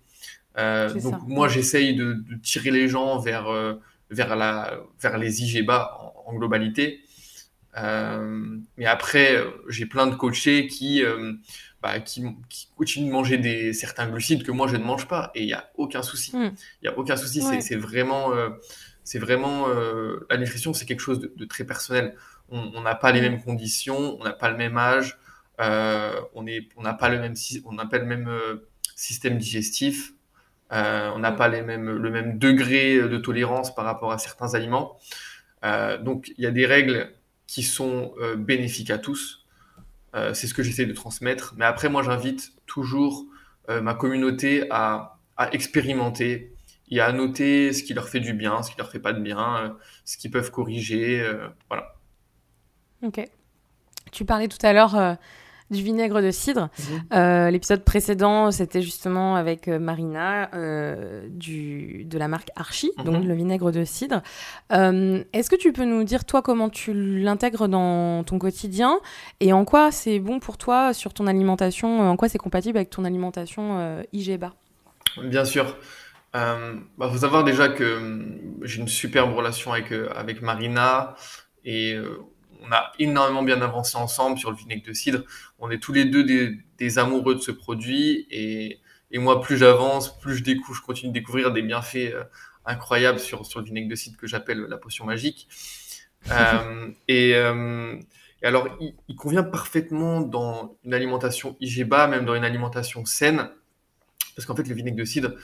Euh, 0.57 0.93
donc 0.95 1.23
moi, 1.27 1.49
j'essaye 1.49 1.95
de, 1.95 2.15
de, 2.15 2.35
tirer 2.37 2.71
les 2.71 2.89
gens 2.89 3.19
vers 3.19 3.47
vers 4.11 4.35
la 4.35 4.81
vers 5.01 5.19
les 5.19 5.43
IGBA 5.43 5.99
en, 6.01 6.31
en 6.31 6.35
globalité. 6.35 7.01
Mais 7.77 8.87
après, 8.87 9.45
j'ai 9.69 9.87
plein 9.87 10.09
de 10.09 10.17
coachés 10.17 10.67
qui 10.67 11.05
bah, 11.83 12.01
qui, 12.01 12.25
qui, 12.49 12.69
continuent 12.77 13.07
de 13.07 13.13
manger 13.13 13.39
des 13.39 13.73
certains 13.73 14.09
glucides 14.09 14.43
que 14.43 14.51
moi 14.51 14.67
je 14.67 14.77
ne 14.77 14.85
mange 14.85 15.07
pas 15.07 15.31
et 15.35 15.43
il 15.43 15.49
y 15.49 15.53
a 15.53 15.71
aucun 15.77 16.03
souci. 16.03 16.37
Hmm. 16.37 16.51
Il 16.83 16.87
y 16.87 16.89
a 16.89 16.99
aucun 16.99 17.17
souci. 17.17 17.43
C'est 17.61 17.77
vraiment 17.77 18.33
c'est 19.05 19.19
vraiment 19.19 19.67
la 20.29 20.37
nutrition, 20.37 20.75
c'est 20.75 20.87
quelque 20.87 21.01
chose 21.01 21.21
de, 21.21 21.33
de, 21.35 21.45
très 21.45 21.65
personnel. 21.65 22.15
On 22.51 22.81
n'a 22.81 22.95
pas 22.95 23.13
les 23.13 23.21
hmm. 23.21 23.25
mêmes 23.25 23.43
conditions, 23.43 24.19
on 24.21 24.25
n'a 24.25 24.33
pas 24.33 24.51
le 24.51 24.57
même 24.57 24.77
âge, 24.77 25.19
euh, 25.61 26.21
on 26.35 26.43
n'a 26.83 26.95
pas 26.95 27.09
le 27.09 27.19
même 27.19 27.35
on 27.65 27.73
n'a 27.73 27.87
pas 27.87 27.99
le 27.99 28.07
même 28.07 28.31
système 28.97 29.39
digestif. 29.39 30.13
Euh, 30.73 31.11
on 31.15 31.21
n'a 31.21 31.31
mm. 31.31 31.37
pas 31.37 31.49
les 31.49 31.63
mêmes, 31.63 31.91
le 31.91 32.11
même 32.11 32.39
degré 32.39 32.97
de 32.97 33.17
tolérance 33.17 33.75
par 33.75 33.85
rapport 33.85 34.13
à 34.13 34.19
certains 34.19 34.55
aliments. 34.55 34.99
Euh, 35.65 35.99
donc 35.99 36.33
il 36.37 36.45
y 36.45 36.47
a 36.47 36.51
des 36.51 36.67
règles 36.67 37.11
qui 37.47 37.63
sont 37.63 38.13
euh, 38.21 38.37
bénéfiques 38.37 38.91
à 38.91 38.99
tous. 38.99 39.47
C'est 40.15 40.47
ce 40.47 40.55
que 40.55 40.63
j'essaie 40.63 40.87
de 40.87 40.93
transmettre. 40.93 41.55
Mais 41.57 41.65
après, 41.65 41.89
moi, 41.89 42.03
j'invite 42.03 42.53
toujours 42.67 43.27
ma 43.69 43.95
communauté 43.95 44.67
à, 44.71 45.19
à, 45.37 45.53
expérimenter 45.53 46.53
et 46.91 47.01
à 47.01 47.13
noter 47.13 47.73
ce 47.73 47.83
qui 47.83 47.95
leur 47.95 48.09
fait 48.09 48.21
du 48.21 48.33
bien, 48.33 48.63
ce 48.63 48.71
qui 48.71 48.79
leur 48.79 48.91
fait 48.91 48.99
pas 48.99 49.13
de 49.13 49.21
bien, 49.21 49.77
ce 50.05 50.17
qu'ils 50.17 50.31
peuvent 50.31 50.51
corriger. 50.51 51.25
voilà. 51.69 51.95
Ok. 53.03 53.23
Tu 54.11 54.25
parlais 54.25 54.49
tout 54.49 54.65
à 54.65 54.73
l'heure 54.73 55.19
du 55.71 55.83
vinaigre 55.83 56.23
de 56.23 56.31
cidre. 56.31 56.71
Mhm. 56.79 57.03
Euh, 57.13 57.51
l'épisode 57.51 57.85
précédent, 57.85 58.51
c'était 58.51 58.83
justement 58.83 59.37
avec 59.37 59.69
euh, 59.69 59.79
Marina 59.79 60.51
euh, 60.55 61.29
du, 61.31 62.05
de 62.05 62.19
la 62.19 62.29
marque 62.29 62.51
Archie, 62.57 62.91
mhm. 62.99 63.05
donc 63.05 63.25
le 63.25 63.35
vinaigre 63.35 63.71
de 63.71 63.85
cidre. 63.85 64.23
Est-ce 64.71 65.51
que 65.51 65.57
tu 65.57 65.73
peux 65.73 65.85
nous 65.85 66.05
dire, 66.05 66.25
toi, 66.25 66.43
comment 66.43 66.69
tu 66.69 66.93
l'intègres 66.95 67.69
dans 67.69 68.25
ton 68.25 68.39
quotidien 68.39 69.01
et 69.41 69.53
en 69.53 69.65
quoi 69.65 69.91
c'est 69.91 70.19
bon 70.19 70.41
pour 70.41 70.57
toi 70.57 70.93
sur 70.95 71.13
ton 71.13 71.27
alimentation, 71.27 72.01
en 72.01 72.17
quoi 72.17 72.29
c'est 72.29 72.39
compatible 72.39 72.79
avec 72.79 72.91
ton 72.91 73.05
alimentation 73.05 74.03
IGBA 74.13 74.55
Bien 75.25 75.45
sûr. 75.45 75.77
Il 76.35 76.41
bah, 76.99 77.09
faut 77.11 77.19
savoir 77.19 77.45
déjà 77.45 77.69
que 77.69 78.25
j'ai 78.63 78.81
une 78.81 78.89
superbe 78.89 79.35
relation 79.35 79.73
avec, 79.73 79.93
avec 80.15 80.43
Marina 80.43 81.15
et 81.65 81.97
on 82.63 82.73
a 82.73 82.93
énormément 82.99 83.43
bien 83.43 83.61
avancé 83.63 83.97
ensemble 83.97 84.39
sur 84.39 84.51
le 84.51 84.57
vinaigre 84.57 84.87
de 84.87 84.93
cidre. 84.93 85.21
On 85.59 85.71
est 85.71 85.79
tous 85.79 85.93
les 85.93 86.05
deux 86.05 86.25
des, 86.25 86.99
amoureux 86.99 87.35
de 87.35 87.41
ce 87.41 87.51
produit 87.51 88.27
et, 88.31 88.81
moi, 89.15 89.41
plus 89.41 89.57
j'avance, 89.57 90.19
plus 90.21 90.37
je 90.37 90.43
découvre, 90.43 90.77
je 90.77 90.83
continue 90.83 91.13
de 91.13 91.19
découvrir 91.19 91.53
des 91.53 91.63
bienfaits 91.63 92.13
euh, 92.13 92.25
incroyables 92.67 93.19
sur, 93.19 93.47
sur 93.47 93.61
le 93.61 93.65
vinaigre 93.65 93.89
de 93.89 93.95
cidre 93.95 94.19
que 94.19 94.27
j'appelle 94.27 94.61
la 94.61 94.77
potion 94.77 95.05
magique. 95.05 95.49
Euh, 96.33 96.91
et, 97.07 97.37
euh, 97.37 97.97
et, 98.43 98.47
alors, 98.47 98.77
il, 98.81 99.15
convient 99.15 99.45
parfaitement 99.45 100.21
dans 100.21 100.77
une 100.85 100.93
alimentation 100.93 101.57
IGBA, 101.61 102.09
même 102.09 102.25
dans 102.25 102.35
une 102.35 102.45
alimentation 102.45 103.05
saine, 103.05 103.49
parce 104.35 104.45
qu'en 104.45 104.57
fait, 104.57 104.67
le 104.67 104.75
vinaigre 104.75 104.97
de 104.97 105.05
cidre, 105.05 105.35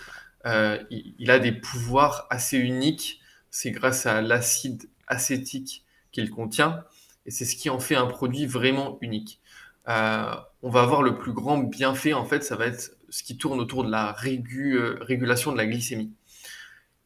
il, 0.44 1.14
il, 1.20 1.31
a 1.31 1.38
des 1.38 1.53
pouvoirs 1.53 2.27
assez 2.29 2.59
uniques. 2.59 3.20
C'est 3.50 3.70
grâce 3.70 4.05
à 4.05 4.20
l'acide 4.20 4.90
acétique 5.07 5.85
qu'il 6.11 6.29
contient 6.29 6.85
et 7.27 7.31
c'est 7.31 7.45
ce 7.45 7.57
qui 7.57 7.71
en 7.71 7.81
fait 7.81 7.95
un 7.95 8.07
produit 8.07 8.47
vraiment 8.47 8.99
unique. 9.01 9.41
Euh, 9.89 10.35
on 10.63 10.71
va 10.71 10.83
avoir 10.83 11.03
le 11.03 11.19
plus 11.19 11.33
grand 11.33 11.59
bienfait, 11.59 12.15
en 12.15 12.25
fait, 12.25 12.43
ça 12.43 12.57
va 12.57 12.67
être 12.67 12.97
ce 13.11 13.23
qui 13.23 13.37
tourne 13.37 13.61
autour 13.61 13.85
de 13.85 13.91
la 13.91 14.17
euh, 14.25 14.99
régulation 15.01 15.53
de 15.53 15.57
la 15.57 15.67
glycémie. 15.67 16.13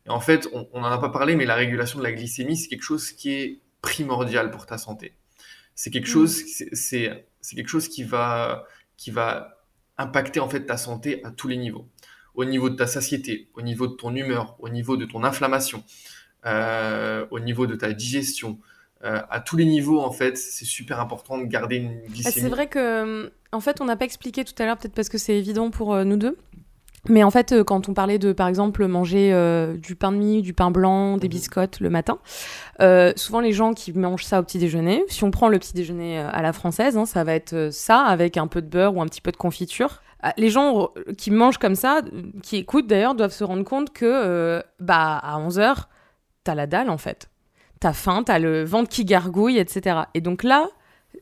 Et 0.07 0.11
en 0.11 0.21
fait, 0.21 0.49
on 0.53 0.81
n'en 0.81 0.87
a 0.87 0.99
pas 0.99 1.11
parlé, 1.11 1.37
mais 1.37 1.45
la 1.45 1.55
régulation 1.55 1.99
de 1.99 2.05
la 2.05 2.13
glycémie, 2.13 2.57
c'est 2.57 2.69
quelque 2.69 2.83
chose 2.83 3.13
qui 3.13 3.31
est 3.33 3.61
primordial 3.83 4.51
pour 4.51 4.67
ta 4.67 4.79
santé. 4.79 5.15
C'est 5.75 5.91
quelque, 5.91 6.09
mmh. 6.09 6.13
chose, 6.13 6.43
c'est, 6.73 7.27
quelque 7.55 7.69
chose 7.69 7.89
qui 7.89 8.05
va, 8.05 8.65
qui 8.97 9.11
va 9.11 9.59
impacter 9.99 10.41
en 10.41 10.49
fait 10.49 10.65
ta 10.65 10.77
santé 10.77 11.23
à 11.25 11.31
tous 11.31 11.49
les 11.49 11.57
niveaux. 11.57 11.89
Au 12.35 12.45
niveau 12.45 12.71
de 12.71 12.77
ta 12.77 12.87
satiété, 12.87 13.51
au 13.55 13.63
niveau 13.63 13.87
de 13.87 13.95
ton 13.95 14.15
humeur, 14.15 14.57
au 14.61 14.69
niveau 14.69 14.97
de 14.97 15.05
ton 15.05 15.25
inflammation, 15.25 15.85
euh, 16.47 17.27
au 17.31 17.41
niveau 17.41 17.67
de 17.67 17.75
ta 17.75 17.93
digestion, 17.93 18.61
euh, 19.05 19.21
à 19.31 19.41
tous 19.41 19.57
les 19.57 19.65
niveaux, 19.65 20.01
en 20.01 20.11
fait, 20.11 20.37
c'est 20.37 20.65
super 20.65 21.01
important 21.01 21.39
de 21.39 21.45
garder 21.45 21.77
une 21.77 22.01
ah, 22.05 22.09
glycémie. 22.09 22.35
C'est 22.35 22.49
vrai 22.49 22.67
que, 22.67 22.79
euh, 22.79 23.31
en 23.53 23.61
fait, 23.61 23.81
on 23.81 23.85
n'a 23.85 23.97
pas 23.97 24.05
expliqué 24.05 24.45
tout 24.45 24.55
à 24.59 24.67
l'heure, 24.67 24.77
peut-être 24.77 24.95
parce 24.95 25.09
que 25.09 25.19
c'est 25.19 25.37
évident 25.37 25.71
pour 25.71 25.95
euh, 25.95 26.05
nous 26.05 26.17
deux. 26.17 26.37
Mais 27.09 27.23
en 27.23 27.31
fait, 27.31 27.63
quand 27.63 27.89
on 27.89 27.95
parlait 27.95 28.19
de, 28.19 28.33
par 28.33 28.49
exemple, 28.49 28.85
manger 28.87 29.31
du 29.81 29.95
pain 29.95 30.11
de 30.11 30.17
mie, 30.17 30.43
du 30.43 30.53
pain 30.53 30.73
blanc, 30.73 31.17
des 31.17 31.29
mhm. 31.29 31.33
biscottes 31.33 31.81
le 31.81 31.91
matin, 31.91 32.19
souvent 33.17 33.41
les 33.41 33.53
gens 33.53 33.73
qui 33.73 33.93
mangent 33.93 34.25
ça 34.25 34.41
au 34.41 34.43
petit 34.43 34.59
déjeuner, 34.59 35.05
si 35.09 35.23
on 35.23 35.31
prend 35.31 35.49
le 35.49 35.61
petit 35.61 35.75
déjeuner 35.75 36.19
à 36.19 36.43
la 36.43 36.53
française, 36.53 36.99
hein, 36.99 37.07
ça 37.07 37.23
va 37.23 37.35
être 37.35 37.69
ça 37.71 38.01
avec 38.01 38.37
un 38.37 38.49
peu 38.49 38.61
de 38.61 38.67
beurre 38.67 38.97
ou 38.97 39.01
un 39.01 39.07
petit 39.07 39.21
peu 39.21 39.31
de 39.31 39.37
confiture. 39.37 40.03
Ah, 40.23 40.35
les 40.37 40.51
gens 40.51 40.91
qui 41.17 41.31
mangent 41.31 41.59
comme 41.59 41.77
ça, 41.77 42.03
qui 42.43 42.57
écoutent 42.57 42.89
d'ailleurs, 42.89 43.15
doivent 43.15 43.33
se 43.33 43.45
rendre 43.45 43.65
compte 43.65 43.91
que 43.93 44.63
bah 44.81 45.19
à 45.19 45.39
11h, 45.39 45.85
t'as 46.43 46.57
la 46.57 46.67
dalle 46.67 46.91
en 46.91 46.99
fait 46.99 47.31
t'as 47.81 47.93
faim, 47.93 48.23
t'as 48.25 48.39
le 48.39 48.65
ventre 48.65 48.89
qui 48.89 49.05
gargouille, 49.05 49.59
etc. 49.59 50.01
Et 50.15 50.21
donc 50.21 50.43
là, 50.43 50.69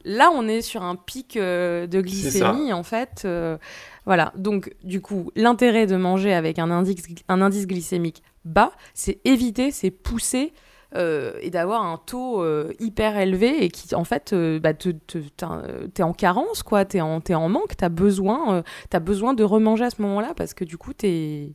là, 0.04 0.30
on 0.34 0.48
est 0.48 0.62
sur 0.62 0.82
un 0.82 0.96
pic 0.96 1.36
euh, 1.36 1.86
de 1.86 2.00
glycémie, 2.00 2.72
en 2.72 2.82
fait. 2.82 3.22
Euh, 3.24 3.58
voilà. 4.04 4.32
Donc, 4.36 4.74
du 4.82 5.00
coup, 5.00 5.30
l'intérêt 5.36 5.86
de 5.86 5.96
manger 5.96 6.32
avec 6.32 6.58
un 6.58 6.70
indice, 6.70 7.02
un 7.28 7.40
indice 7.40 7.66
glycémique 7.66 8.22
bas, 8.44 8.72
c'est 8.94 9.20
éviter, 9.24 9.70
c'est 9.72 9.90
pousser 9.90 10.52
euh, 10.94 11.32
et 11.40 11.50
d'avoir 11.50 11.84
un 11.84 11.98
taux 11.98 12.44
hyper 12.78 13.16
élevé 13.18 13.64
et 13.64 13.68
qui, 13.68 13.94
en 13.94 14.04
fait, 14.04 14.34
bah, 14.62 14.72
t'es 14.74 16.02
en 16.02 16.12
carence, 16.12 16.62
quoi. 16.62 16.84
T'es 16.84 17.00
en, 17.00 17.20
en 17.28 17.48
manque, 17.48 17.76
t'as 17.76 17.88
besoin, 17.88 18.62
as 18.92 19.00
besoin 19.00 19.34
de 19.34 19.44
remanger 19.44 19.84
à 19.84 19.90
ce 19.90 20.00
moment-là 20.02 20.32
parce 20.36 20.54
que, 20.54 20.64
du 20.64 20.78
coup, 20.78 20.92
t'es. 20.92 21.52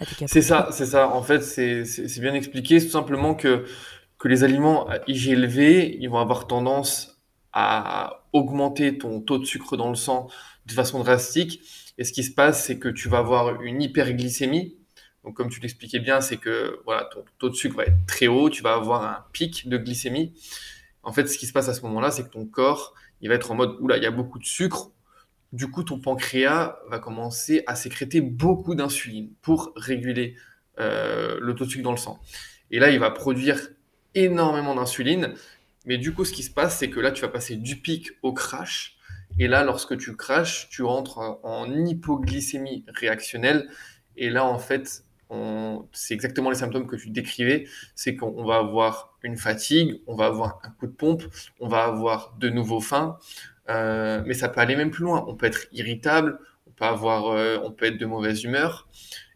Bah, 0.00 0.06
c'est 0.26 0.42
ça, 0.42 0.68
c'est 0.72 0.86
ça. 0.86 1.10
En 1.10 1.22
fait, 1.22 1.42
c'est 1.42 2.20
bien 2.20 2.34
expliqué. 2.34 2.80
C'est 2.80 2.86
tout 2.86 2.92
simplement 2.92 3.34
que 3.34 3.64
que 4.22 4.28
les 4.28 4.44
aliments 4.44 4.88
à 4.88 5.00
IG 5.08 5.30
élevé, 5.30 5.98
ils 6.00 6.08
vont 6.08 6.20
avoir 6.20 6.46
tendance 6.46 7.20
à 7.52 8.24
augmenter 8.32 8.96
ton 8.96 9.20
taux 9.20 9.38
de 9.38 9.44
sucre 9.44 9.76
dans 9.76 9.88
le 9.88 9.96
sang 9.96 10.28
de 10.64 10.72
façon 10.72 11.00
drastique. 11.00 11.60
Et 11.98 12.04
ce 12.04 12.12
qui 12.12 12.22
se 12.22 12.32
passe, 12.32 12.64
c'est 12.64 12.78
que 12.78 12.88
tu 12.88 13.08
vas 13.08 13.18
avoir 13.18 13.60
une 13.62 13.82
hyperglycémie. 13.82 14.78
Donc, 15.24 15.34
comme 15.34 15.50
tu 15.50 15.58
l'expliquais 15.58 15.98
bien, 15.98 16.20
c'est 16.20 16.36
que 16.36 16.78
voilà, 16.84 17.08
ton 17.12 17.24
taux 17.40 17.50
de 17.50 17.56
sucre 17.56 17.76
va 17.78 17.82
être 17.82 18.06
très 18.06 18.28
haut, 18.28 18.48
tu 18.48 18.62
vas 18.62 18.74
avoir 18.74 19.02
un 19.02 19.24
pic 19.32 19.68
de 19.68 19.76
glycémie. 19.76 20.32
En 21.02 21.12
fait, 21.12 21.26
ce 21.26 21.36
qui 21.36 21.46
se 21.46 21.52
passe 21.52 21.68
à 21.68 21.74
ce 21.74 21.82
moment-là, 21.82 22.12
c'est 22.12 22.22
que 22.22 22.30
ton 22.30 22.46
corps, 22.46 22.94
il 23.22 23.28
va 23.28 23.34
être 23.34 23.50
en 23.50 23.56
mode, 23.56 23.76
oula, 23.80 23.96
il 23.96 24.04
y 24.04 24.06
a 24.06 24.12
beaucoup 24.12 24.38
de 24.38 24.44
sucre. 24.44 24.92
Du 25.52 25.68
coup, 25.68 25.82
ton 25.82 25.98
pancréas 25.98 26.78
va 26.88 27.00
commencer 27.00 27.64
à 27.66 27.74
sécréter 27.74 28.20
beaucoup 28.20 28.76
d'insuline 28.76 29.32
pour 29.42 29.72
réguler 29.74 30.36
euh, 30.78 31.40
le 31.40 31.56
taux 31.56 31.64
de 31.64 31.70
sucre 31.70 31.82
dans 31.82 31.90
le 31.90 31.96
sang. 31.96 32.20
Et 32.70 32.78
là, 32.78 32.90
il 32.90 33.00
va 33.00 33.10
produire 33.10 33.58
énormément 34.14 34.74
d'insuline. 34.74 35.34
Mais 35.86 35.98
du 35.98 36.14
coup, 36.14 36.24
ce 36.24 36.32
qui 36.32 36.42
se 36.42 36.50
passe, 36.50 36.78
c'est 36.78 36.90
que 36.90 37.00
là, 37.00 37.10
tu 37.10 37.22
vas 37.22 37.28
passer 37.28 37.56
du 37.56 37.76
pic 37.76 38.10
au 38.22 38.32
crash. 38.32 38.96
Et 39.38 39.48
là, 39.48 39.64
lorsque 39.64 39.96
tu 39.96 40.14
crashes, 40.14 40.68
tu 40.68 40.82
rentres 40.82 41.18
en 41.42 41.72
hypoglycémie 41.72 42.84
réactionnelle. 42.88 43.68
Et 44.16 44.30
là, 44.30 44.44
en 44.44 44.58
fait, 44.58 45.04
c'est 45.92 46.14
exactement 46.14 46.50
les 46.50 46.56
symptômes 46.56 46.86
que 46.86 46.96
tu 46.96 47.10
décrivais. 47.10 47.66
C'est 47.94 48.16
qu'on 48.16 48.44
va 48.44 48.56
avoir 48.56 49.16
une 49.22 49.36
fatigue, 49.36 50.00
on 50.06 50.14
va 50.14 50.26
avoir 50.26 50.60
un 50.64 50.70
coup 50.70 50.86
de 50.86 50.92
pompe, 50.92 51.22
on 51.60 51.68
va 51.68 51.84
avoir 51.84 52.34
de 52.38 52.48
nouveau 52.48 52.80
faim. 52.80 53.18
Euh, 53.70 54.22
mais 54.26 54.34
ça 54.34 54.48
peut 54.48 54.60
aller 54.60 54.76
même 54.76 54.90
plus 54.90 55.04
loin. 55.04 55.24
On 55.28 55.34
peut 55.34 55.46
être 55.46 55.66
irritable, 55.72 56.38
on 56.66 56.70
peut 56.72 56.84
avoir, 56.84 57.26
euh, 57.26 57.58
on 57.62 57.70
peut 57.70 57.86
être 57.86 57.98
de 57.98 58.06
mauvaise 58.06 58.44
humeur. 58.44 58.88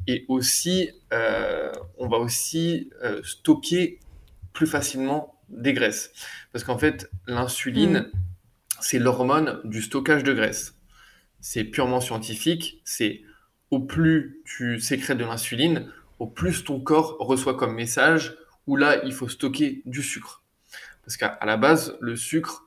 Et 0.07 0.25
aussi, 0.29 0.91
euh, 1.12 1.73
on 1.99 2.09
va 2.09 2.19
aussi 2.19 2.91
stocker 3.25 3.99
plus 4.57 4.66
facilement 4.66 5.38
des 5.51 5.75
graisses. 5.75 6.11
Parce 6.51 6.64
qu'en 6.64 6.79
fait, 6.79 7.11
l'insuline, 7.27 7.99
mm. 7.99 8.12
c'est 8.81 8.99
l'hormone 8.99 9.61
du 9.64 9.83
stockage 9.83 10.25
de 10.25 10.33
graisse. 10.33 10.75
C'est 11.40 11.62
purement 11.62 12.01
scientifique. 12.01 12.81
C'est 12.85 13.21
au 13.71 13.81
plus 13.81 14.40
tu 14.47 14.81
sécrètes 14.81 15.19
de 15.19 15.25
l'insuline, 15.25 15.92
au 16.19 16.27
plus 16.27 16.64
ton 16.64 16.81
corps 16.81 17.16
reçoit 17.21 17.55
comme 17.55 17.75
message 17.75 18.38
où 18.66 18.77
là, 18.77 19.05
il 19.05 19.12
faut 19.12 19.29
stocker 19.29 19.83
du 19.85 20.03
sucre. 20.03 20.42
Parce 21.05 21.19
qu'à 21.19 21.38
la 21.45 21.59
base, 21.59 21.97
le 22.01 22.16
sucre, 22.16 22.64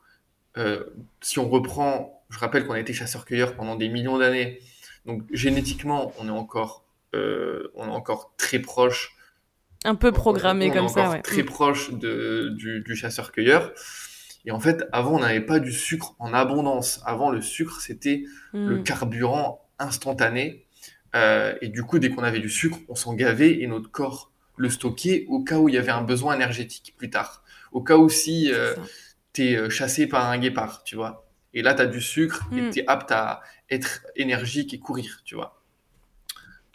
euh, 0.56 0.84
si 1.20 1.40
on 1.40 1.48
reprend, 1.48 2.22
je 2.30 2.38
rappelle 2.38 2.66
qu'on 2.66 2.74
a 2.74 2.80
été 2.80 2.92
chasseur-cueilleur 2.94 3.56
pendant 3.56 3.74
des 3.74 3.88
millions 3.88 4.16
d'années, 4.16 4.60
donc 5.06 5.24
génétiquement, 5.32 6.12
on 6.18 6.28
est 6.28 6.30
encore, 6.30 6.84
euh, 7.14 7.72
on 7.74 7.88
est 7.88 7.92
encore 7.92 8.32
très 8.36 8.60
proche. 8.60 9.16
Un 9.84 9.94
peu 9.94 10.12
programmé 10.12 10.70
comme 10.70 10.88
ça, 10.88 11.10
ouais. 11.10 11.22
Très 11.22 11.42
mm. 11.42 11.46
proche 11.46 11.92
de, 11.92 12.50
du, 12.50 12.96
chasseur-cueilleur. 12.96 13.72
Et 14.44 14.50
en 14.50 14.60
fait, 14.60 14.84
avant, 14.92 15.16
on 15.16 15.20
n'avait 15.20 15.40
pas 15.40 15.58
du 15.58 15.72
sucre 15.72 16.14
en 16.18 16.32
abondance. 16.32 17.00
Avant, 17.04 17.30
le 17.30 17.40
sucre, 17.40 17.80
c'était 17.80 18.24
le 18.52 18.78
mm. 18.78 18.82
carburant 18.84 19.68
instantané. 19.78 20.66
Euh, 21.16 21.54
et 21.60 21.68
du 21.68 21.82
coup, 21.82 21.98
dès 21.98 22.10
qu'on 22.10 22.22
avait 22.22 22.40
du 22.40 22.50
sucre, 22.50 22.78
on 22.88 22.94
s'en 22.94 23.14
gavait 23.14 23.60
et 23.60 23.66
notre 23.66 23.90
corps 23.90 24.30
le 24.56 24.68
stockait 24.68 25.24
au 25.28 25.42
cas 25.42 25.58
où 25.58 25.68
il 25.68 25.74
y 25.74 25.78
avait 25.78 25.90
un 25.90 26.02
besoin 26.02 26.34
énergétique 26.34 26.94
plus 26.96 27.10
tard. 27.10 27.42
Au 27.72 27.82
cas 27.82 27.96
où 27.96 28.08
si 28.08 28.52
euh, 28.52 28.74
tu 29.32 29.48
es 29.48 29.56
euh, 29.56 29.70
chassé 29.70 30.06
par 30.06 30.28
un 30.28 30.38
guépard, 30.38 30.84
tu 30.84 30.96
vois. 30.96 31.26
Et 31.54 31.62
là, 31.62 31.74
tu 31.74 31.82
as 31.82 31.86
du 31.86 32.00
sucre 32.00 32.46
et 32.52 32.60
mm. 32.60 32.70
tu 32.70 32.80
es 32.80 32.86
apte 32.86 33.10
à 33.10 33.40
être 33.70 34.06
énergique 34.16 34.74
et 34.74 34.78
courir, 34.78 35.22
tu 35.24 35.34
vois. 35.34 35.59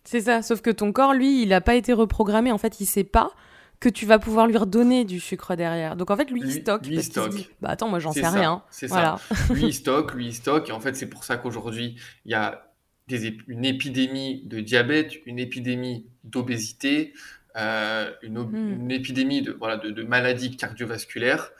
C'est 0.06 0.22
ça, 0.22 0.42
sauf 0.42 0.62
que 0.62 0.70
ton 0.70 0.92
corps, 0.92 1.14
lui, 1.14 1.42
il 1.42 1.50
n'a 1.50 1.62
pas 1.62 1.76
été 1.76 1.92
reprogrammé. 1.94 2.52
En 2.52 2.58
fait, 2.58 2.80
il 2.80 2.86
sait 2.86 3.04
pas 3.04 3.32
que 3.80 3.90
tu 3.90 4.06
vas 4.06 4.20
pouvoir 4.20 4.48
lui 4.48 4.58
redonner 4.58 5.04
du 5.04 5.20
sucre 5.20 5.56
derrière. 5.56 5.96
Donc 5.96 6.12
en 6.12 6.16
fait, 6.16 6.30
lui, 6.32 6.42
il 6.44 6.52
stocke. 6.52 6.86
Lui, 6.86 7.04
stocke. 7.04 7.50
bah 7.62 7.70
attends, 7.70 7.90
moi, 7.90 8.00
j'en 8.00 8.12
sais 8.12 8.28
rien. 8.28 8.64
C'est 8.70 8.88
ça. 8.88 9.18
lui, 9.50 9.66
il 9.66 9.74
stocke, 9.76 10.14
lui, 10.14 10.28
il 10.28 10.34
stocke. 10.34 10.70
Et 10.70 10.72
en 10.72 10.80
fait, 10.80 10.96
c'est 10.96 11.10
pour 11.10 11.24
ça 11.24 11.38
qu'aujourd'hui, 11.38 11.96
il 12.26 12.32
y 12.32 12.36
a 12.36 12.72
des, 13.08 13.38
une 13.48 13.66
épidémie 13.66 14.44
de 14.46 14.60
diabète, 14.60 15.14
une 15.26 15.40
épidémie 15.40 16.08
d'obésité, 16.24 17.14
euh, 17.58 18.12
une, 18.22 18.40
hmm. 18.40 18.82
une, 18.82 18.92
épidémie 18.92 19.42
de, 19.42 19.52
voilà, 19.52 19.78
de, 19.78 19.90
de 19.92 20.04
maladies 20.04 20.56
cardiovasculaires. 20.56 21.52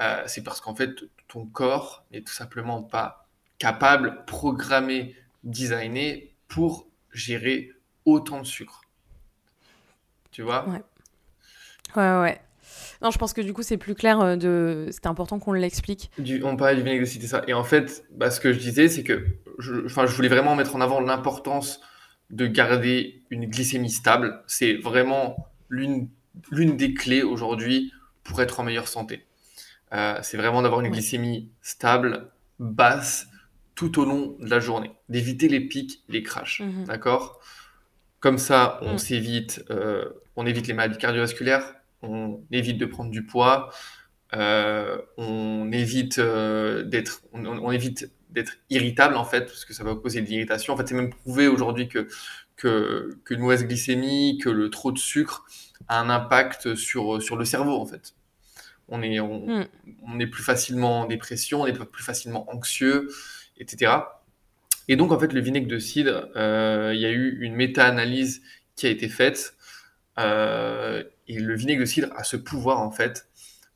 Euh, 0.00 0.22
c'est 0.26 0.42
parce 0.42 0.60
qu'en 0.60 0.74
fait, 0.74 0.90
ton 1.28 1.46
corps 1.46 2.04
n'est 2.12 2.20
tout 2.20 2.32
simplement 2.32 2.82
pas 2.82 3.28
capable, 3.58 4.24
programmé, 4.26 5.16
designé 5.44 6.34
pour 6.48 6.86
gérer 7.12 7.72
autant 8.06 8.40
de 8.40 8.46
sucre. 8.46 8.80
Tu 10.30 10.42
vois? 10.42 10.66
Ouais. 10.68 10.82
Ouais, 11.96 12.20
ouais. 12.20 12.40
Non, 13.02 13.10
je 13.10 13.18
pense 13.18 13.32
que 13.32 13.40
du 13.40 13.52
coup, 13.52 13.62
c'est 13.62 13.76
plus 13.76 13.94
clair. 13.94 14.20
Euh, 14.20 14.36
de... 14.36 14.88
C'est 14.90 15.06
important 15.06 15.38
qu'on 15.38 15.52
l'explique. 15.52 16.10
On 16.42 16.56
parlait 16.56 16.76
du 16.76 16.82
vinaigre 16.82 17.02
de 17.02 17.06
cité, 17.06 17.26
ça. 17.26 17.42
Et 17.46 17.54
en 17.54 17.64
fait, 17.64 18.04
bah, 18.12 18.30
ce 18.30 18.40
que 18.40 18.52
je 18.52 18.58
disais, 18.58 18.88
c'est 18.88 19.04
que 19.04 19.26
je, 19.58 19.86
je 19.86 20.16
voulais 20.16 20.28
vraiment 20.28 20.54
mettre 20.54 20.76
en 20.76 20.80
avant 20.80 21.00
l'importance 21.00 21.80
de 22.30 22.46
garder 22.46 23.22
une 23.30 23.46
glycémie 23.46 23.90
stable. 23.90 24.42
C'est 24.46 24.74
vraiment 24.74 25.48
l'une 25.68 26.08
des 26.50 26.94
clés 26.94 27.22
aujourd'hui 27.22 27.92
pour 28.24 28.40
être 28.40 28.60
en 28.60 28.64
meilleure 28.64 28.88
santé. 28.88 29.24
Euh, 29.92 30.18
c'est 30.22 30.36
vraiment 30.36 30.62
d'avoir 30.62 30.80
une 30.80 30.90
glycémie 30.90 31.50
stable, 31.62 32.32
basse, 32.58 33.28
tout 33.74 34.00
au 34.00 34.04
long 34.04 34.36
de 34.40 34.50
la 34.50 34.58
journée. 34.58 34.90
D'éviter 35.08 35.48
les 35.48 35.60
pics, 35.60 36.02
les 36.08 36.22
crashs. 36.22 36.60
Mhm. 36.60 36.84
D'accord? 36.84 37.40
Comme 38.20 38.38
ça, 38.38 38.78
on 38.82 38.94
mm. 38.94 38.98
s'évite, 38.98 39.64
euh, 39.70 40.08
on 40.36 40.46
évite 40.46 40.66
les 40.66 40.74
maladies 40.74 40.98
cardiovasculaires, 40.98 41.74
on 42.02 42.40
évite 42.50 42.78
de 42.78 42.86
prendre 42.86 43.10
du 43.10 43.24
poids, 43.24 43.70
euh, 44.34 44.98
on 45.16 45.70
évite 45.72 46.18
d'être, 46.18 47.22
on, 47.32 47.70
évite 47.72 48.10
d'être 48.30 48.58
irritable 48.70 49.16
en 49.16 49.24
fait, 49.24 49.42
parce 49.42 49.64
que 49.64 49.72
ça 49.72 49.84
va 49.84 49.94
causer 49.94 50.22
de 50.22 50.26
l'irritation. 50.26 50.74
En 50.74 50.76
fait, 50.76 50.88
c'est 50.88 50.94
même 50.94 51.10
prouvé 51.10 51.48
aujourd'hui 51.48 51.88
que 51.88 52.08
que 52.56 53.18
qu'une 53.26 53.40
mauvaise 53.40 53.66
glycémie, 53.66 54.38
que 54.42 54.48
le 54.48 54.70
trop 54.70 54.90
de 54.90 54.98
sucre 54.98 55.44
a 55.88 56.00
un 56.00 56.08
impact 56.08 56.74
sur 56.74 57.22
sur 57.22 57.36
le 57.36 57.44
cerveau 57.44 57.78
en 57.78 57.84
fait 57.84 58.14
on 58.88 59.02
est, 59.02 59.20
hmm. 59.20 59.66
on, 60.02 60.20
est 60.20 60.26
plus 60.26 60.42
facilement 60.42 61.00
en 61.02 61.06
dépression, 61.06 61.62
on 61.62 61.66
est 61.66 61.72
plus 61.72 62.04
facilement 62.04 62.50
anxieux, 62.50 63.08
etc. 63.58 63.92
Et 64.88 64.96
donc, 64.96 65.12
en 65.12 65.18
fait, 65.18 65.32
le 65.32 65.40
vinaigre 65.40 65.68
de 65.68 65.78
cidre, 65.78 66.28
euh, 66.36 66.92
il 66.94 67.00
y 67.00 67.06
a 67.06 67.10
eu 67.10 67.38
une 67.40 67.54
méta-analyse 67.54 68.42
qui 68.76 68.86
a 68.86 68.90
été 68.90 69.08
faite. 69.08 69.54
Euh, 70.18 71.02
et 71.28 71.38
le 71.38 71.54
vinaigre 71.54 71.80
de 71.80 71.86
cidre 71.86 72.08
a 72.16 72.24
ce 72.24 72.36
pouvoir, 72.36 72.80
en 72.80 72.90
fait, 72.90 73.28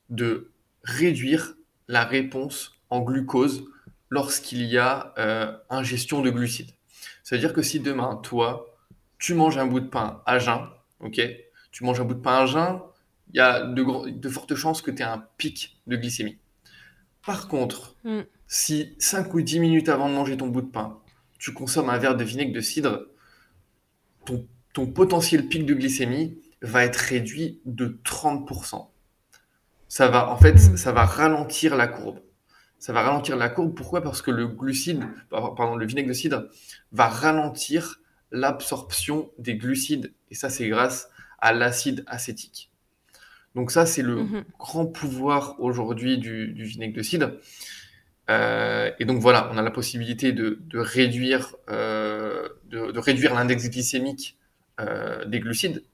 de 0.09 0.51
réduire 0.85 1.55
la 1.89 2.05
réponse 2.05 2.73
en 2.91 3.01
glucose 3.01 3.65
lorsqu'il 4.09 4.63
y 4.63 4.79
a 4.79 5.15
euh, 5.19 5.57
ingestion 5.69 6.23
de 6.23 6.31
glucides. 6.31 6.71
Ça 7.23 7.37
veut 7.37 7.41
dire 7.41 7.53
que 7.53 7.63
si 7.63 7.81
demain, 7.81 8.17
toi, 8.17 8.77
tu 9.19 9.35
manges 9.35 9.59
un 9.59 9.67
bout 9.67 9.81
de 9.81 9.89
pain 9.89 10.23
à 10.27 10.39
jeun, 10.39 10.69
ok 11.01 11.21
Tu 11.71 11.85
manges 11.85 12.01
un 12.01 12.05
bout 12.05 12.15
de 12.15 12.21
pain 12.21 12.39
à 12.39 12.47
jeun, 12.47 12.81
il 13.33 13.37
y 13.37 13.41
a 13.41 13.63
de, 13.63 14.29
fortes 14.29 14.55
chances 14.55 14.83
que 14.83 14.91
tu 14.91 15.03
aies 15.03 15.07
un 15.07 15.25
pic 15.37 15.81
de 15.87 15.97
glycémie. 15.97 16.39
Par 17.25 17.49
contre, 17.49 17.97
mm. 18.05 18.23
Si 18.53 18.97
5 18.99 19.33
ou 19.33 19.43
10 19.43 19.61
minutes 19.61 19.89
avant 19.89 20.09
de 20.09 20.15
manger 20.15 20.37
ton 20.37 20.49
bout 20.49 20.61
de 20.61 20.67
pain, 20.67 20.99
tu 21.39 21.55
consommes 21.55 21.89
un 21.89 21.99
verre 21.99 22.17
de 22.17 22.25
vinaigre 22.25 22.53
de 22.53 22.61
cidre, 22.61 23.07
ton, 24.25 24.87
potentiel 24.89 25.47
pic 25.47 25.65
de 25.65 25.73
glycémie 25.73 26.37
va 26.61 26.85
être 26.85 26.97
réduit 26.97 27.61
de 27.65 28.01
30%. 28.05 28.89
Ça 29.87 30.09
va, 30.09 30.31
en 30.31 30.37
fait, 30.37 30.55
mm. 30.55 30.77
ça 30.77 30.91
va 30.91 31.05
ralentir 31.05 31.77
la 31.77 31.87
courbe. 31.87 32.19
Ça 32.81 32.93
va 32.93 33.03
ralentir 33.03 33.37
la 33.37 33.51
courbe. 33.51 33.73
Pourquoi? 33.73 34.03
Parce 34.03 34.21
que 34.21 34.33
le 34.33 34.49
glucide, 34.49 35.05
pardon, 35.31 35.77
le 35.77 35.87
vinaigre 35.87 36.09
de 36.09 36.13
cidre 36.13 36.49
va 36.91 37.07
ralentir 37.07 38.01
l'absorption 38.33 39.31
des 39.39 39.55
glucides. 39.57 40.13
Et 40.31 40.35
ça, 40.35 40.51
c'est 40.51 40.69
grâce 40.69 41.09
à 41.39 41.53
l'acide 41.53 42.03
acétique. 42.09 42.71
Donc 43.55 43.71
ça, 43.71 43.87
c'est 43.87 44.03
le 44.03 44.25
mhm. 44.25 44.45
grand 44.59 44.87
pouvoir 44.87 45.57
aujourd'hui 45.61 46.19
du, 46.19 46.53
vinaigre 46.53 46.97
de 46.97 47.03
cidre. 47.03 47.33
Euh, 48.31 48.91
et 48.99 49.05
donc 49.05 49.19
voilà, 49.19 49.51
on 49.53 49.59
a 49.59 49.63
la 49.63 49.71
possibilité 49.71 50.33
de, 50.33 50.59
réduire, 50.75 51.57
euh, 51.69 52.49
de, 52.67 52.99
réduire 52.99 53.35
l'index 53.35 53.69
glycémique 53.69 54.39
euh, 54.81 55.25
des 55.25 55.41
glucides. 55.41 55.85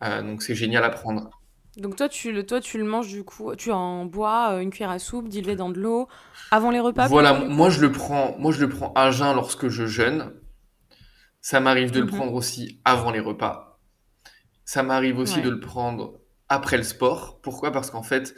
donc 0.00 0.42
c'est 0.42 0.54
génial 0.54 0.82
à 0.84 0.90
prendre. 0.90 1.30
Donc 1.76 1.96
toi 1.96 2.08
tu, 2.08 2.32
le, 2.32 2.44
toi, 2.44 2.60
tu 2.60 2.78
le 2.78 2.84
manges 2.84 3.08
du 3.08 3.24
coup, 3.24 3.54
tu 3.56 3.70
en 3.70 4.04
bois 4.04 4.60
une 4.62 4.70
cuillère 4.70 4.90
à 4.90 4.98
soupe, 4.98 5.28
dilué 5.28 5.56
dans 5.56 5.70
de 5.70 5.80
l'eau, 5.80 6.08
avant 6.50 6.70
les 6.70 6.80
repas 6.80 7.06
Voilà, 7.06 7.34
moi 7.34 7.70
je, 7.70 7.80
le 7.80 7.92
prends, 7.92 8.34
moi 8.38 8.52
je 8.52 8.60
le 8.60 8.68
prends 8.68 8.92
à 8.94 9.10
jeun 9.10 9.34
lorsque 9.34 9.68
je 9.68 9.86
jeûne. 9.86 10.32
Ça 11.40 11.60
m'arrive 11.60 11.90
de 11.90 11.98
le 11.98 12.06
mhm. 12.06 12.12
prendre 12.12 12.34
aussi 12.34 12.80
avant 12.84 13.10
les 13.10 13.20
repas. 13.20 13.80
Ça 14.64 14.82
m'arrive 14.82 15.18
aussi 15.18 15.42
de 15.42 15.50
le 15.50 15.60
prendre 15.60 16.20
après 16.48 16.76
le 16.76 16.84
sport. 16.84 17.40
Pourquoi? 17.42 17.72
Parce 17.72 17.90
qu'en 17.90 18.04
fait, 18.04 18.34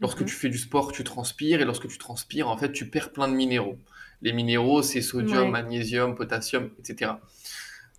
lorsque 0.00 0.20
mhm. 0.20 0.26
tu 0.26 0.34
fais 0.34 0.48
du 0.48 0.58
sport, 0.58 0.92
tu 0.92 1.04
transpires 1.04 1.60
et 1.60 1.64
lorsque 1.64 1.88
tu 1.88 1.98
transpires, 1.98 2.48
en 2.48 2.56
fait, 2.56 2.72
tu 2.72 2.88
perds 2.88 3.12
plein 3.12 3.28
de 3.28 3.34
minéraux. 3.34 3.78
Les 4.22 4.32
minéraux, 4.32 4.82
c'est 4.82 5.02
sodium, 5.02 5.50
magnésium, 5.50 6.14
potassium, 6.14 6.70
etc. 6.78 7.12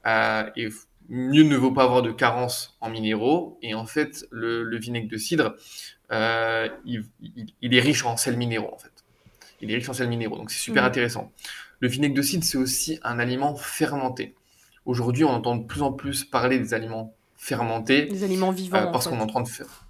Euh, 0.06 0.49
et 0.56 0.69
mieux 1.10 1.43
ne 1.43 1.56
vaut 1.58 1.71
pas 1.71 1.84
avoir 1.84 2.01
de 2.01 2.12
carence 2.12 2.77
en 2.79 2.89
minéraux. 2.89 3.58
Et 3.62 3.73
en 3.73 3.86
fait, 3.86 4.25
le, 4.32 4.77
vinaigre 4.77 5.10
de 5.10 5.17
cidre, 5.17 5.56
euh, 6.12 6.69
il, 6.86 7.06
est 7.62 7.79
riche 7.82 8.06
en 8.06 8.15
sels 8.15 8.38
minéraux, 8.38 8.73
en 8.73 8.77
fait. 8.77 8.91
Il 9.62 9.71
est 9.71 9.75
riche 9.75 9.89
en 9.89 9.93
sels 9.93 10.10
minéraux, 10.10 10.38
donc 10.38 10.51
c'est 10.51 10.60
super 10.60 10.84
mhm. 10.84 10.89
intéressant. 10.89 11.32
Le 11.79 11.88
vinaigre 11.88 12.15
de 12.15 12.21
cidre, 12.21 12.43
c'est 12.43 12.58
aussi 12.58 12.99
un 13.03 13.19
aliment 13.19 13.56
fermenté. 13.56 14.36
Aujourd'hui, 14.86 15.23
on 15.23 15.29
entend 15.29 15.56
de 15.56 15.65
plus 15.65 15.82
en 15.82 15.91
plus 15.91 16.23
parler 16.25 16.60
des 16.60 16.73
aliments 16.73 17.13
fermentés. 17.38 18.06
Des 18.06 18.23
aliments 18.23 18.51
vivants. 18.51 18.77
Euh, 18.77 18.88
parce 18.88 19.08
qu'on 19.08 19.17
est 19.17 19.21
en 19.21 19.27
train 19.27 19.41
de 19.41 19.47
faire. 19.47 19.86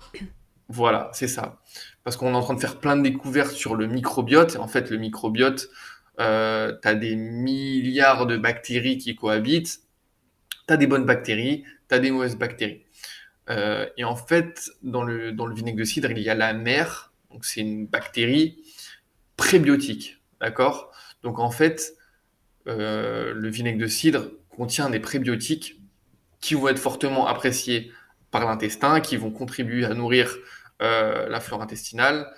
Voilà, 0.74 1.12
c'est 1.14 1.28
ça. 1.28 1.62
Parce 2.04 2.18
qu'on 2.18 2.34
est 2.34 2.36
en 2.36 2.42
train 2.42 2.56
de 2.56 2.60
faire 2.60 2.80
plein 2.80 2.96
de 2.98 3.04
découvertes 3.04 3.52
sur 3.52 3.76
le 3.76 3.86
microbiote. 3.86 4.56
En 4.56 4.68
fait, 4.68 4.90
le 4.90 4.98
microbiote, 4.98 5.70
euh, 6.20 6.76
tu 6.82 6.88
as 6.88 6.96
des 6.96 7.16
milliards 7.16 8.26
de 8.26 8.38
bactéries 8.38 8.98
qui 8.98 9.16
cohabitent. 9.16 9.82
Tu 10.68 10.74
as 10.74 10.78
des 10.78 10.88
bonnes 10.88 11.06
bactéries, 11.06 11.64
tu 11.88 11.96
as 11.96 12.00
des 12.00 12.10
mauvaises 12.10 12.38
bactéries. 12.38 12.82
Euh, 13.52 13.86
et 13.98 14.04
en 14.04 14.16
fait, 14.16 14.72
dans 14.82 15.04
le, 15.04 15.32
dans 15.32 15.48
vinaigre 15.48 15.78
de 15.78 15.84
cidre, 15.84 16.10
il 16.10 16.18
y 16.18 16.30
a 16.30 16.34
la 16.34 16.54
mer. 16.54 17.14
Donc, 17.30 17.46
c'est 17.46 17.62
une 17.62 17.86
bactérie 17.86 18.64
prébiotique. 19.38 20.24
D'accord? 20.42 20.92
Donc, 21.22 21.38
en 21.38 21.52
fait, 21.52 21.94
euh, 22.68 23.32
le 23.36 23.50
vinaigre 23.50 23.78
de 23.78 23.88
cidre 23.88 24.32
contient 24.50 24.90
des 24.90 25.00
prébiotiques 25.00 25.80
qui 26.42 26.56
vont 26.56 26.68
être 26.68 26.80
fortement 26.80 27.28
appréciés 27.28 27.92
par 28.32 28.48
l'intestin, 28.48 29.02
qui 29.02 29.18
vont 29.18 29.30
contribuer 29.30 29.86
à 29.86 29.94
nourrir 29.94 30.36
euh, 30.82 31.28
la 31.30 31.40
flore 31.40 31.62
intestinale 31.62 32.32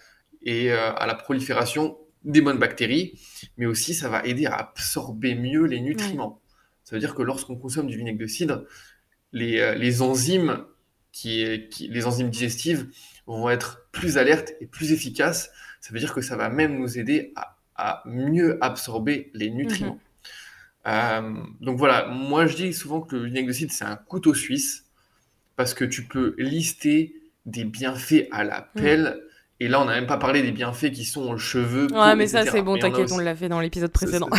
et 0.44 0.72
euh, 0.72 0.94
à 0.94 1.08
la 1.08 1.16
prolifération 1.16 1.98
des 2.24 2.42
bonnes 2.42 2.58
bactéries, 2.58 3.20
mais 3.58 3.66
aussi 3.66 3.94
ça 3.94 4.10
va 4.10 4.24
aider 4.26 4.46
à 4.46 4.56
absorber 4.56 5.36
mieux 5.36 5.66
les 5.66 5.80
nutriments. 5.80 6.42
Ça 6.84 6.96
veut 6.96 7.00
dire 7.00 7.16
que 7.16 7.22
lorsqu'on 7.22 7.56
consomme 7.56 7.88
du 7.88 7.98
vinaigre 7.98 8.20
de 8.20 8.28
cidre, 8.28 8.64
les, 9.32 9.60
euh, 9.60 9.76
les 9.76 10.02
enzymes 10.02 10.66
qui, 11.12 11.68
qui, 11.70 11.88
les 11.88 12.06
enzymes 12.06 12.30
digestives 12.30 12.88
vont 13.28 13.50
être 13.50 13.88
plus 13.92 14.18
alertes 14.18 14.54
et 14.60 14.68
plus 14.68 14.92
efficaces. 14.92 15.52
Ça 15.82 15.94
veut 15.94 16.00
dire 16.00 16.14
que 16.14 16.22
ça 16.22 16.36
va 16.36 16.50
même 16.50 16.78
nous 16.78 16.98
aider 17.00 17.32
à, 17.36 17.58
à 17.76 18.04
mieux 18.06 18.58
absorber 18.64 19.32
les 19.34 19.50
nutriments. 19.50 19.94
Mhm. 19.94 20.00
Euh, 20.88 21.44
donc 21.62 21.78
voilà, 21.78 22.08
moi 22.08 22.46
je 22.46 22.56
dis 22.56 22.74
souvent 22.74 23.02
que 23.02 23.16
le 23.16 23.26
vinaigre 23.26 23.48
de 23.48 23.54
cidre 23.54 23.72
c'est 23.72 23.86
un 23.86 23.96
couteau 23.96 24.36
suisse 24.36 24.86
parce 25.56 25.74
que 25.74 25.84
tu 25.84 26.04
peux 26.04 26.36
lister 26.38 27.16
des 27.46 27.64
bienfaits 27.64 28.28
à 28.32 28.44
la 28.44 28.62
mm. 28.76 28.82
pelle. 28.82 29.22
Et 29.62 29.70
là, 29.70 29.82
on 29.82 29.86
n'a 29.86 29.94
même 29.94 30.08
pas 30.08 30.18
parlé 30.18 30.42
des 30.42 30.52
bienfaits 30.52 30.92
qui 30.92 31.06
sont 31.06 31.30
aux 31.30 31.38
cheveux. 31.38 31.88
Ouais, 31.94 32.16
mais 32.18 32.28
ça, 32.28 32.46
c'est 32.46 32.62
bon, 32.62 32.78
t'inquiète, 32.78 33.12
on 33.14 33.20
l'a 33.20 33.36
fait 33.36 33.48
dans 33.48 33.62
l'épisode 33.62 33.92
précédent. 33.92 34.30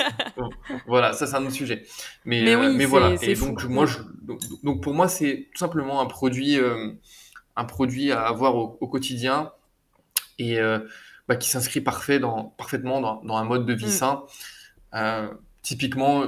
voilà, 0.86 1.12
ça, 1.12 1.26
c'est 1.26 1.36
un 1.36 1.42
autre 1.42 1.54
sujet. 1.54 1.84
Mais, 2.24 2.42
mais, 2.42 2.56
oui, 2.56 2.82
euh, 2.82 2.86
voilà. 2.86 3.14
Et 3.20 3.34
donc, 3.34 3.64
moi, 3.64 3.84
je, 3.84 3.98
donc, 4.62 4.82
pour 4.82 4.94
moi, 4.94 5.08
c'est 5.08 5.48
tout 5.52 5.58
simplement 5.58 6.00
un 6.00 6.06
produit, 6.06 6.58
euh, 6.58 6.92
un 7.54 7.64
produit 7.64 8.12
à 8.12 8.22
avoir 8.22 8.56
au, 8.56 8.86
quotidien 8.86 9.52
et 10.38 10.58
euh, 10.58 10.78
bah, 11.28 11.36
qui 11.36 11.50
s'inscrit 11.50 11.82
parfait 11.82 12.18
dans, 12.18 12.44
parfaitement 12.44 13.02
dans, 13.02 13.22
dans, 13.24 13.36
un 13.36 13.44
mode 13.44 13.66
de 13.66 13.74
vie 13.74 13.86
mm. 13.86 13.90
sain. 13.90 14.22
typiquement, 15.60 16.24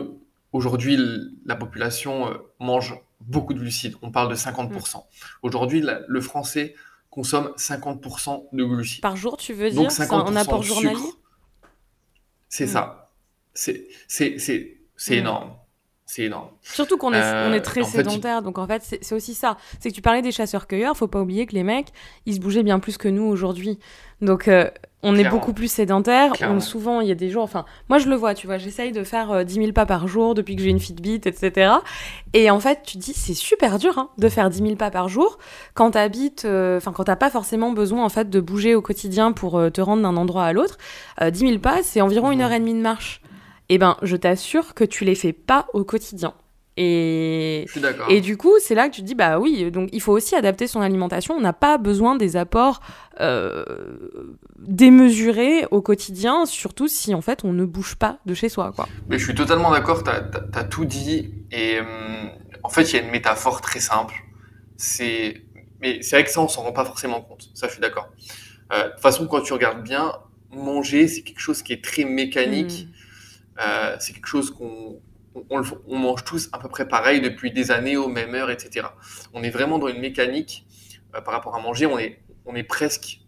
aujourd'hui, 0.52 0.98
la 1.46 1.56
population 1.56 2.38
mange 2.60 2.94
beaucoup 3.20 3.54
de 3.54 3.60
glucides. 3.60 3.96
On 4.02 4.10
parle 4.10 4.30
de 4.30 4.36
50%. 4.36 4.96
Mm. 4.96 5.00
Aujourd'hui, 5.42 5.84
le 6.06 6.20
français 6.20 6.74
consomme 7.10 7.52
50% 7.56 8.48
de 8.52 8.64
glucides. 8.64 9.02
Par 9.02 9.16
jour, 9.16 9.36
tu 9.36 9.52
veux 9.52 9.70
dire? 9.70 9.90
C'est 9.90 10.12
un 10.12 10.36
apport 10.36 10.62
journalier? 10.62 10.98
C'est 12.48 12.66
mm. 12.66 12.68
ça. 12.68 13.12
C'est 13.54 13.88
mm. 14.18 15.12
énorme. 15.12 15.57
C'est 16.10 16.22
énorme. 16.22 16.48
Surtout 16.62 16.96
qu'on 16.96 17.12
est, 17.12 17.20
on 17.20 17.52
est 17.52 17.58
euh, 17.58 17.60
très 17.60 17.84
sédentaire, 17.84 18.40
donc 18.40 18.56
en 18.56 18.66
fait, 18.66 18.82
c'est 19.02 19.14
aussi 19.14 19.34
ça. 19.34 19.58
C'est 19.78 19.90
que 19.90 19.94
tu 19.94 20.00
parlais 20.00 20.22
des 20.22 20.32
chasseurs-cueilleurs, 20.32 20.96
faut 20.96 21.06
pas 21.06 21.20
oublier 21.20 21.44
que 21.44 21.54
les 21.54 21.64
mecs, 21.64 21.88
ils 22.24 22.34
se 22.34 22.40
bougeaient 22.40 22.62
bien 22.62 22.78
plus 22.78 22.96
que 22.96 23.08
nous 23.08 23.24
aujourd'hui. 23.24 23.78
Donc, 24.22 24.48
euh, 24.48 24.70
on 25.02 25.14
est 25.14 25.28
beaucoup 25.28 25.52
plus 25.52 25.70
sédentaire. 25.70 26.32
souvent, 26.60 27.00
il 27.00 27.08
y 27.08 27.12
a 27.12 27.14
des 27.14 27.30
jours. 27.30 27.44
Enfin, 27.44 27.64
moi, 27.88 27.98
je 27.98 28.08
le 28.08 28.16
vois, 28.16 28.34
tu 28.34 28.46
vois. 28.46 28.58
J'essaye 28.58 28.90
de 28.90 29.04
faire 29.04 29.44
10 29.44 29.58
euh, 29.58 29.60
000 29.62 29.72
pas 29.72 29.86
par 29.86 30.08
jour 30.08 30.34
depuis 30.34 30.56
que 30.56 30.62
j'ai 30.62 30.70
une 30.70 30.80
Fitbit, 30.80 31.20
etc. 31.24 31.72
Et 32.32 32.50
en 32.50 32.58
fait, 32.58 32.80
tu 32.84 32.98
te 32.98 33.02
dis, 33.02 33.12
c'est 33.12 33.34
super 33.34 33.78
dur 33.78 33.96
hein, 33.98 34.10
de 34.18 34.28
faire 34.28 34.50
10 34.50 34.58
000 34.58 34.76
pas 34.76 34.90
par 34.90 35.08
jour 35.08 35.38
quand 35.74 35.92
t'habites. 35.92 36.44
Euh, 36.46 36.78
enfin, 36.78 36.92
quand 36.92 37.04
t'as 37.04 37.16
pas 37.16 37.30
forcément 37.30 37.70
besoin 37.72 38.04
en 38.04 38.08
fait 38.08 38.28
de 38.28 38.40
bouger 38.40 38.74
au 38.74 38.82
quotidien 38.82 39.30
pour 39.32 39.56
euh, 39.56 39.70
te 39.70 39.80
rendre 39.80 40.02
d'un 40.02 40.16
endroit 40.16 40.44
à 40.44 40.52
l'autre. 40.52 40.78
10 41.20 41.38
000 41.38 41.58
pas, 41.58 41.82
c'est 41.82 42.00
environ 42.00 42.30
une 42.32 42.40
heure 42.40 42.52
et 42.52 42.58
demie 42.58 42.74
de 42.74 42.80
marche. 42.80 43.20
Eh 43.68 43.78
ben, 43.78 43.96
je 44.02 44.16
t'assure 44.16 44.74
que 44.74 44.84
tu 44.84 45.04
les 45.04 45.14
fais 45.14 45.32
pas 45.32 45.66
au 45.72 45.84
quotidien. 45.84 46.34
Et, 46.80 47.66
et 48.08 48.20
du 48.20 48.36
coup, 48.36 48.52
c'est 48.60 48.76
là 48.76 48.88
que 48.88 48.94
tu 48.94 49.00
te 49.00 49.06
dis, 49.06 49.16
bah 49.16 49.40
oui, 49.40 49.68
donc 49.72 49.88
il 49.92 50.00
faut 50.00 50.12
aussi 50.12 50.36
adapter 50.36 50.68
son 50.68 50.80
alimentation. 50.80 51.34
On 51.34 51.40
n'a 51.40 51.52
pas 51.52 51.76
besoin 51.76 52.14
des 52.14 52.36
apports 52.36 52.80
euh, 53.20 53.64
démesurés 54.60 55.66
au 55.72 55.82
quotidien, 55.82 56.46
surtout 56.46 56.86
si 56.86 57.14
en 57.14 57.20
fait 57.20 57.40
on 57.42 57.52
ne 57.52 57.64
bouge 57.64 57.96
pas 57.96 58.20
de 58.26 58.34
chez 58.34 58.48
soi. 58.48 58.70
Quoi. 58.76 58.88
Mais 59.08 59.18
je 59.18 59.24
suis 59.24 59.34
totalement 59.34 59.72
d'accord, 59.72 60.04
tu 60.04 60.10
as, 60.10 60.64
tout 60.64 60.84
dit. 60.84 61.34
Et 61.50 61.80
hum, 61.80 62.30
en 62.62 62.68
fait, 62.68 62.82
il 62.82 62.94
y 62.94 62.98
a 63.00 63.02
une 63.02 63.10
métaphore 63.10 63.60
très 63.60 63.80
simple. 63.80 64.14
C'est 64.76 65.42
mais 65.80 66.00
c'est 66.02 66.16
vrai 66.16 66.24
que 66.24 66.30
ça, 66.30 66.40
on 66.40 66.48
s'en 66.48 66.62
rend 66.62 66.72
pas 66.72 66.84
forcément 66.84 67.20
compte. 67.20 67.50
Ça, 67.54 67.66
je 67.66 67.72
suis 67.72 67.80
d'accord. 67.80 68.08
Euh, 68.72 68.84
de 68.84 68.90
toute 68.90 69.00
façon, 69.00 69.26
quand 69.26 69.40
tu 69.40 69.52
regardes 69.52 69.82
bien, 69.82 70.12
manger, 70.52 71.08
c'est 71.08 71.22
quelque 71.22 71.40
chose 71.40 71.62
qui 71.62 71.72
est 71.72 71.82
très 71.82 72.04
mécanique. 72.04 72.86
Hmm. 72.86 72.97
Euh, 73.60 73.96
c'est 73.98 74.12
quelque 74.12 74.28
chose 74.28 74.50
qu'on 74.50 75.00
on, 75.50 75.98
mange 75.98 76.24
tous 76.24 76.48
à 76.52 76.58
peu 76.58 76.68
près 76.68 76.86
pareil 76.86 77.20
depuis 77.20 77.50
des 77.50 77.70
années 77.70 77.96
aux 77.96 78.08
mêmes 78.08 78.34
heures, 78.34 78.50
etc. 78.50 78.86
On 79.34 79.42
est 79.42 79.50
vraiment 79.50 79.78
dans 79.78 79.88
une 79.88 80.00
mécanique 80.00 80.66
euh, 81.14 81.20
par 81.20 81.34
rapport 81.34 81.56
à 81.56 81.60
manger. 81.60 81.86
On 81.86 81.98
est, 81.98 82.20
on 82.46 82.54
est 82.54 82.62
presque, 82.62 83.20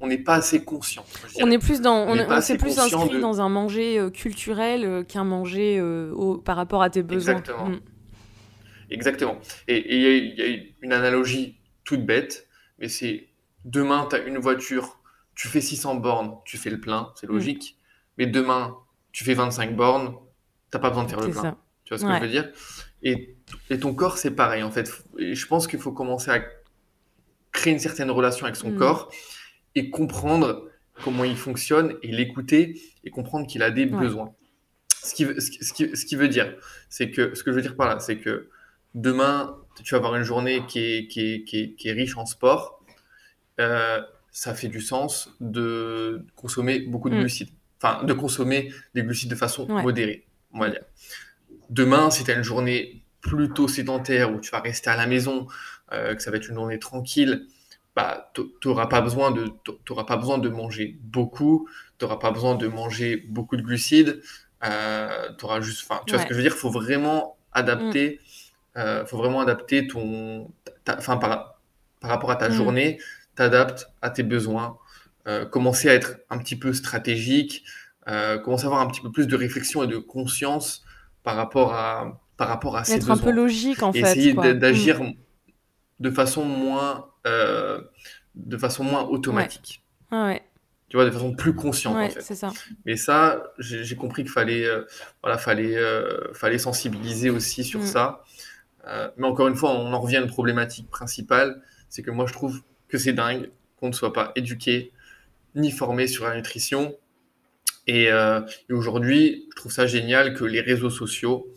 on 0.00 0.08
n'est 0.08 0.18
pas 0.18 0.34
assez 0.34 0.64
conscient. 0.64 1.04
On 1.40 1.50
est 1.50 1.58
plus 1.58 1.80
dans, 1.80 2.08
on, 2.08 2.40
s'est 2.40 2.56
plus 2.56 2.78
inscrit 2.78 3.20
dans 3.20 3.40
un 3.40 3.48
manger 3.48 3.98
euh, 3.98 4.10
culturel 4.10 5.04
qu'un 5.06 5.24
manger 5.24 5.80
par 6.44 6.56
rapport 6.56 6.82
à 6.82 6.90
tes 6.90 7.02
besoins. 7.02 7.38
Exactement. 7.38 7.68
Mm. 7.68 7.80
Exactement. 8.90 9.38
Et 9.68 9.96
il 9.96 10.36
y, 10.36 10.42
a 10.42 10.58
une 10.82 10.92
analogie 10.92 11.60
toute 11.84 12.04
bête, 12.04 12.48
mais 12.80 12.88
c'est 12.88 13.28
demain, 13.64 14.08
tu 14.10 14.16
as 14.16 14.18
une 14.20 14.38
voiture, 14.38 14.98
tu 15.36 15.46
fais 15.46 15.60
600 15.60 15.96
bornes, 15.96 16.34
tu 16.44 16.56
fais 16.58 16.70
le 16.70 16.80
plein, 16.80 17.12
c'est 17.14 17.28
mm. 17.28 17.32
logique. 17.32 17.76
Mais 18.18 18.26
demain, 18.26 18.76
tu 19.12 19.24
fais 19.24 19.34
25 19.34 19.76
bornes, 19.76 20.14
T'as 20.70 20.78
pas 20.78 20.90
besoin 20.90 21.04
de 21.04 21.10
faire 21.10 21.20
le 21.20 21.30
plein. 21.30 21.58
Tu 21.84 21.94
vois 21.94 21.98
ce 21.98 22.04
que 22.04 22.14
je 22.14 22.20
veux 22.20 22.28
dire? 22.28 22.52
Et, 23.02 23.36
et, 23.70 23.80
ton 23.80 23.94
corps, 23.94 24.18
c'est 24.18 24.30
pareil, 24.30 24.62
en 24.62 24.70
fait. 24.70 24.90
Et 25.18 25.34
je 25.34 25.46
pense 25.46 25.66
qu'il 25.66 25.80
faut 25.80 25.92
commencer 25.92 26.30
à 26.30 26.44
créer 27.52 27.72
une 27.72 27.78
certaine 27.78 28.10
relation 28.10 28.46
avec 28.46 28.56
son 28.56 28.70
mm. 28.70 28.76
corps 28.76 29.12
et 29.74 29.90
comprendre 29.90 30.68
comment 31.02 31.24
il 31.24 31.36
fonctionne 31.36 31.96
et 32.02 32.12
l'écouter 32.12 32.80
et 33.04 33.10
comprendre 33.10 33.46
qu'il 33.46 33.62
a 33.62 33.70
des 33.70 33.86
besoins. 33.86 34.32
Ce 35.02 35.14
qui, 35.14 35.24
ce, 35.24 35.72
qui, 35.72 35.96
ce 35.96 36.04
qui 36.04 36.14
veut 36.14 36.28
dire, 36.28 36.54
c'est 36.88 37.10
que, 37.10 37.34
ce 37.34 37.42
que 37.42 37.50
je 37.50 37.56
veux 37.56 37.62
dire 37.62 37.74
par 37.74 37.88
là, 37.88 37.98
c'est 37.98 38.18
que 38.18 38.50
demain, 38.94 39.56
tu 39.82 39.94
vas 39.94 39.98
avoir 39.98 40.14
une 40.14 40.22
journée 40.22 40.64
qui 40.68 40.78
est, 40.78 41.08
qui 41.08 41.20
est, 41.20 41.44
qui 41.44 41.60
est, 41.60 41.74
qui 41.74 41.88
est 41.88 41.92
riche 41.92 42.16
en 42.16 42.26
sport. 42.26 42.84
Euh, 43.58 44.00
ça 44.30 44.54
fait 44.54 44.68
du 44.68 44.80
sens 44.80 45.34
de 45.40 46.24
consommer 46.36 46.80
beaucoup 46.80 47.08
de 47.08 47.16
mm. 47.16 47.20
glucides. 47.20 47.50
Enfin, 47.82 48.04
de 48.04 48.12
consommer 48.12 48.72
des 48.94 49.02
glucides 49.02 49.30
de 49.30 49.34
façon 49.34 49.66
modérée 49.66 50.26
dire. 50.52 50.80
Demain, 51.70 52.10
si 52.10 52.24
tu 52.24 52.30
as 52.30 52.34
une 52.34 52.42
journée 52.42 53.02
plutôt 53.20 53.68
sédentaire 53.68 54.32
où 54.32 54.40
tu 54.40 54.50
vas 54.50 54.60
rester 54.60 54.90
à 54.90 54.96
la 54.96 55.06
maison, 55.06 55.46
euh, 55.92 56.14
que 56.14 56.22
ça 56.22 56.30
va 56.30 56.36
être 56.36 56.48
une 56.48 56.54
journée 56.54 56.78
tranquille, 56.78 57.46
bah, 57.94 58.32
tu 58.34 58.42
n'auras 58.64 58.86
pas, 58.86 59.00
besoin 59.00 59.30
de, 59.30 59.52
pas 60.06 60.16
besoin 60.16 60.38
de 60.38 60.48
manger 60.48 60.98
beaucoup, 61.02 61.68
tu 61.98 62.04
n'auras 62.04 62.18
pas 62.18 62.30
besoin 62.30 62.54
de 62.54 62.66
manger 62.66 63.16
beaucoup 63.28 63.56
de 63.56 63.62
glucides. 63.62 64.20
Euh, 64.64 65.30
auras 65.42 65.60
juste, 65.60 65.88
tu 66.06 66.14
vois 66.14 66.22
ce 66.22 66.26
que 66.26 66.34
je 66.34 66.38
veux 66.38 66.42
dire, 66.42 66.52
il 66.54 66.58
faut 66.58 66.70
vraiment 66.70 67.38
adapter, 67.52 68.20
mm. 68.76 68.78
euh, 68.78 69.06
faut 69.06 69.16
vraiment 69.16 69.40
adapter 69.40 69.86
ton, 69.86 70.50
enfin 70.86 71.16
par, 71.16 71.60
par 72.00 72.10
rapport 72.10 72.30
à 72.30 72.36
ta 72.36 72.48
mm. 72.48 72.52
journée, 72.52 73.00
t'adaptes 73.36 73.90
à 74.02 74.10
tes 74.10 74.22
besoins, 74.22 74.76
euh, 75.26 75.44
commencer 75.44 75.90
à 75.90 75.94
être 75.94 76.16
un 76.30 76.38
petit 76.38 76.56
peu 76.56 76.72
stratégique, 76.72 77.64
euh, 78.08 78.38
commencer 78.38 78.64
à 78.64 78.66
avoir 78.68 78.80
un 78.80 78.86
petit 78.86 79.02
peu 79.02 79.12
plus 79.12 79.26
de 79.26 79.36
réflexion 79.36 79.82
et 79.82 79.86
de 79.86 79.98
conscience 79.98 80.82
par 81.22 81.36
rapport 81.36 81.74
à, 81.74 82.22
par 82.38 82.48
rapport 82.48 82.76
à 82.76 82.84
ses 82.84 82.94
Être 82.94 83.10
un 83.10 83.18
peu 83.18 83.30
logique, 83.30 83.82
en 83.82 83.92
fait. 83.92 84.00
Essayer 84.00 84.32
d'agir 84.32 85.02
mm. 85.02 85.12
de 86.00 86.10
façon 86.10 86.44
moins, 86.46 87.10
euh, 87.26 87.82
de 88.34 88.56
façon 88.56 88.82
moins 88.82 89.02
automatique. 89.02 89.84
Ouais. 90.10 90.42
Tu 90.88 90.96
vois, 90.96 91.04
de 91.04 91.10
façon 91.10 91.34
plus 91.34 91.54
consciente, 91.54 91.96
en 91.96 92.08
fait. 92.08 92.34
ça. 92.34 92.50
Mais 92.86 92.96
ça, 92.96 93.52
j'ai 93.58 93.94
compris 93.96 94.22
qu'il 94.22 94.32
fallait, 94.32 94.66
voilà, 95.22 95.36
fallait, 95.36 95.76
fallait 96.32 96.58
sensibiliser 96.58 97.28
aussi 97.28 97.62
sur 97.62 97.80
mm. 97.80 97.86
ça. 97.86 98.24
mais 99.18 99.26
encore 99.26 99.48
une 99.48 99.54
fois, 99.54 99.70
on 99.72 99.92
en 99.92 100.00
revient 100.00 100.16
à 100.16 100.20
une 100.20 100.28
problématique 100.28 100.88
principale, 100.88 101.62
c'est 101.90 102.02
que 102.02 102.10
moi, 102.10 102.24
je 102.26 102.32
trouve 102.32 102.62
que 102.88 102.96
c'est 102.96 103.12
dingue 103.12 103.50
qu'on 103.78 103.88
ne 103.88 103.92
soit 103.92 104.14
pas 104.14 104.32
éduqué 104.34 104.92
ni 105.54 105.70
formé 105.70 106.06
sur 106.06 106.26
la 106.26 106.36
nutrition 106.36 106.94
euh, 107.88 108.40
et, 108.68 108.72
aujourd'hui, 108.72 109.46
je 109.50 109.56
trouve 109.56 109.72
ça 109.72 109.86
génial 109.86 110.34
que 110.34 110.44
les 110.44 110.60
réseaux 110.60 110.90
sociaux, 110.90 111.48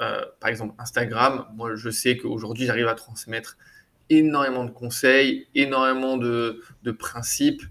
euh, 0.00 0.20
par 0.40 0.50
exemple 0.50 0.74
Instagram, 0.78 1.46
moi 1.54 1.74
je 1.74 1.90
sais 1.90 2.16
qu'aujourd'hui 2.16 2.66
j'arrive 2.66 2.88
à 2.88 2.94
transmettre 2.94 3.56
énormément 4.10 4.64
de 4.64 4.70
conseils, 4.70 5.46
énormément 5.54 6.16
de, 6.16 6.60
principes, 6.98 7.62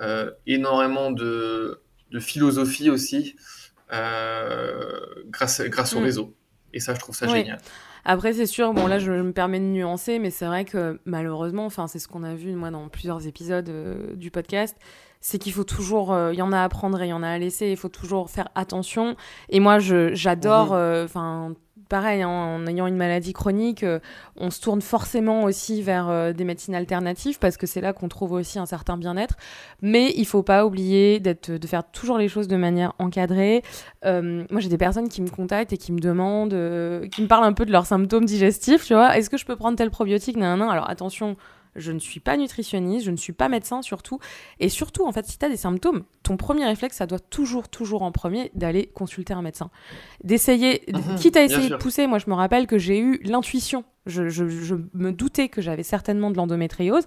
euh, 0.00 0.30
énormément 0.46 1.10
de, 1.10 1.82
philosophie 2.20 2.90
aussi 2.90 3.36
grâce, 3.90 5.60
grâce 5.62 5.94
au 5.94 6.00
mm. 6.00 6.04
réseau. 6.04 6.34
Et 6.74 6.80
ça, 6.80 6.94
je 6.94 7.00
trouve 7.00 7.14
ça 7.14 7.26
génial. 7.26 7.58
Après, 8.04 8.32
c'est 8.32 8.46
sûr, 8.46 8.72
bon 8.72 8.86
là, 8.86 8.98
je 8.98 9.10
me 9.10 9.32
permets 9.32 9.58
de 9.58 9.64
nuancer, 9.64 10.18
mais 10.18 10.30
c'est 10.30 10.46
vrai 10.46 10.64
que 10.64 10.98
malheureusement, 11.04 11.66
enfin, 11.66 11.88
c'est 11.88 11.98
ce 11.98 12.08
qu'on 12.08 12.22
a 12.22 12.34
vu 12.34 12.52
moi 12.54 12.70
dans 12.70 12.88
plusieurs 12.88 13.26
épisodes 13.26 13.70
du 14.14 14.30
podcast, 14.30 14.76
c'est 15.20 15.38
qu'il 15.38 15.52
faut 15.52 15.64
toujours, 15.64 16.12
euh, 16.12 16.32
il 16.32 16.38
y 16.38 16.42
en 16.42 16.52
a 16.52 16.62
à 16.62 16.68
prendre 16.68 17.00
et 17.02 17.06
il 17.06 17.10
y 17.10 17.12
en 17.12 17.22
a 17.22 17.28
à 17.28 17.38
laisser, 17.38 17.70
il 17.70 17.76
faut 17.76 17.88
toujours 17.88 18.30
faire 18.30 18.48
attention. 18.54 19.16
Et 19.48 19.60
moi, 19.60 19.78
j'adore, 19.78 20.72
euh, 20.72 21.04
enfin, 21.04 21.54
pareil, 21.88 22.22
hein, 22.22 22.28
en 22.28 22.66
ayant 22.66 22.86
une 22.86 22.96
maladie 22.96 23.32
chronique, 23.32 23.82
euh, 23.82 23.98
on 24.36 24.50
se 24.50 24.60
tourne 24.60 24.80
forcément 24.80 25.44
aussi 25.44 25.82
vers 25.82 26.32
des 26.34 26.44
médecines 26.44 26.74
alternatives 26.74 27.38
parce 27.38 27.56
que 27.56 27.66
c'est 27.66 27.80
là 27.80 27.92
qu'on 27.92 28.08
trouve 28.08 28.32
aussi 28.32 28.58
un 28.58 28.66
certain 28.66 28.96
bien-être. 28.96 29.36
Mais 29.82 30.12
il 30.16 30.26
faut 30.26 30.42
pas 30.42 30.64
oublier 30.64 31.18
d'être, 31.18 31.50
de 31.50 31.66
faire 31.66 31.82
toujours 31.90 32.18
les 32.18 32.28
choses 32.28 32.46
de 32.46 32.56
manière 32.56 32.92
encadrée. 32.98 33.62
moi, 34.04 34.60
j'ai 34.60 34.68
des 34.68 34.78
personnes 34.78 35.08
qui 35.08 35.22
me 35.22 35.30
contactent 35.30 35.72
et 35.72 35.78
qui 35.78 35.92
me 35.92 35.98
demandent, 35.98 36.56
qui 37.10 37.22
me 37.22 37.26
parlent 37.26 37.44
un 37.44 37.54
peu 37.54 37.66
de 37.66 37.72
leurs 37.72 37.86
symptômes 37.86 38.24
digestifs, 38.24 38.84
tu 38.84 38.94
vois. 38.94 39.16
Est-ce 39.16 39.30
que 39.30 39.36
je 39.36 39.46
peux 39.46 39.56
prendre 39.56 39.76
tel 39.76 39.90
probiotique? 39.90 40.36
Non, 40.36 40.56
non. 40.56 40.70
Alors 40.70 40.88
attention, 40.88 41.36
Je 41.78 41.92
ne 41.92 41.98
suis 41.98 42.20
pas 42.20 42.36
nutritionniste, 42.36 43.06
je 43.06 43.10
ne 43.10 43.16
suis 43.16 43.32
pas 43.32 43.48
médecin 43.48 43.82
surtout. 43.82 44.18
Et 44.60 44.68
surtout, 44.68 45.06
en 45.06 45.12
fait, 45.12 45.26
si 45.26 45.38
tu 45.38 45.44
as 45.44 45.48
des 45.48 45.56
symptômes, 45.56 46.04
ton 46.22 46.36
premier 46.36 46.64
réflexe, 46.64 46.96
ça 46.96 47.06
doit 47.06 47.18
toujours, 47.18 47.68
toujours 47.68 48.02
en 48.02 48.12
premier 48.12 48.50
d'aller 48.54 48.86
consulter 48.86 49.34
un 49.34 49.42
médecin. 49.42 49.70
D'essayer, 50.24 50.82
mhm, 50.92 51.16
quitte 51.16 51.36
à 51.36 51.44
essayer 51.44 51.68
de 51.68 51.76
pousser, 51.76 52.06
moi 52.06 52.18
je 52.18 52.28
me 52.28 52.34
rappelle 52.34 52.66
que 52.66 52.78
j'ai 52.78 52.98
eu 52.98 53.20
l'intuition. 53.24 53.84
Je, 54.06 54.28
je 54.28 54.74
me 54.94 55.12
doutais 55.12 55.48
que 55.48 55.60
j'avais 55.60 55.82
certainement 55.82 56.30
de 56.30 56.36
l'endométriose 56.36 57.06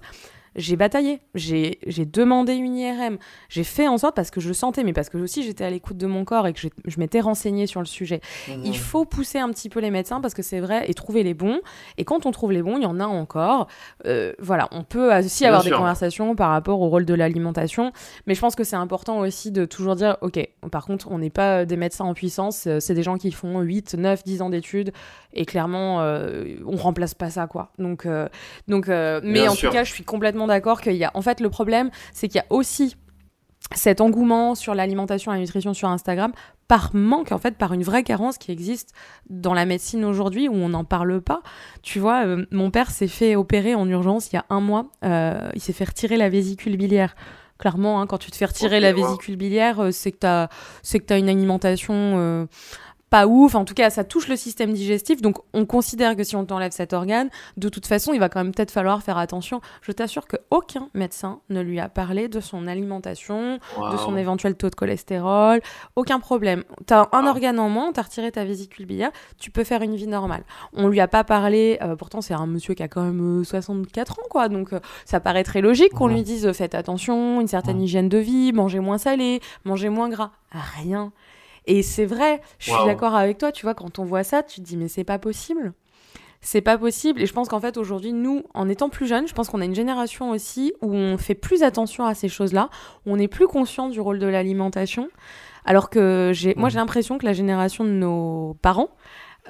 j'ai 0.56 0.76
bataillé, 0.76 1.20
j'ai 1.34 1.78
demandé 2.04 2.54
une 2.54 2.76
IRM, 2.76 3.18
j'ai 3.48 3.64
fait 3.64 3.88
en 3.88 3.96
sorte 3.96 4.14
parce 4.14 4.30
que 4.30 4.40
je 4.40 4.48
le 4.48 4.54
sentais, 4.54 4.84
mais 4.84 4.92
parce 4.92 5.08
que 5.08 5.16
aussi 5.16 5.42
j'étais 5.42 5.64
à 5.64 5.70
l'écoute 5.70 5.96
de 5.96 6.06
mon 6.06 6.24
corps 6.24 6.46
et 6.46 6.52
que 6.52 6.60
je, 6.60 6.98
m'étais 6.98 7.20
renseignée 7.20 7.66
sur 7.66 7.80
le 7.80 7.86
sujet. 7.86 8.20
Mmh. 8.48 8.52
Il 8.64 8.76
faut 8.76 9.04
pousser 9.04 9.38
un 9.38 9.48
petit 9.50 9.68
peu 9.68 9.80
les 9.80 9.90
médecins 9.90 10.20
parce 10.20 10.34
que 10.34 10.42
c'est 10.42 10.60
vrai 10.60 10.84
et 10.88 10.94
trouver 10.94 11.22
les 11.22 11.34
bons. 11.34 11.60
Et 11.96 12.04
quand 12.04 12.26
on 12.26 12.30
trouve 12.30 12.52
les 12.52 12.62
bons, 12.62 12.76
il 12.76 12.82
y 12.82 12.86
en 12.86 13.00
a 13.00 13.06
encore. 13.06 13.68
Euh, 14.06 14.32
voilà, 14.38 14.68
on 14.72 14.84
peut 14.84 15.16
aussi 15.16 15.46
avoir 15.46 15.64
des 15.64 15.70
conversations 15.70 16.34
par 16.34 16.50
rapport 16.50 16.80
au 16.80 16.88
rôle 16.88 17.06
de 17.06 17.14
l'alimentation, 17.14 17.92
mais 18.26 18.34
je 18.34 18.40
pense 18.40 18.54
que 18.54 18.64
c'est 18.64 18.76
important 18.76 19.20
aussi 19.20 19.52
de 19.52 19.64
toujours 19.64 19.96
dire, 19.96 20.16
ok, 20.20 20.38
par 20.70 20.84
contre, 20.84 21.10
on 21.10 21.18
n'est 21.18 21.30
pas 21.30 21.64
des 21.64 21.76
médecins 21.76 22.04
en 22.04 22.14
puissance, 22.14 22.66
euh, 22.66 22.80
c'est 22.80 22.94
des 22.94 23.02
gens 23.02 23.16
qui 23.16 23.32
font 23.32 23.60
8, 23.60 23.94
9, 23.94 24.24
10 24.24 24.42
ans 24.42 24.50
d'études 24.50 24.92
et 25.32 25.46
clairement, 25.46 26.02
euh, 26.02 26.56
on 26.66 26.76
remplace 26.76 27.14
pas 27.14 27.30
ça, 27.30 27.46
quoi. 27.46 27.72
Donc, 27.78 28.06
donc 28.68 28.88
mais 28.88 29.48
en 29.48 29.54
tout 29.54 29.70
cas, 29.70 29.84
je 29.84 29.92
suis 29.92 30.04
complètement 30.04 30.41
d'accord 30.46 30.80
qu'il 30.80 30.96
y 30.96 31.04
a. 31.04 31.10
En 31.14 31.22
fait, 31.22 31.40
le 31.40 31.50
problème, 31.50 31.90
c'est 32.12 32.28
qu'il 32.28 32.36
y 32.36 32.40
a 32.40 32.46
aussi 32.50 32.96
cet 33.74 34.00
engouement 34.00 34.54
sur 34.54 34.74
l'alimentation 34.74 35.32
et 35.32 35.36
la 35.36 35.40
nutrition 35.40 35.74
sur 35.74 35.88
Instagram 35.88 36.32
par 36.68 36.90
manque, 36.94 37.32
en 37.32 37.38
fait, 37.38 37.56
par 37.56 37.72
une 37.74 37.82
vraie 37.82 38.02
carence 38.02 38.38
qui 38.38 38.50
existe 38.50 38.94
dans 39.28 39.52
la 39.52 39.66
médecine 39.66 40.04
aujourd'hui 40.04 40.48
où 40.48 40.54
on 40.54 40.70
n'en 40.70 40.84
parle 40.84 41.20
pas. 41.20 41.42
Tu 41.82 41.98
vois, 41.98 42.24
euh, 42.24 42.46
mon 42.50 42.70
père 42.70 42.90
s'est 42.90 43.08
fait 43.08 43.36
opérer 43.36 43.74
en 43.74 43.86
urgence 43.88 44.32
il 44.32 44.36
y 44.36 44.38
a 44.38 44.46
un 44.48 44.60
mois. 44.60 44.86
Euh, 45.04 45.50
il 45.54 45.60
s'est 45.60 45.72
fait 45.72 45.84
retirer 45.84 46.16
la 46.16 46.28
vésicule 46.28 46.76
biliaire. 46.76 47.14
Clairement, 47.58 48.00
hein, 48.00 48.06
quand 48.06 48.18
tu 48.18 48.30
te 48.30 48.36
fais 48.36 48.46
retirer 48.46 48.80
la 48.80 48.92
vésicule 48.92 49.36
biliaire, 49.36 49.80
euh, 49.80 49.90
c'est 49.90 50.12
que 50.12 50.18
tu 50.20 50.26
as, 50.26 50.48
as, 51.10 51.18
une 51.18 51.28
alimentation 51.28 52.48
pas 53.12 53.26
ouf. 53.26 53.54
En 53.54 53.66
tout 53.66 53.74
cas, 53.74 53.90
ça 53.90 54.04
touche 54.04 54.26
le 54.26 54.36
système 54.36 54.72
digestif. 54.72 55.20
Donc, 55.20 55.36
on 55.52 55.66
considère 55.66 56.16
que 56.16 56.24
si 56.24 56.34
on 56.34 56.46
t'enlève 56.46 56.72
cet 56.72 56.94
organe, 56.94 57.28
de 57.58 57.68
toute 57.68 57.86
façon, 57.86 58.14
il 58.14 58.18
va 58.18 58.30
quand 58.30 58.42
même 58.42 58.54
peut-être 58.54 58.70
falloir 58.70 59.02
faire 59.02 59.18
attention. 59.18 59.60
Je 59.82 59.92
t'assure 59.92 60.26
qu'aucun 60.26 60.88
médecin 60.94 61.40
ne 61.50 61.60
lui 61.60 61.78
a 61.78 61.90
parlé 61.90 62.28
de 62.28 62.40
son 62.40 62.66
alimentation, 62.66 63.58
de 63.92 63.96
son 63.98 64.16
éventuel 64.16 64.54
taux 64.54 64.70
de 64.70 64.74
cholestérol. 64.74 65.60
Aucun 65.94 66.20
problème. 66.20 66.64
Tu 66.86 66.94
as 66.94 67.06
un 67.12 67.26
organe 67.26 67.58
en 67.58 67.68
moins, 67.68 67.92
tu 67.92 68.00
as 68.00 68.02
retiré 68.02 68.32
ta 68.32 68.46
vésicule 68.46 68.86
biliaire, 68.86 69.10
tu 69.38 69.50
peux 69.50 69.64
faire 69.64 69.82
une 69.82 69.94
vie 69.94 70.06
normale. 70.06 70.44
On 70.72 70.88
lui 70.88 71.00
a 71.00 71.06
pas 71.06 71.22
parlé. 71.22 71.76
Euh, 71.82 71.96
pourtant, 71.96 72.22
c'est 72.22 72.32
un 72.32 72.46
monsieur 72.46 72.72
qui 72.72 72.82
a 72.82 72.88
quand 72.88 73.02
même 73.02 73.44
64 73.44 74.12
euh, 74.16 74.22
ans, 74.22 74.26
quoi. 74.30 74.48
Donc, 74.48 74.72
euh, 74.72 74.80
ça 75.04 75.20
paraît 75.20 75.44
très 75.44 75.60
logique 75.60 75.92
qu'on 75.92 76.06
lui 76.06 76.22
dise 76.22 76.50
faites 76.52 76.74
attention, 76.74 77.42
une 77.42 77.48
certaine 77.48 77.82
hygiène 77.82 78.08
de 78.08 78.16
vie, 78.16 78.54
mangez 78.54 78.80
moins 78.80 78.96
salé, 78.96 79.42
mangez 79.66 79.90
moins 79.90 80.08
gras. 80.08 80.30
Rien. 80.50 81.12
Et 81.66 81.82
c'est 81.82 82.06
vrai, 82.06 82.40
je 82.58 82.72
suis 82.72 82.84
d'accord 82.84 83.14
avec 83.14 83.38
toi, 83.38 83.52
tu 83.52 83.64
vois, 83.64 83.74
quand 83.74 83.98
on 83.98 84.04
voit 84.04 84.24
ça, 84.24 84.42
tu 84.42 84.60
te 84.60 84.66
dis, 84.66 84.76
mais 84.76 84.88
c'est 84.88 85.04
pas 85.04 85.18
possible. 85.18 85.72
C'est 86.40 86.60
pas 86.60 86.76
possible. 86.76 87.22
Et 87.22 87.26
je 87.26 87.32
pense 87.32 87.48
qu'en 87.48 87.60
fait, 87.60 87.76
aujourd'hui, 87.76 88.12
nous, 88.12 88.42
en 88.52 88.68
étant 88.68 88.88
plus 88.88 89.06
jeunes, 89.06 89.28
je 89.28 89.32
pense 89.32 89.48
qu'on 89.48 89.60
a 89.60 89.64
une 89.64 89.76
génération 89.76 90.30
aussi 90.30 90.72
où 90.82 90.92
on 90.92 91.16
fait 91.16 91.36
plus 91.36 91.62
attention 91.62 92.04
à 92.04 92.14
ces 92.14 92.28
choses-là, 92.28 92.68
on 93.06 93.16
est 93.18 93.28
plus 93.28 93.46
conscient 93.46 93.88
du 93.88 94.00
rôle 94.00 94.18
de 94.18 94.26
l'alimentation. 94.26 95.08
Alors 95.64 95.88
que 95.88 96.32
j'ai, 96.34 96.54
moi, 96.56 96.68
j'ai 96.68 96.78
l'impression 96.78 97.16
que 97.16 97.24
la 97.24 97.32
génération 97.32 97.84
de 97.84 97.90
nos 97.90 98.56
parents, 98.60 98.90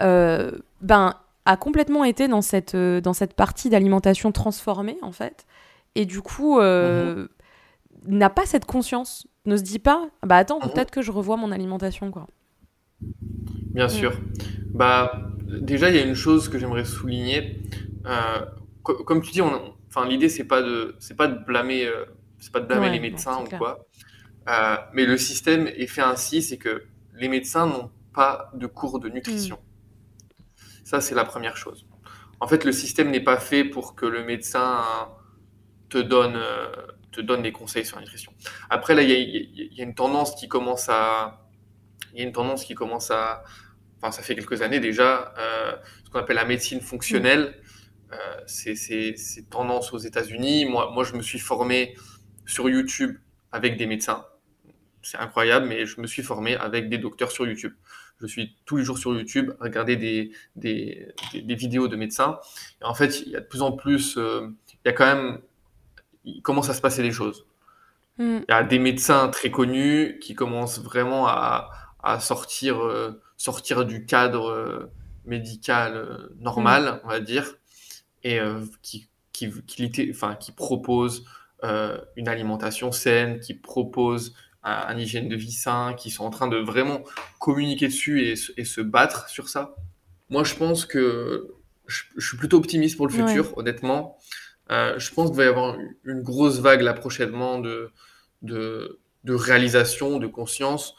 euh, 0.00 0.52
ben, 0.82 1.14
a 1.46 1.56
complètement 1.56 2.04
été 2.04 2.28
dans 2.28 2.42
cette, 2.42 2.74
euh, 2.74 3.00
dans 3.00 3.14
cette 3.14 3.34
partie 3.34 3.70
d'alimentation 3.70 4.30
transformée, 4.30 4.98
en 5.00 5.12
fait. 5.12 5.46
Et 5.94 6.04
du 6.04 6.20
coup, 6.20 6.60
euh, 6.60 7.26
mhm. 8.06 8.18
n'a 8.18 8.30
pas 8.30 8.44
cette 8.44 8.66
conscience 8.66 9.26
ne 9.46 9.56
se 9.56 9.62
dit 9.62 9.78
pas, 9.78 10.08
bah 10.24 10.36
attends, 10.36 10.60
mhm. 10.60 10.70
peut-être 10.72 10.90
que 10.90 11.02
je 11.02 11.10
revois 11.10 11.36
mon 11.36 11.52
alimentation, 11.52 12.10
quoi. 12.10 12.26
Bien 13.72 13.86
mm. 13.86 13.90
sûr. 13.90 14.12
Bah, 14.68 15.30
déjà, 15.60 15.90
il 15.90 15.96
y 15.96 15.98
a 15.98 16.02
une 16.02 16.14
chose 16.14 16.48
que 16.48 16.58
j'aimerais 16.58 16.84
souligner. 16.84 17.62
Euh, 18.06 18.44
comme 18.82 19.22
tu 19.22 19.32
dis, 19.32 19.42
on, 19.42 19.74
enfin, 19.88 20.06
l'idée, 20.06 20.28
c'est 20.28 20.44
pas 20.44 20.62
de, 20.62 20.94
c'est 20.98 21.16
pas 21.16 21.28
de 21.28 21.44
blâmer, 21.44 21.86
euh, 21.86 22.04
c'est 22.38 22.52
pas 22.52 22.60
de 22.60 22.66
blâmer 22.66 22.90
les 22.90 23.00
médecins 23.00 23.42
ou 23.42 23.56
quoi. 23.56 23.86
Euh, 24.48 24.76
mais 24.92 25.06
le 25.06 25.16
système 25.16 25.68
est 25.68 25.86
fait 25.86 26.02
ainsi, 26.02 26.42
c'est 26.42 26.56
que 26.56 26.84
les 27.14 27.28
médecins 27.28 27.66
n'ont 27.66 27.90
pas 28.12 28.50
de 28.54 28.66
cours 28.66 28.98
de 28.98 29.08
nutrition. 29.08 29.56
Mm. 29.56 30.64
Ça, 30.84 31.00
c'est 31.00 31.14
la 31.14 31.24
première 31.24 31.56
chose. 31.56 31.86
En 32.40 32.48
fait, 32.48 32.64
le 32.64 32.72
système 32.72 33.10
n'est 33.10 33.20
pas 33.20 33.38
fait 33.38 33.64
pour 33.64 33.94
que 33.94 34.04
le 34.04 34.24
médecin 34.24 34.82
te 35.88 35.98
donne 35.98 36.36
te 37.12 37.20
donne 37.20 37.42
des 37.42 37.52
conseils 37.52 37.84
sur 37.84 37.96
la 37.96 38.02
nutrition. 38.02 38.32
Après, 38.70 38.94
là, 38.94 39.02
il 39.02 39.10
y, 39.10 39.80
a 39.80 39.84
une 39.84 39.94
tendance 39.94 40.34
qui 40.34 40.48
commence 40.48 40.88
à. 40.88 41.46
Il 42.12 42.18
y 42.18 42.22
a 42.22 42.26
une 42.26 42.32
tendance 42.32 42.64
qui 42.64 42.74
commence 42.74 43.10
à. 43.10 43.44
Enfin, 43.98 44.10
ça 44.10 44.22
fait 44.22 44.34
quelques 44.34 44.62
années 44.62 44.80
déjà, 44.80 45.32
euh, 45.38 45.76
ce 46.04 46.10
qu'on 46.10 46.18
appelle 46.18 46.36
la 46.36 46.44
médecine 46.44 46.80
fonctionnelle. 46.80 47.60
Euh, 48.12 48.16
c'est 48.46 49.48
tendance 49.50 49.92
aux 49.92 49.98
États-Unis. 49.98 50.64
Moi, 50.64 50.90
moi, 50.92 51.04
je 51.04 51.14
me 51.14 51.22
suis 51.22 51.38
formé 51.38 51.96
sur 52.46 52.68
YouTube 52.68 53.16
avec 53.52 53.76
des 53.76 53.86
médecins. 53.86 54.26
C'est 55.02 55.18
incroyable, 55.18 55.66
mais 55.66 55.86
je 55.86 56.00
me 56.00 56.06
suis 56.06 56.22
formé 56.22 56.56
avec 56.56 56.88
des 56.88 56.98
docteurs 56.98 57.30
sur 57.30 57.46
YouTube. 57.46 57.74
Je 58.20 58.26
suis 58.26 58.56
tous 58.64 58.76
les 58.76 58.84
jours 58.84 58.98
sur 58.98 59.14
YouTube 59.14 59.52
à 59.60 59.64
regarder 59.64 59.96
des, 59.96 60.32
des, 60.54 61.08
des, 61.34 61.54
vidéos 61.56 61.88
de 61.88 61.96
médecins. 61.96 62.38
En 62.82 62.94
fait, 62.94 63.20
il 63.22 63.32
y 63.32 63.36
a 63.36 63.40
de 63.40 63.46
plus 63.46 63.62
en 63.62 63.72
plus, 63.72 64.16
euh, 64.16 64.48
il 64.68 64.78
y 64.86 64.88
a 64.88 64.92
quand 64.92 65.06
même 65.06 65.40
il 66.24 66.42
commence 66.42 66.68
à 66.68 66.74
se 66.74 66.80
passer 66.80 67.02
des 67.02 67.12
choses. 67.12 67.46
Hmm. 68.18 68.40
Il 68.48 68.50
y 68.50 68.54
a 68.54 68.62
des 68.62 68.78
médecins 68.78 69.28
très 69.28 69.50
connus 69.50 70.18
qui 70.20 70.34
commencent 70.34 70.80
vraiment 70.80 71.26
à, 71.26 71.70
sortir, 72.20 72.82
euh, 72.82 73.20
sortir 73.36 73.84
du 73.84 74.06
cadre 74.06 74.50
euh, 74.50 74.92
médical 75.24 75.96
euh, 75.96 76.34
normal, 76.40 76.84
hmm. 76.84 77.00
on 77.04 77.08
va 77.08 77.20
dire, 77.20 77.54
et 78.24 78.38
qui, 78.82 79.08
qui, 79.32 79.50
qui, 79.66 80.10
enfin, 80.10 80.36
qui 80.36 80.52
proposent 80.52 81.24
une 82.16 82.28
alimentation 82.28 82.92
saine, 82.92 83.40
qui 83.40 83.54
proposent 83.54 84.32
un, 84.62 84.96
hygiène 84.96 85.28
de 85.28 85.34
vie 85.34 85.50
sain, 85.50 85.94
qui 85.94 86.10
sont 86.10 86.24
en 86.24 86.30
train 86.30 86.46
de 86.46 86.56
vraiment 86.56 87.02
communiquer 87.40 87.88
dessus 87.88 88.22
et, 88.22 88.34
et 88.56 88.64
se 88.64 88.80
battre 88.80 89.28
sur 89.28 89.48
ça. 89.48 89.74
Moi, 90.30 90.44
je 90.44 90.54
pense 90.54 90.86
que 90.86 91.52
je, 91.86 92.04
suis 92.18 92.36
plutôt 92.36 92.58
optimiste 92.58 92.96
pour 92.96 93.06
le 93.06 93.12
futur, 93.12 93.56
honnêtement. 93.58 94.18
Euh, 94.72 94.98
je 94.98 95.12
pense 95.12 95.28
qu'il 95.28 95.36
va 95.36 95.44
y 95.44 95.48
avoir 95.48 95.76
une 96.04 96.22
grosse 96.22 96.58
vague 96.60 96.80
là 96.80 96.94
prochainement 96.94 97.58
de, 97.58 97.90
de, 98.40 98.98
réalisation, 99.28 100.18
de 100.18 100.26
conscience. 100.26 100.96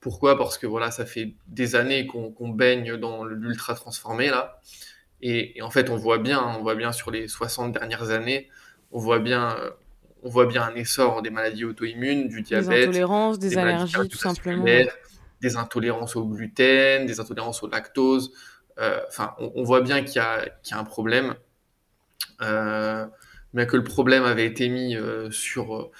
Pourquoi? 0.00 0.36
Parce 0.36 0.58
que 0.58 0.66
voilà, 0.66 0.90
ça 0.90 1.06
fait 1.06 1.34
des 1.46 1.74
années 1.74 2.06
qu'on 2.06 2.48
baigne 2.50 2.96
dans 2.96 3.24
l'ultra 3.24 3.74
transformé 3.74 4.28
là. 4.28 4.60
Et, 5.22 5.62
en 5.62 5.70
fait, 5.70 5.88
on 5.88 5.96
voit 5.96 6.18
bien, 6.18 6.42
on 6.58 6.60
voit 6.60 6.74
bien 6.74 6.92
sur 6.92 7.10
les 7.10 7.28
60 7.28 7.72
dernières 7.72 8.10
années, 8.10 8.50
on 8.92 8.98
voit 8.98 9.20
bien, 9.20 9.56
on 10.22 10.28
voit 10.28 10.44
bien 10.44 10.62
un 10.64 10.74
essor 10.74 11.22
des 11.22 11.30
maladies 11.30 11.64
auto-immunes, 11.64 12.28
du 12.28 12.42
diabète, 12.42 12.68
des 12.68 12.82
intolérances, 12.88 13.38
des, 13.38 13.56
allergies 13.56 14.08
tout 14.10 14.18
simplement, 14.18 14.64
des 15.40 15.56
intolérances 15.56 16.14
au 16.16 16.26
gluten, 16.26 17.06
des 17.06 17.20
intolérances 17.20 17.62
au 17.62 17.68
lactose. 17.68 18.32
Euh, 18.78 19.00
enfin, 19.08 19.34
on, 19.38 19.62
voit 19.62 19.80
bien 19.80 20.02
qu'il 20.02 20.20
y, 20.20 20.68
y, 20.70 20.74
a 20.74 20.78
un 20.78 20.84
problème. 20.84 21.34
Euh, 22.42 23.06
mais 23.52 23.66
que 23.66 23.76
le 23.76 23.84
problème 23.84 24.24
avait 24.24 24.46
été 24.46 24.68
mis 24.68 24.96
euh, 24.96 25.30
sur. 25.30 25.76
Euh, 25.76 25.90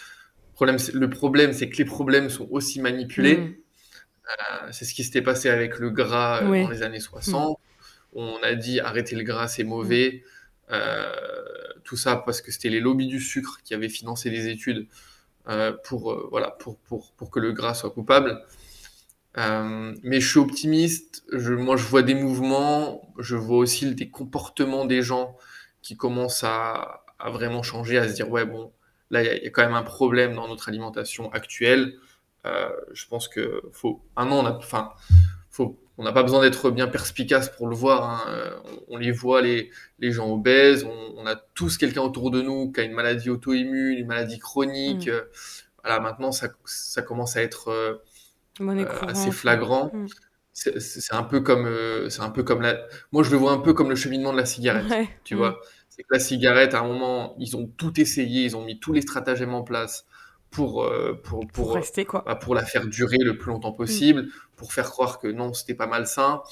problème, 0.55 0.77
le 0.93 1.11
problème, 1.11 1.53
c'est 1.53 1.69
que 1.69 1.77
les 1.77 1.85
problèmes 1.85 2.31
sont 2.31 2.49
aussi 2.51 2.81
manipulés. 2.81 3.37
Mm. 3.37 3.55
c'est 4.73 4.85
ce 4.85 4.95
qui 4.95 5.05
s'était 5.05 5.23
passé 5.23 5.51
avec 5.51 5.79
le 5.79 5.91
gras 5.91 6.43
dans 6.43 6.71
les 6.71 6.83
années 6.83 7.01
60. 7.01 7.59
Mm. 7.59 7.63
On 8.17 8.43
a 8.43 8.55
dit 8.55 8.81
arrêter 8.81 9.17
le 9.17 9.23
gras, 9.23 9.49
c'est 9.49 9.65
mauvais. 9.65 10.23
tout 11.85 11.97
ça 11.97 12.17
parce 12.17 12.41
que 12.41 12.51
c'était 12.51 12.71
les 12.71 12.81
lobbies 12.81 13.09
du 13.09 13.21
sucre 13.21 13.61
qui 13.63 13.75
avaient 13.75 13.89
financé 13.89 14.31
des 14.31 14.49
études 14.49 14.87
pour, 15.85 16.29
voilà, 16.31 16.51
pour, 16.51 16.79
pour, 16.79 17.13
pour, 17.13 17.31
que 17.31 17.41
le 17.41 17.53
gras 17.53 17.75
soit 17.75 17.91
coupable. 17.91 18.41
mais 19.37 20.21
je 20.21 20.29
suis 20.29 20.39
optimiste. 20.39 21.25
Je, 21.33 21.53
moi, 21.53 21.77
je 21.77 21.85
vois 21.85 22.03
des 22.03 22.15
mouvements. 22.15 23.13
Je 23.19 23.37
vois 23.37 23.59
aussi 23.59 23.95
des 23.95 24.09
comportements 24.09 24.85
des 24.85 25.03
gens 25.03 25.37
qui 25.85 25.97
commence 25.97 26.43
à, 26.43 27.05
vraiment 27.25 27.63
changer, 27.63 27.99
à 27.99 28.09
se 28.09 28.15
dire 28.15 28.29
ouais 28.31 28.45
bon, 28.45 28.73
là 29.11 29.23
il 29.23 29.45
y, 29.45 29.47
a 29.47 29.51
quand 29.51 29.63
même 29.63 29.75
un 29.75 29.83
problème 29.83 30.35
dans 30.35 30.49
notre 30.49 30.69
alimentation 30.69 31.31
actuelle. 31.31 31.95
Euh, 32.47 32.69
je 32.93 33.07
pense 33.07 33.29
que 33.29 33.63
faut 33.73 34.03
un 34.17 34.31
an, 34.33 34.43
on 34.43 34.47
a, 34.47 34.53
enfin, 34.53 34.93
faut, 35.51 35.79
on 35.97 36.03
n'a 36.03 36.13
pas 36.13 36.23
besoin 36.23 36.41
d'être 36.41 36.71
bien 36.71 36.89
perspicace 36.89 37.49
pour 37.51 37.69
le 37.69 37.77
voir. 37.77 38.11
Hein. 38.11 38.25
Euh, 38.29 38.51
on, 38.89 38.97
les 38.97 39.13
voit 39.13 39.43
les, 39.43 39.71
les 39.99 40.11
gens 40.11 40.31
obèses, 40.31 40.85
on, 40.85 41.27
a 41.27 41.37
tous 41.37 41.79
quelqu'un 41.79 42.03
autour 42.03 42.31
de 42.31 42.43
nous 42.43 42.73
qui 42.73 42.81
a 42.81 42.83
une 42.83 42.93
maladie 42.93 43.31
auto-immune, 43.31 43.99
une 43.99 44.07
maladie 44.07 44.39
chronique. 44.39 45.07
Mm. 45.07 45.11
Euh, 45.11 45.23
voilà, 45.83 46.01
maintenant 46.01 46.33
ça, 46.33 46.49
ça 46.65 47.03
commence 47.03 47.37
à 47.37 47.43
être 47.43 48.01
assez 49.07 49.31
flagrant. 49.31 49.91
Mm 49.93 50.07
c'est 50.55 51.13
un 51.13 51.25
peu 51.25 51.41
comme 51.41 51.69
c'est 52.09 52.23
un 52.23 52.31
peu 52.31 52.45
comme 52.45 52.63
la 52.63 52.79
moi 53.11 53.23
je 53.23 53.31
le 53.31 53.37
vois 53.37 53.53
un 53.53 53.59
peu 53.59 53.75
comme 53.75 53.91
le 53.91 53.97
cheminement 53.97 54.33
de 54.33 54.39
la 54.39 54.47
cigarette 54.47 54.87
tu 55.25 55.35
mm. 55.35 55.39
vois 55.39 55.61
C'est 55.95 56.03
que 56.03 56.09
la 56.13 56.19
cigarette, 56.19 56.75
à 56.75 56.81
un 56.81 56.89
moment, 56.89 57.37
ils 57.39 57.57
ont 57.57 57.69
tout 57.77 58.01
essayé, 58.01 58.45
ils 58.45 58.57
ont 58.57 58.65
mis 58.65 58.81
tous 58.81 58.93
les 58.93 59.01
stratagèmes 59.01 59.55
en 59.55 59.63
place 59.63 60.07
pour, 60.51 60.83
euh, 60.83 61.21
pour, 61.23 61.47
pour, 61.47 61.75
rester, 61.75 62.05
quoi. 62.05 62.25
Bah, 62.27 62.35
pour 62.35 62.57
la 62.57 62.65
faire 62.65 62.87
durer 62.87 63.19
le 63.19 63.39
plus 63.39 63.51
longtemps 63.51 63.73
possible, 63.73 64.23
mm. 64.23 64.31
pour 64.57 64.73
faire 64.73 64.91
croire 64.91 65.21
que 65.21 65.29
non, 65.29 65.53
c'était 65.53 65.75
pas 65.75 65.87
malsain. 65.87 66.43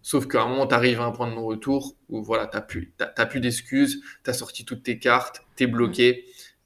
Sauf 0.00 0.26
qu'à 0.28 0.42
un 0.42 0.48
moment, 0.48 0.66
tu 0.66 0.74
arrives 0.74 1.00
à 1.00 1.04
un 1.04 1.10
point 1.10 1.28
de 1.28 1.34
non-retour 1.34 1.96
où 2.08 2.22
voilà, 2.22 2.46
tu 2.46 2.56
n'as 2.56 2.62
plus, 2.62 2.94
plus 3.28 3.40
d'excuses, 3.40 4.00
tu 4.24 4.30
as 4.30 4.32
sorti 4.32 4.64
toutes 4.64 4.84
tes 4.84 4.98
cartes, 4.98 5.42
tu 5.56 5.64
es 5.64 5.66
bloqué. 5.66 6.24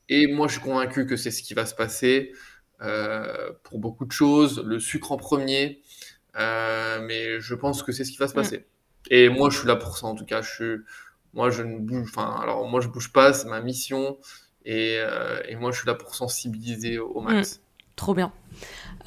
Et 0.08 0.26
moi, 0.28 0.46
je 0.46 0.52
suis 0.52 0.62
convaincu 0.62 1.06
que 1.06 1.16
c'est 1.16 1.30
ce 1.32 1.42
qui 1.42 1.54
va 1.54 1.66
se 1.66 1.74
passer 1.74 2.32
euh, 2.80 3.50
pour 3.64 3.78
beaucoup 3.78 4.04
de 4.04 4.12
choses. 4.12 4.62
Le 4.64 4.78
sucre 4.78 5.10
en 5.10 5.16
premier, 5.16 5.80
euh, 6.36 7.00
mais 7.02 7.40
je 7.40 7.54
pense 7.54 7.82
que 7.82 7.92
c'est 7.92 8.04
ce 8.04 8.12
qui 8.12 8.18
va 8.18 8.28
se 8.28 8.32
mm. 8.32 8.36
passer. 8.36 8.66
Et 9.10 9.28
moi, 9.28 9.50
je 9.50 9.58
suis 9.58 9.66
là 9.66 9.76
pour 9.76 9.96
ça, 9.96 10.06
en 10.06 10.14
tout 10.14 10.24
cas. 10.24 10.42
Je 10.42 10.50
suis, 10.50 10.76
moi, 11.34 11.50
je 11.50 11.62
ne 11.62 11.78
bouge, 11.78 12.10
enfin, 12.10 12.38
alors 12.42 12.68
moi, 12.68 12.80
je 12.80 12.88
bouge 12.88 13.12
pas, 13.12 13.32
c'est 13.32 13.48
ma 13.48 13.60
mission. 13.60 14.18
Et, 14.64 14.96
euh, 14.98 15.40
et, 15.48 15.56
moi, 15.56 15.72
je 15.72 15.78
suis 15.78 15.86
là 15.86 15.94
pour 15.94 16.14
sensibiliser 16.14 16.98
au, 16.98 17.20
max. 17.20 17.56
Mm. 17.56 17.60
trop 17.96 18.14
bien. 18.14 18.32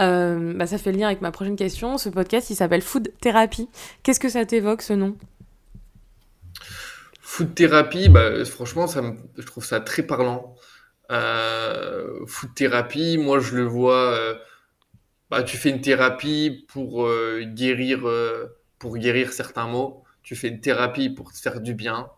Euh, 0.02 0.54
bah, 0.56 0.66
ça 0.66 0.78
fait 0.78 0.92
le 0.92 0.98
lien 0.98 1.08
avec 1.08 1.22
ma 1.22 1.32
prochaine 1.32 1.56
question. 1.56 1.98
Ce 1.98 2.10
podcast, 2.10 2.50
il 2.50 2.56
s'appelle 2.56 2.82
Food 2.82 3.14
Therapy. 3.22 3.70
Qu'est-ce 4.02 4.20
que 4.20 4.30
ça 4.30 4.46
t'évoque, 4.46 4.82
ce 4.82 4.94
nom? 4.94 5.16
Food 7.22 7.54
Therapy, 7.56 8.10
bah, 8.10 8.44
franchement, 8.46 8.88
ça 8.88 9.02
me, 9.02 9.16
je 9.38 9.46
trouve 9.46 9.64
ça 9.64 9.80
très 9.80 10.04
parlant. 10.04 10.56
Food 11.10 12.56
Therapy, 12.56 13.20
moi, 13.20 13.40
je 13.40 13.56
le 13.56 13.64
vois. 13.64 14.18
Euh, 15.34 15.38
bah, 15.38 15.44
tu 15.44 15.58
fais 15.58 15.70
une 15.70 15.82
thérapie 15.82 16.66
pour 16.68 17.10
guérir, 17.42 18.08
pour 18.80 18.98
guérir 18.98 19.34
certains 19.34 19.68
maux. 19.68 20.04
Tu 20.22 20.36
fais 20.36 20.48
une 20.48 20.62
thérapie 20.62 21.10
pour 21.10 21.34
te 21.34 21.38
faire 21.38 21.60
du 21.60 21.74
bien 21.74 22.10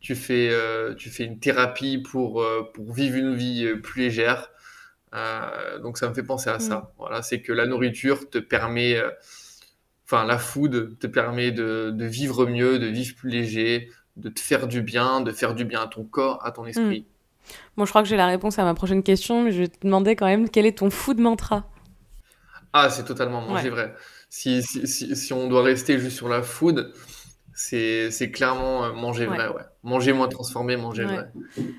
tu 0.00 0.14
fais, 0.14 0.48
euh, 0.50 0.94
tu 0.94 1.10
fais 1.10 1.24
une 1.24 1.38
thérapie 1.38 1.98
pour, 1.98 2.42
euh, 2.42 2.68
pour 2.74 2.92
vivre 2.92 3.16
une 3.16 3.34
vie 3.34 3.66
euh, 3.66 3.80
plus 3.80 4.02
légère. 4.02 4.50
donc 5.82 5.98
ça 5.98 6.08
me 6.08 6.14
fait 6.14 6.22
penser 6.22 6.50
à 6.50 6.58
ça. 6.58 6.76
Mm. 6.76 6.88
Voilà, 6.98 7.22
c'est 7.22 7.42
que 7.42 7.52
la 7.52 7.66
nourriture 7.66 8.30
te 8.30 8.38
permet, 8.38 8.98
enfin 10.06 10.24
la 10.24 10.38
food 10.38 10.98
te 10.98 11.06
permet 11.06 11.52
de, 11.52 11.90
de, 11.90 12.04
vivre 12.04 12.46
mieux, 12.46 12.78
de 12.78 12.86
vivre 12.86 13.14
plus 13.14 13.30
léger, 13.30 13.90
de 14.16 14.28
te 14.28 14.40
faire 14.40 14.66
du 14.66 14.82
bien, 14.82 15.20
de 15.20 15.32
faire 15.32 15.54
du 15.54 15.64
bien 15.64 15.82
à 15.82 15.86
ton 15.86 16.04
corps, 16.04 16.44
à 16.44 16.50
ton 16.50 16.64
esprit. 16.64 17.00
Mm. 17.00 17.52
Bon, 17.76 17.84
je 17.84 17.90
crois 17.90 18.02
que 18.02 18.08
j'ai 18.08 18.16
la 18.16 18.26
réponse 18.26 18.58
à 18.58 18.64
ma 18.64 18.74
prochaine 18.74 19.02
question, 19.02 19.42
mais 19.42 19.50
je 19.50 19.60
vais 19.60 19.68
te 19.68 19.80
demander 19.82 20.14
quand 20.14 20.26
même 20.26 20.48
quel 20.48 20.66
est 20.66 20.78
ton 20.78 20.90
food 20.90 21.18
mantra? 21.18 21.66
Ah, 22.72 22.90
c'est 22.90 23.04
totalement 23.04 23.40
manger 23.40 23.70
vrai. 23.70 23.94
Si, 24.28 24.62
si, 24.62 24.86
si, 24.86 25.16
si, 25.16 25.32
on 25.32 25.48
doit 25.48 25.62
rester 25.62 25.98
juste 25.98 26.16
sur 26.16 26.28
la 26.28 26.42
food, 26.42 26.92
c'est 27.52 28.30
clairement 28.32 28.84
euh, 28.84 28.92
manger 28.92 29.26
vrai, 29.26 29.48
ouais. 29.48 29.62
Manger 29.82 30.12
moins 30.12 30.28
transformé, 30.28 30.76
manger 30.76 31.04
vrai. 31.04 31.30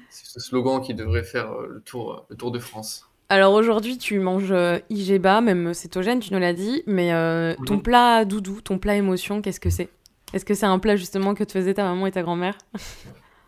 C'est 0.09 0.27
ce 0.27 0.39
slogan 0.39 0.81
qui 0.81 0.93
devrait 0.93 1.23
faire 1.23 1.51
euh, 1.51 1.67
le 1.75 1.81
tour, 1.81 2.25
le 2.29 2.35
tour 2.35 2.51
de 2.51 2.59
France. 2.59 3.07
Alors 3.29 3.53
aujourd'hui, 3.53 3.97
tu 3.97 4.19
manges 4.19 4.51
euh, 4.51 4.79
IGBA, 4.89 5.39
même 5.39 5.73
cétogène, 5.73 6.19
tu 6.19 6.33
nous 6.33 6.39
l'as 6.39 6.53
dit, 6.53 6.83
mais 6.85 7.11
ton 7.65 7.79
plat 7.79 8.25
doudou, 8.25 8.61
ton 8.61 8.77
plat 8.77 8.95
émotion, 8.95 9.41
qu'est-ce 9.41 9.59
que 9.59 9.69
c'est? 9.69 9.89
Est-ce 10.33 10.45
que 10.45 10.53
c'est 10.53 10.65
un 10.65 10.79
plat 10.79 10.95
justement 10.95 11.33
que 11.33 11.43
te 11.43 11.51
faisait 11.51 11.73
ta 11.73 11.83
maman 11.83 12.07
et 12.07 12.11
ta 12.11 12.21
grand-mère? 12.21 12.57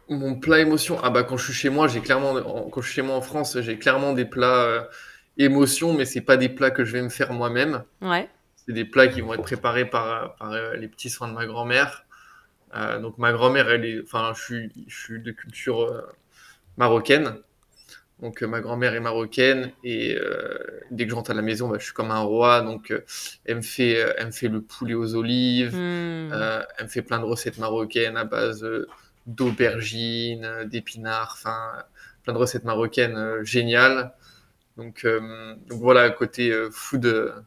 Mon 0.09 0.35
plat 0.35 0.59
émotion, 0.59 0.97
ah 1.01 1.09
bah 1.09 1.23
quand 1.23 1.37
je 1.37 1.45
suis 1.45 1.53
chez 1.53 1.69
moi, 1.69 1.87
j'ai 1.87 2.01
clairement, 2.01 2.35
quand 2.69 2.81
je 2.81 2.87
suis 2.87 2.95
chez 2.95 3.01
moi 3.01 3.15
en 3.15 3.21
France, 3.21 3.57
j'ai 3.61 3.77
clairement 3.77 4.11
des 4.13 4.25
plats 4.25 4.87
émotion, 5.37 5.93
mais 5.93 6.05
c'est 6.05 6.21
pas 6.21 6.37
des 6.37 6.49
plats 6.49 6.71
que 6.71 6.85
je 6.85 6.93
vais 6.93 7.01
me 7.01 7.09
faire 7.09 7.33
moi-même. 7.33 7.83
Ouais. 8.01 8.29
C'est 8.55 8.73
des 8.73 8.85
plats 8.85 9.07
qui 9.07 9.21
vont 9.21 9.33
être 9.33 9.43
préparés 9.43 9.85
par, 9.85 10.35
par 10.35 10.53
les 10.75 10.87
petits 10.87 11.09
soins 11.09 11.27
de 11.27 11.33
ma 11.33 11.45
grand-mère. 11.45 12.05
Euh, 12.75 12.99
donc 12.99 13.17
ma 13.17 13.31
grand-mère, 13.31 13.69
elle 13.69 13.85
est, 13.85 14.01
enfin, 14.01 14.33
je 14.35 14.41
suis, 14.41 14.71
je 14.87 14.95
suis 14.97 15.19
de 15.19 15.31
culture 15.31 15.81
euh, 15.81 16.01
marocaine. 16.77 17.35
Donc 18.21 18.41
ma 18.41 18.61
grand-mère 18.61 18.93
est 18.93 19.01
marocaine 19.01 19.71
et 19.83 20.15
euh, 20.15 20.57
dès 20.91 21.03
que 21.03 21.09
je 21.09 21.15
rentre 21.15 21.31
à 21.31 21.33
la 21.33 21.41
maison, 21.41 21.67
bah, 21.67 21.77
je 21.77 21.85
suis 21.85 21.93
comme 21.93 22.11
un 22.11 22.21
roi. 22.21 22.61
Donc 22.61 22.93
elle 23.45 23.57
me 23.57 23.61
fait, 23.61 23.93
elle 24.17 24.27
me 24.27 24.31
fait 24.31 24.47
le 24.47 24.61
poulet 24.61 24.93
aux 24.93 25.15
olives. 25.15 25.75
Hmm. 25.75 26.31
elle 26.31 26.85
me 26.85 26.87
fait 26.87 27.01
plein 27.01 27.19
de 27.19 27.25
recettes 27.25 27.57
marocaines 27.57 28.15
à 28.15 28.23
base 28.23 28.65
d'aubergines, 29.25 30.63
d'épinards, 30.65 31.33
enfin 31.33 31.83
plein 32.23 32.33
de 32.33 32.37
recettes 32.37 32.63
marocaines 32.63 33.43
géniales. 33.43 34.13
Donc, 34.77 35.05
donc 35.05 35.79
voilà, 35.79 36.09
côté 36.09 36.51
food 36.71 37.43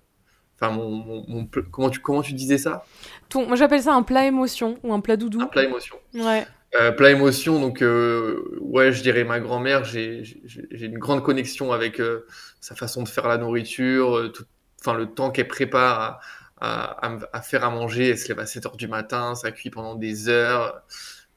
Enfin, 0.59 0.73
mon, 0.73 1.47
comment, 1.71 1.91
tu, 1.91 2.01
comment 2.01 2.23
tu 2.23 2.33
disais 2.33 2.57
ça? 2.57 2.85
Ton, 3.29 3.47
Moi, 3.47 3.57
j'appelle 3.57 3.83
ça 3.83 3.93
un 3.93 4.03
plat 4.03 4.27
émotion 4.27 4.79
ou 4.83 4.95
un 4.95 5.01
plat 5.01 5.17
doudou. 5.17 5.41
Un 5.43 5.47
plat 5.47 5.65
émotion. 5.65 5.97
Ouais. 6.15 6.47
Euh, 6.75 6.93
plat 6.93 7.11
émotion, 7.11 7.61
donc, 7.61 7.83
euh, 7.83 8.59
ouais, 8.61 8.91
je 8.91 9.03
dirais 9.03 9.25
ma 9.25 9.39
grand-mère. 9.39 9.85
J'ai 9.85 10.25
une 10.71 10.99
grande 10.99 11.23
connexion 11.23 11.73
avec 11.73 12.01
euh, 12.01 12.27
sa 12.61 12.75
façon 12.75 13.03
de 13.03 13.09
faire 13.09 13.29
la 13.29 13.37
nourriture, 13.37 14.33
tout, 14.33 14.45
enfin, 14.81 14.95
le 14.95 15.07
temps 15.07 15.31
qu'elle 15.31 15.49
prépare 15.49 16.21
à, 16.59 17.07
à, 17.33 17.43
faire 17.43 17.63
à 17.63 17.71
manger. 17.71 18.09
Elle 18.11 18.19
se 18.19 18.29
lève 18.29 18.39
à 18.39 18.47
7 18.47 18.65
h 18.65 18.77
du 18.77 18.89
matin, 18.89 19.35
ça 19.35 19.53
cuit 19.53 19.69
pendant 19.69 19.95
des 19.95 20.31
heures. 20.31 20.83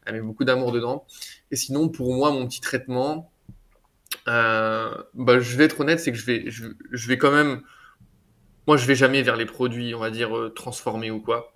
Elle 0.06 0.16
met 0.16 0.22
beaucoup 0.22 0.46
d'amour 0.46 0.72
dedans. 0.72 1.06
Et 1.52 1.58
sinon, 1.58 1.90
pour 1.90 2.14
moi, 2.16 2.32
mon 2.32 2.48
petit 2.48 2.62
traitement, 2.62 3.30
bah, 4.26 5.40
je 5.40 5.58
vais 5.58 5.66
être 5.66 5.80
honnête, 5.80 6.00
c'est 6.00 6.12
que 6.12 6.18
je 6.18 6.26
vais, 6.26 6.44
je, 6.50 6.68
je 6.92 7.08
vais 7.08 7.18
quand 7.18 7.32
même 7.32 7.62
moi, 8.70 8.78
je 8.78 8.86
vais 8.86 8.94
jamais 8.94 9.24
vers 9.24 9.36
les 9.36 9.48
produits, 9.48 9.96
on 9.96 10.00
va 10.00 10.12
dire, 10.12 10.38
euh, 10.38 10.50
transformés 10.50 11.10
ou 11.10 11.20
quoi. 11.20 11.56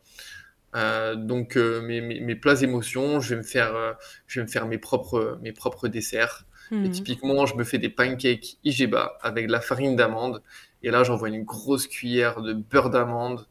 Euh, 0.76 1.14
donc 1.14 1.58
euh, 1.58 1.80
mes, 1.80 2.02
mes, 2.02 2.36
plats 2.36 2.64
émotions, 2.64 3.20
je 3.20 3.36
vais 3.36 3.36
me 3.36 3.46
faire, 3.46 3.96
je 4.26 4.40
vais 4.40 4.48
me 4.48 4.50
faire 4.50 4.66
mes 4.66 4.80
propres, 4.80 5.38
mes 5.44 5.52
propres 5.52 5.88
desserts. 5.88 6.48
Et 6.72 6.76
mhm. 6.76 6.90
typiquement, 6.90 7.46
je 7.46 7.56
me 7.56 7.64
fais 7.64 7.78
des 7.78 7.90
pancakes 7.90 8.58
Igeba 8.64 9.20
avec 9.22 9.46
de 9.46 9.52
la 9.52 9.62
farine 9.62 9.96
d'amande. 9.96 10.42
Et 10.82 10.90
là, 10.90 11.04
j'envoie 11.04 11.30
une 11.30 11.44
grosse 11.44 11.86
cuillère 11.86 12.42
de 12.42 12.54
beurre 12.54 12.90
d'amande. 12.90 13.46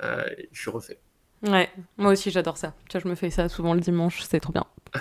je 0.00 0.60
suis 0.60 0.70
refait. 0.70 1.00
Ouais, 1.42 1.68
moi 1.96 2.12
aussi 2.12 2.30
j'adore 2.30 2.58
ça. 2.58 2.74
Tu 2.88 2.92
vois, 2.92 3.00
je 3.02 3.08
me 3.08 3.16
fais 3.16 3.30
ça 3.30 3.48
souvent 3.48 3.74
le 3.74 3.80
dimanche, 3.80 4.22
c'est 4.22 4.38
trop 4.38 4.52
bien. 4.52 4.66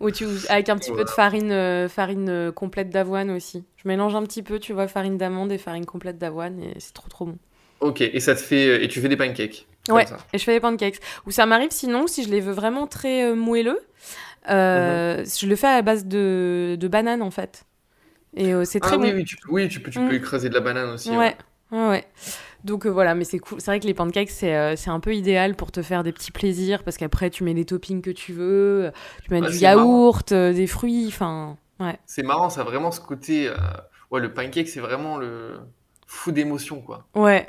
Ou 0.00 0.10
tu 0.10 0.26
avec 0.48 0.68
un 0.68 0.76
petit 0.76 0.92
peu 0.92 1.04
de 1.04 1.08
farine, 1.08 1.52
euh, 1.52 1.88
farine 1.88 2.28
euh, 2.28 2.52
complète 2.52 2.90
d'avoine 2.90 3.30
aussi. 3.30 3.64
Je 3.76 3.88
mélange 3.88 4.14
un 4.14 4.22
petit 4.22 4.42
peu, 4.42 4.58
tu 4.58 4.72
vois, 4.72 4.88
farine 4.88 5.16
d'amande 5.16 5.52
et 5.52 5.58
farine 5.58 5.86
complète 5.86 6.18
d'avoine 6.18 6.60
et 6.60 6.74
c'est 6.78 6.92
trop 6.92 7.08
trop 7.08 7.26
bon. 7.26 7.38
Ok, 7.80 8.00
et 8.00 8.20
ça 8.20 8.34
te 8.34 8.40
fait 8.40 8.84
et 8.84 8.88
tu 8.88 9.00
fais 9.00 9.08
des 9.08 9.16
pancakes. 9.16 9.66
Ouais, 9.90 10.06
et 10.32 10.38
je 10.38 10.44
fais 10.44 10.54
des 10.54 10.60
pancakes. 10.60 11.00
Ou 11.26 11.30
ça 11.30 11.46
m'arrive 11.46 11.70
sinon 11.70 12.06
si 12.06 12.24
je 12.24 12.30
les 12.30 12.40
veux 12.40 12.52
vraiment 12.52 12.86
très 12.86 13.24
euh, 13.24 13.34
moelleux, 13.34 13.80
mhm. 14.48 15.24
je 15.24 15.46
le 15.46 15.56
fais 15.56 15.66
à 15.66 15.76
la 15.76 15.82
base 15.82 16.06
de, 16.06 16.76
de 16.78 16.88
banane 16.88 17.22
en 17.22 17.30
fait. 17.30 17.64
Et 18.36 18.52
c'est 18.64 18.80
très 18.80 18.94
ah, 18.94 18.98
bon. 18.98 19.04
Oui, 19.04 19.12
oui, 19.14 19.24
tu, 19.24 19.36
oui, 19.48 19.68
tu 19.68 19.80
peux, 19.80 19.92
tu 19.92 20.00
peux 20.00 20.12
mm. 20.12 20.16
écraser 20.16 20.48
de 20.48 20.54
la 20.54 20.60
banane 20.60 20.90
aussi. 20.90 21.10
ouais. 21.10 21.36
ouais. 21.70 21.88
ouais. 21.88 22.04
Donc 22.64 22.86
euh, 22.86 22.88
voilà, 22.88 23.14
mais 23.14 23.24
c'est 23.24 23.38
cool. 23.38 23.60
C'est 23.60 23.70
vrai 23.70 23.78
que 23.78 23.86
les 23.86 23.94
pancakes, 23.94 24.30
euh, 24.42 24.74
c'est 24.76 24.90
un 24.90 25.00
peu 25.00 25.14
idéal 25.14 25.54
pour 25.54 25.70
te 25.70 25.82
faire 25.82 26.02
des 26.02 26.12
petits 26.12 26.32
plaisirs 26.32 26.82
parce 26.82 26.96
qu'après, 26.96 27.30
tu 27.30 27.44
mets 27.44 27.52
les 27.52 27.66
toppings 27.66 28.00
que 28.00 28.10
tu 28.10 28.32
veux, 28.32 28.90
tu 29.22 29.32
mets 29.32 29.42
du 29.42 29.56
yaourt, 29.58 30.32
euh, 30.32 30.52
des 30.52 30.66
fruits, 30.66 31.06
enfin. 31.08 31.56
Ouais. 31.78 31.98
C'est 32.06 32.22
marrant, 32.22 32.48
ça 32.48 32.62
a 32.62 32.64
vraiment 32.64 32.90
ce 32.90 33.00
côté. 33.00 33.50
Ouais, 34.10 34.20
le 34.20 34.32
pancake, 34.32 34.68
c'est 34.68 34.80
vraiment 34.80 35.18
le 35.18 35.58
fou 36.06 36.32
d'émotion, 36.32 36.80
quoi. 36.80 37.06
Ouais. 37.14 37.48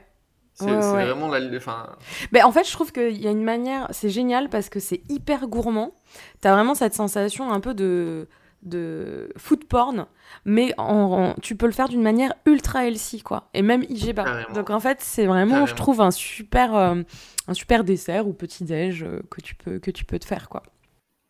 C'est 0.54 0.72
vraiment 0.72 1.28
la. 1.28 1.40
Enfin... 1.58 1.90
Mais 2.32 2.42
en 2.42 2.52
fait, 2.52 2.66
je 2.66 2.72
trouve 2.72 2.92
qu'il 2.92 3.22
y 3.22 3.28
a 3.28 3.32
une 3.32 3.44
manière. 3.44 3.88
C'est 3.92 4.10
génial 4.10 4.50
parce 4.50 4.70
que 4.70 4.80
c'est 4.80 5.02
hyper 5.10 5.48
gourmand. 5.48 5.94
T'as 6.42 6.54
vraiment 6.54 6.76
cette 6.76 6.94
sensation 6.94 7.52
un 7.52 7.60
peu 7.60 7.74
de 7.74 8.28
de 8.66 9.30
food 9.38 9.66
porn, 9.66 10.08
mais 10.44 10.74
en, 10.78 11.36
tu 11.42 11.56
peux 11.56 11.66
le 11.66 11.72
faire 11.72 11.88
d'une 11.88 12.02
manière 12.02 12.34
ultra 12.46 12.86
healthy, 12.86 13.22
quoi. 13.22 13.50
Et 13.54 13.62
même 13.62 13.84
IGBA. 13.84 14.52
Donc 14.54 14.70
en 14.70 14.80
fait, 14.80 15.00
c'est 15.02 15.26
vraiment, 15.26 15.66
je 15.66 15.76
trouve, 15.76 16.02
un 16.02 16.12
super, 16.12 16.76
euh, 16.76 17.02
un 17.48 17.54
super 17.54 17.84
dessert 17.84 18.28
ou 18.28 18.34
petit-déj 18.34 19.04
euh, 19.04 19.22
que, 19.30 19.42
tu 19.42 19.56
peux, 19.56 19.80
que 19.80 19.92
tu 19.92 20.06
peux 20.06 20.20
te 20.20 20.26
faire, 20.26 20.50
quoi. 20.50 20.64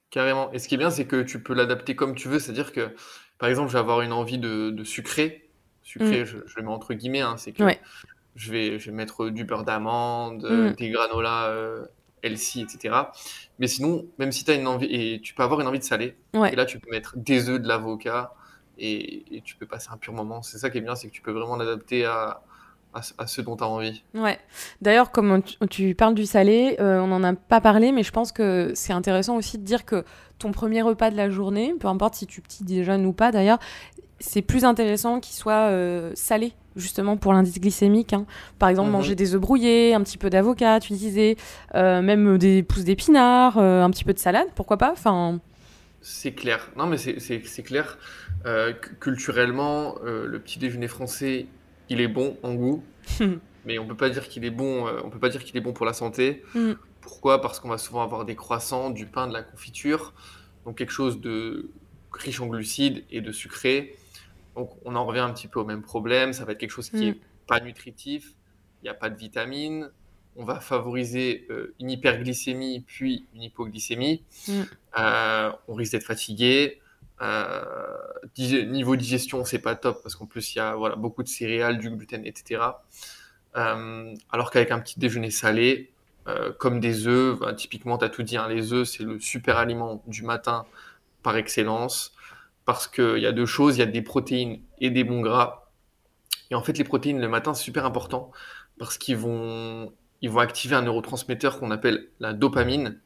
Carrément. 0.09 0.51
Et 0.53 0.59
ce 0.59 0.67
qui 0.67 0.75
est 0.75 0.77
bien, 0.77 0.91
c'est 0.91 1.05
que 1.05 1.21
tu 1.21 1.41
peux 1.41 1.53
l'adapter 1.53 1.95
comme 1.95 2.15
tu 2.15 2.29
veux. 2.29 2.39
C'est-à-dire 2.39 2.71
que, 2.71 2.95
par 3.37 3.49
exemple, 3.49 3.67
je 3.67 3.73
vais 3.73 3.79
avoir 3.79 4.01
une 4.01 4.13
envie 4.13 4.37
de, 4.37 4.69
de 4.69 4.83
sucré. 4.83 5.49
Sucré, 5.83 6.21
mm. 6.21 6.25
je, 6.25 6.37
le 6.55 6.63
mets 6.63 6.69
entre 6.69 6.93
guillemets. 6.93 7.21
Hein, 7.21 7.35
c'est 7.37 7.51
que 7.51 7.63
je, 8.35 8.51
vais, 8.51 8.79
je 8.79 8.91
vais 8.91 8.95
mettre 8.95 9.29
du 9.29 9.43
beurre 9.43 9.65
d'amande, 9.65 10.43
mm. 10.49 10.75
des 10.75 10.89
granolas 10.89 11.49
euh, 11.49 11.85
healthy, 12.25 12.61
etc. 12.61 12.95
Mais 13.59 13.67
sinon, 13.67 14.05
même 14.17 14.31
si 14.31 14.43
tu 14.43 14.51
as 14.51 14.55
une 14.55 14.67
envie, 14.67 14.87
et 14.87 15.21
tu 15.21 15.33
peux 15.33 15.43
avoir 15.43 15.61
une 15.61 15.67
envie 15.67 15.79
de 15.79 15.83
salé, 15.83 16.17
et 16.33 16.55
là 16.55 16.65
tu 16.65 16.79
peux 16.79 16.89
mettre 16.89 17.15
des 17.17 17.49
œufs, 17.49 17.61
de 17.61 17.67
l'avocat, 17.67 18.33
et, 18.77 19.41
tu 19.43 19.55
peux 19.55 19.65
passer 19.65 19.89
un 19.91 19.97
pur 19.97 20.13
moment. 20.13 20.41
C'est 20.41 20.57
ça 20.57 20.69
qui 20.69 20.77
est 20.77 20.81
bien, 20.81 20.95
c'est 20.95 21.07
que 21.07 21.13
tu 21.13 21.21
peux 21.21 21.31
vraiment 21.31 21.55
l'adapter 21.55 22.05
à, 22.05 22.41
à, 23.17 23.27
ce 23.27 23.41
dont 23.41 23.55
tu 23.55 23.63
as 23.63 23.67
envie. 23.67 24.03
Ouais. 24.13 24.39
D'ailleurs, 24.81 25.11
comme 25.11 25.41
tu, 25.69 25.95
parles 25.95 26.15
du 26.15 26.25
salé, 26.25 26.77
euh, 26.79 26.99
on 26.99 27.07
n'en 27.07 27.23
a 27.23 27.33
pas 27.33 27.61
parlé, 27.61 27.91
mais 27.91 28.03
je 28.03 28.11
pense 28.11 28.31
que 28.31 28.71
c'est 28.75 28.93
intéressant 28.93 29.35
aussi 29.35 29.57
de 29.57 29.63
dire 29.63 29.85
que 29.85 30.03
ton 30.39 30.51
premier 30.51 30.81
repas 30.81 31.11
de 31.11 31.17
la 31.17 31.29
journée, 31.29 31.73
peu 31.79 31.87
importe 31.87 32.15
si 32.15 32.27
tu 32.27 32.41
petit 32.41 32.63
déjeunes 32.63 33.05
ou 33.05 33.13
pas 33.13 33.31
d'ailleurs, 33.31 33.59
c'est 34.19 34.41
plus 34.41 34.65
intéressant 34.65 35.19
qu'il 35.19 35.35
soit 35.35 35.69
euh, 35.69 36.11
salé 36.15 36.53
justement 36.75 37.17
pour 37.17 37.33
l'indice 37.33 37.59
glycémique. 37.59 38.13
Hein. 38.13 38.25
Par 38.59 38.69
exemple, 38.69 38.87
mhm. 38.87 38.93
manger 38.93 39.15
des 39.15 39.35
œufs 39.35 39.41
brouillés, 39.41 39.93
un 39.93 40.01
petit 40.01 40.17
peu 40.17 40.29
d'avocat, 40.29 40.79
tu 40.79 40.93
disais, 40.93 41.37
euh, 41.73 42.01
même 42.01 42.37
des 42.37 42.63
pousses 42.63 42.83
d'épinards, 42.83 43.57
euh, 43.57 43.81
un 43.81 43.89
petit 43.89 44.03
peu 44.03 44.13
de 44.13 44.19
salade, 44.19 44.47
pourquoi 44.55 44.77
pas. 44.77 44.91
Enfin, 44.91 45.39
C'est 46.01 46.33
clair. 46.33 46.69
Non, 46.77 46.85
mais 46.87 46.97
c'est 46.97 47.63
clair. 47.63 47.97
Euh, 48.45 48.73
culturellement, 48.99 49.95
le 50.03 50.37
petit 50.39 50.59
déjeuner 50.59 50.87
français, 50.87 51.47
il 51.89 52.01
est 52.01 52.07
bon 52.07 52.37
en 52.43 52.53
goût, 52.53 52.83
mais 53.65 53.79
on 53.79 53.87
peut 53.87 53.95
pas 53.95 54.09
dire 54.09 54.27
qu'il 54.27 54.45
est 54.45 54.51
bon. 54.51 54.87
On 55.03 55.09
peut 55.09 55.19
pas 55.19 55.29
dire 55.29 55.43
qu'il 55.43 55.55
est 55.57 55.61
bon 55.61 55.73
pour 55.73 55.85
la 55.85 55.93
santé. 55.93 56.43
Mm. 56.53 56.73
Pourquoi? 57.01 57.41
Parce 57.41 57.59
qu'on 57.59 57.69
va 57.69 57.77
souvent 57.77 58.01
avoir 58.01 58.25
des 58.25 58.35
croissants, 58.35 58.89
du 58.89 59.05
pain, 59.05 59.27
de 59.27 59.33
la 59.33 59.43
confiture, 59.43 60.13
donc 60.65 60.77
quelque 60.77 60.91
chose 60.91 61.21
de 61.21 61.69
riche 62.11 62.39
en 62.39 62.47
glucides 62.47 63.03
et 63.11 63.21
de 63.21 63.31
sucré. 63.31 63.95
Donc 64.55 64.71
on 64.85 64.95
en 64.95 65.05
revient 65.05 65.19
un 65.19 65.33
petit 65.33 65.47
peu 65.47 65.59
au 65.59 65.65
même 65.65 65.81
problème. 65.81 66.33
Ça 66.33 66.45
va 66.45 66.53
être 66.53 66.57
quelque 66.57 66.71
chose 66.71 66.89
qui 66.89 66.97
n'est 66.97 67.11
mm. 67.11 67.19
pas 67.47 67.59
nutritif. 67.59 68.33
Il 68.81 68.85
n'y 68.85 68.89
a 68.89 68.93
pas 68.93 69.09
de 69.09 69.17
vitamines 69.17 69.89
on 70.35 70.43
va 70.43 70.59
favoriser 70.59 71.45
euh, 71.49 71.73
une 71.79 71.89
hyperglycémie 71.91 72.81
puis 72.85 73.25
une 73.33 73.43
hypoglycémie. 73.43 74.23
Mm. 74.47 74.61
Euh, 74.99 75.51
on 75.67 75.73
risque 75.73 75.93
d'être 75.93 76.03
fatigué. 76.03 76.81
Euh, 77.21 77.63
niveau 78.37 78.97
digestion, 78.97 79.45
c'est 79.45 79.59
pas 79.59 79.75
top 79.75 80.03
parce 80.03 80.15
qu'en 80.15 80.25
plus 80.25 80.53
il 80.53 80.57
y 80.57 80.61
a 80.61 80.75
voilà, 80.75 80.97
beaucoup 80.97 81.23
de 81.23 81.29
céréales, 81.29 81.77
du 81.77 81.89
gluten, 81.89 82.25
etc. 82.25 82.61
alors 83.53 84.51
qu'avec 84.51 84.71
un 84.71 84.79
petit 84.79 84.99
déjeuner 84.99 85.31
salé, 85.31 85.93
comme 86.57 86.81
des 86.81 87.07
œufs, 87.07 87.39
bah, 87.39 87.53
typiquement 87.53 87.97
tu 87.97 88.03
as 88.03 88.09
tout 88.09 88.23
dit, 88.23 88.35
hein, 88.35 88.49
les 88.49 88.73
œufs 88.73 88.89
c'est 88.89 89.03
le 89.03 89.19
super 89.21 89.57
aliment 89.57 90.03
du 90.07 90.23
matin 90.23 90.65
par 91.23 91.37
excellence 91.37 92.14
parce 92.65 92.87
qu'il 92.87 93.19
y 93.19 93.27
a 93.27 93.31
deux 93.31 93.45
choses, 93.45 93.77
il 93.77 93.79
y 93.79 93.83
a 93.83 93.87
des 93.87 94.01
protéines 94.01 94.59
et 94.79 94.89
des 94.89 95.03
bons 95.03 95.21
gras. 95.21 95.69
Et 96.51 96.55
en 96.55 96.63
fait 96.63 96.77
les 96.77 96.83
protéines 96.83 97.19
le 97.19 97.27
matin 97.27 97.53
c'est 97.53 97.63
super 97.63 97.85
important 97.85 98.31
parce 98.77 98.97
qu'ils 98.97 99.17
vont 99.17 99.91
ils 100.21 100.29
vont 100.29 100.39
activer 100.39 100.75
un 100.75 100.81
neurotransmetteur 100.81 101.59
qu'on 101.59 101.71
appelle 101.71 102.07
la 102.19 102.33
dopamine. 102.33 102.99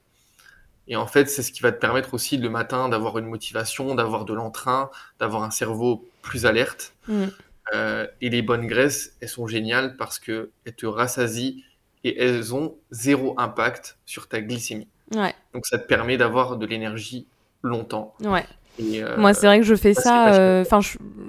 Et 0.88 0.96
en 0.96 1.06
fait, 1.06 1.30
c'est 1.30 1.44
ce 1.44 1.52
qui 1.52 1.62
va 1.62 1.72
te 1.72 1.80
permettre 1.80 2.14
aussi 2.14 2.38
le 2.38 2.50
matin 2.50 2.90
d'avoir 2.90 3.18
une 3.20 3.28
motivation, 3.28 3.94
d'avoir 3.94 4.26
de 4.26 4.34
l'entrain, 4.34 4.90
d'avoir 5.20 5.44
un 5.44 5.52
cerveau 5.52 6.10
plus 6.22 6.46
alerte. 6.46 6.94
Mm. 7.08 7.26
Euh, 7.76 8.08
et 8.22 8.30
les 8.30 8.42
bonnes 8.42 8.66
graisses, 8.66 9.16
elles 9.22 9.30
sont 9.30 9.48
géniales 9.48 9.98
parce 9.98 10.18
qu'elles 10.18 10.50
te 10.76 10.86
rassasient 10.86 11.62
et 12.04 12.20
elles 12.20 12.56
ont 12.56 12.76
zéro 12.90 13.36
impact 13.38 13.98
sur 14.06 14.28
ta 14.28 14.42
glycémie. 14.42 14.88
Donc 15.54 15.66
ça 15.66 15.78
te 15.78 15.88
permet 15.88 16.18
d'avoir 16.18 16.58
de 16.58 16.66
l'énergie 16.66 17.28
longtemps. 17.62 18.16
Ouais. 18.22 18.46
Euh, 18.80 19.18
Moi, 19.18 19.34
c'est 19.34 19.46
vrai 19.46 19.60
que 19.60 19.66
je 19.66 19.76
fais 19.76 19.94
ça. 19.94 20.34
Euh, 20.34 20.62
enfin, 20.62 20.80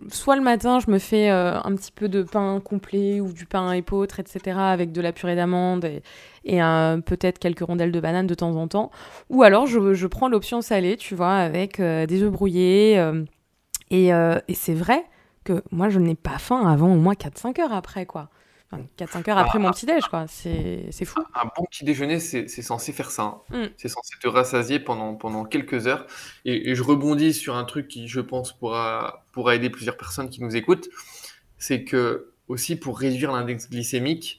soit 0.08 0.36
le 0.36 0.42
matin, 0.42 0.78
je 0.80 0.90
me 0.90 0.98
fais 0.98 1.30
euh, 1.30 1.58
un 1.62 1.74
petit 1.74 1.92
peu 1.92 2.08
de 2.08 2.22
pain 2.22 2.60
complet 2.60 3.20
ou 3.20 3.32
du 3.32 3.46
pain 3.46 3.72
épeautre, 3.72 4.20
etc., 4.20 4.56
avec 4.58 4.92
de 4.92 5.00
la 5.00 5.12
purée 5.12 5.36
d'amande 5.36 5.84
et, 5.84 6.60
peut-être 7.06 7.38
quelques 7.38 7.60
rondelles 7.60 7.92
de 7.92 8.00
banane 8.00 8.26
de 8.26 8.34
temps 8.34 8.56
en 8.56 8.68
temps. 8.68 8.90
Ou 9.28 9.42
alors, 9.42 9.66
je, 9.66 9.94
je 9.94 10.06
prends 10.06 10.28
l'option 10.28 10.60
salée, 10.62 10.96
tu 10.96 11.14
vois, 11.14 11.34
avec 11.34 11.80
des 11.80 12.22
œufs 12.22 12.32
brouillés. 12.32 13.02
et, 13.90 14.08
et 14.08 14.54
c'est 14.54 14.74
vrai 14.74 15.04
que 15.44 15.62
moi, 15.70 15.88
je 15.88 15.98
n'ai 15.98 16.14
pas 16.14 16.38
faim 16.38 16.66
avant 16.66 16.92
au 16.92 16.96
moins 16.96 17.14
4-5 17.14 17.60
heures 17.60 17.72
après, 17.72 18.06
quoi. 18.06 18.28
4-5 18.98 19.30
heures 19.30 19.38
après 19.38 19.58
mon 19.58 19.70
petit-déj, 19.70 20.04
quoi. 20.08 20.26
C'est 20.28 21.04
fou. 21.04 21.20
Un 21.34 21.48
bon 21.56 21.64
petit 21.64 21.84
déjeuner, 21.84 22.20
c'est 22.20 22.46
censé 22.62 22.92
faire 22.92 23.10
ça. 23.10 23.22
Hein. 23.22 23.40
Mm. 23.50 23.66
C'est 23.76 23.88
censé 23.88 24.14
te 24.20 24.28
rassasier 24.28 24.78
pendant, 24.78 25.14
pendant 25.14 25.44
quelques 25.44 25.86
heures. 25.86 26.06
Et, 26.44 26.74
je 26.74 26.82
rebondis 26.82 27.34
sur 27.34 27.56
un 27.56 27.64
truc 27.64 27.88
qui, 27.88 28.08
je 28.08 28.20
pense, 28.20 28.52
pourra, 28.56 29.24
pourra 29.32 29.56
aider 29.56 29.70
plusieurs 29.70 29.96
personnes 29.96 30.30
qui 30.30 30.42
nous 30.42 30.54
écoutent. 30.54 30.88
C'est 31.58 31.84
que, 31.84 32.32
aussi, 32.48 32.76
pour 32.76 32.98
réduire 32.98 33.32
l'index 33.32 33.68
glycémique, 33.68 34.38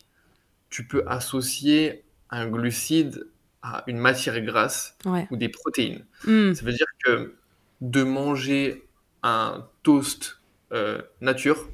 tu 0.69 0.88
peux 0.88 1.03
associer 1.07 2.03
un 2.29 2.47
glucide 2.47 3.27
à 3.61 3.84
une 3.88 3.97
matière 3.97 4.39
grasse 4.41 4.97
ou 5.29 5.36
des 5.36 5.49
protéines. 5.49 6.05
Mm. 6.25 6.53
Ça 6.53 6.65
veut 6.65 6.73
dire 6.73 6.88
que 7.03 7.36
de 7.82 8.03
manger 8.03 8.86
un 9.23 9.67
toast 9.84 10.39
euh, 10.71 11.01
nature, 11.19 11.67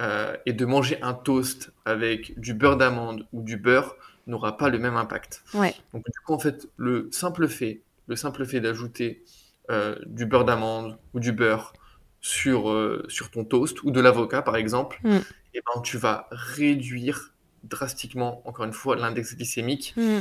euh, 0.00 0.36
et 0.44 0.52
de 0.52 0.64
manger 0.64 1.00
un 1.02 1.14
toast 1.14 1.72
avec 1.84 2.38
du 2.38 2.52
beurre 2.52 2.76
d'amande 2.76 3.26
ou 3.32 3.42
du 3.42 3.56
beurre 3.56 3.94
n'aura 4.26 4.56
pas 4.56 4.68
le 4.68 4.78
même 4.78 4.96
impact. 4.96 5.44
Donc 5.54 6.04
du 6.04 6.20
coup, 6.26 6.32
en 6.32 6.38
fait, 6.38 6.68
le 6.76 7.08
simple 7.12 7.46
fait, 7.48 7.82
le 8.08 8.16
simple 8.16 8.44
fait 8.44 8.60
d'ajouter 8.60 9.22
euh, 9.70 9.96
du 10.06 10.26
beurre 10.26 10.44
d'amande 10.44 10.98
ou 11.14 11.20
du 11.20 11.32
beurre 11.32 11.74
sur, 12.20 12.70
euh, 12.70 13.04
sur 13.08 13.30
ton 13.30 13.44
toast 13.44 13.82
ou 13.82 13.90
de 13.90 14.00
l'avocat, 14.00 14.42
par 14.42 14.56
exemple, 14.56 14.98
mm. 15.04 15.10
et 15.10 15.20
eh 15.54 15.60
ben, 15.60 15.80
tu 15.82 15.98
vas 15.98 16.26
réduire 16.30 17.32
drastiquement, 17.62 18.42
encore 18.48 18.64
une 18.64 18.72
fois, 18.72 18.96
l'index 18.96 19.36
glycémique. 19.36 19.94
Mm. 19.96 20.20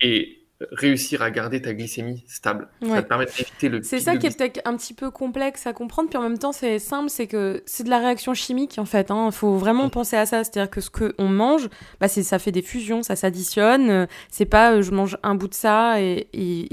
Et 0.00 0.41
réussir 0.70 1.22
à 1.22 1.30
garder 1.30 1.60
ta 1.60 1.74
glycémie 1.74 2.24
stable. 2.26 2.68
Ça 2.86 3.02
te 3.02 3.08
permet 3.08 3.26
d'éviter 3.26 3.68
le 3.68 3.82
C'est 3.82 4.00
ça 4.00 4.16
qui 4.16 4.26
est 4.26 4.36
peut-être 4.36 4.60
un 4.64 4.76
petit 4.76 4.94
peu 4.94 5.10
complexe 5.10 5.66
à 5.66 5.72
comprendre, 5.72 6.08
puis 6.08 6.18
en 6.18 6.22
même 6.22 6.38
temps 6.38 6.52
c'est 6.52 6.78
simple, 6.78 7.10
c'est 7.10 7.26
que 7.26 7.62
c'est 7.66 7.84
de 7.84 7.90
la 7.90 7.98
réaction 7.98 8.34
chimique 8.34 8.76
en 8.78 8.84
fait. 8.84 9.08
Il 9.10 9.12
hein. 9.12 9.30
faut 9.30 9.56
vraiment 9.56 9.86
mm. 9.86 9.90
penser 9.90 10.16
à 10.16 10.26
ça, 10.26 10.44
c'est-à-dire 10.44 10.70
que 10.70 10.80
ce 10.80 10.90
qu'on 10.90 11.28
mange, 11.28 11.68
bah, 12.00 12.08
ça 12.08 12.38
fait 12.38 12.52
des 12.52 12.62
fusions, 12.62 13.02
ça 13.02 13.16
s'additionne. 13.16 14.06
C'est 14.30 14.44
pas 14.44 14.72
euh, 14.72 14.82
je 14.82 14.90
mange 14.92 15.18
un 15.22 15.34
bout 15.34 15.48
de 15.48 15.54
ça 15.54 16.00
et, 16.00 16.26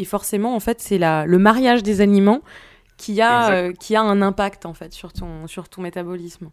forcément 0.05 0.55
en 0.55 0.59
fait 0.59 0.81
c'est 0.81 0.97
le 0.97 1.37
mariage 1.37 1.83
des 1.83 2.01
aliments 2.01 2.41
qui 2.97 3.21
a, 3.21 3.51
euh, 3.51 3.73
qui 3.73 3.95
a 3.95 4.01
un 4.01 4.21
impact 4.21 4.65
en 4.65 4.73
fait 4.73 4.93
sur 4.93 5.13
ton, 5.13 5.47
sur 5.47 5.69
ton 5.69 5.81
métabolisme. 5.81 6.51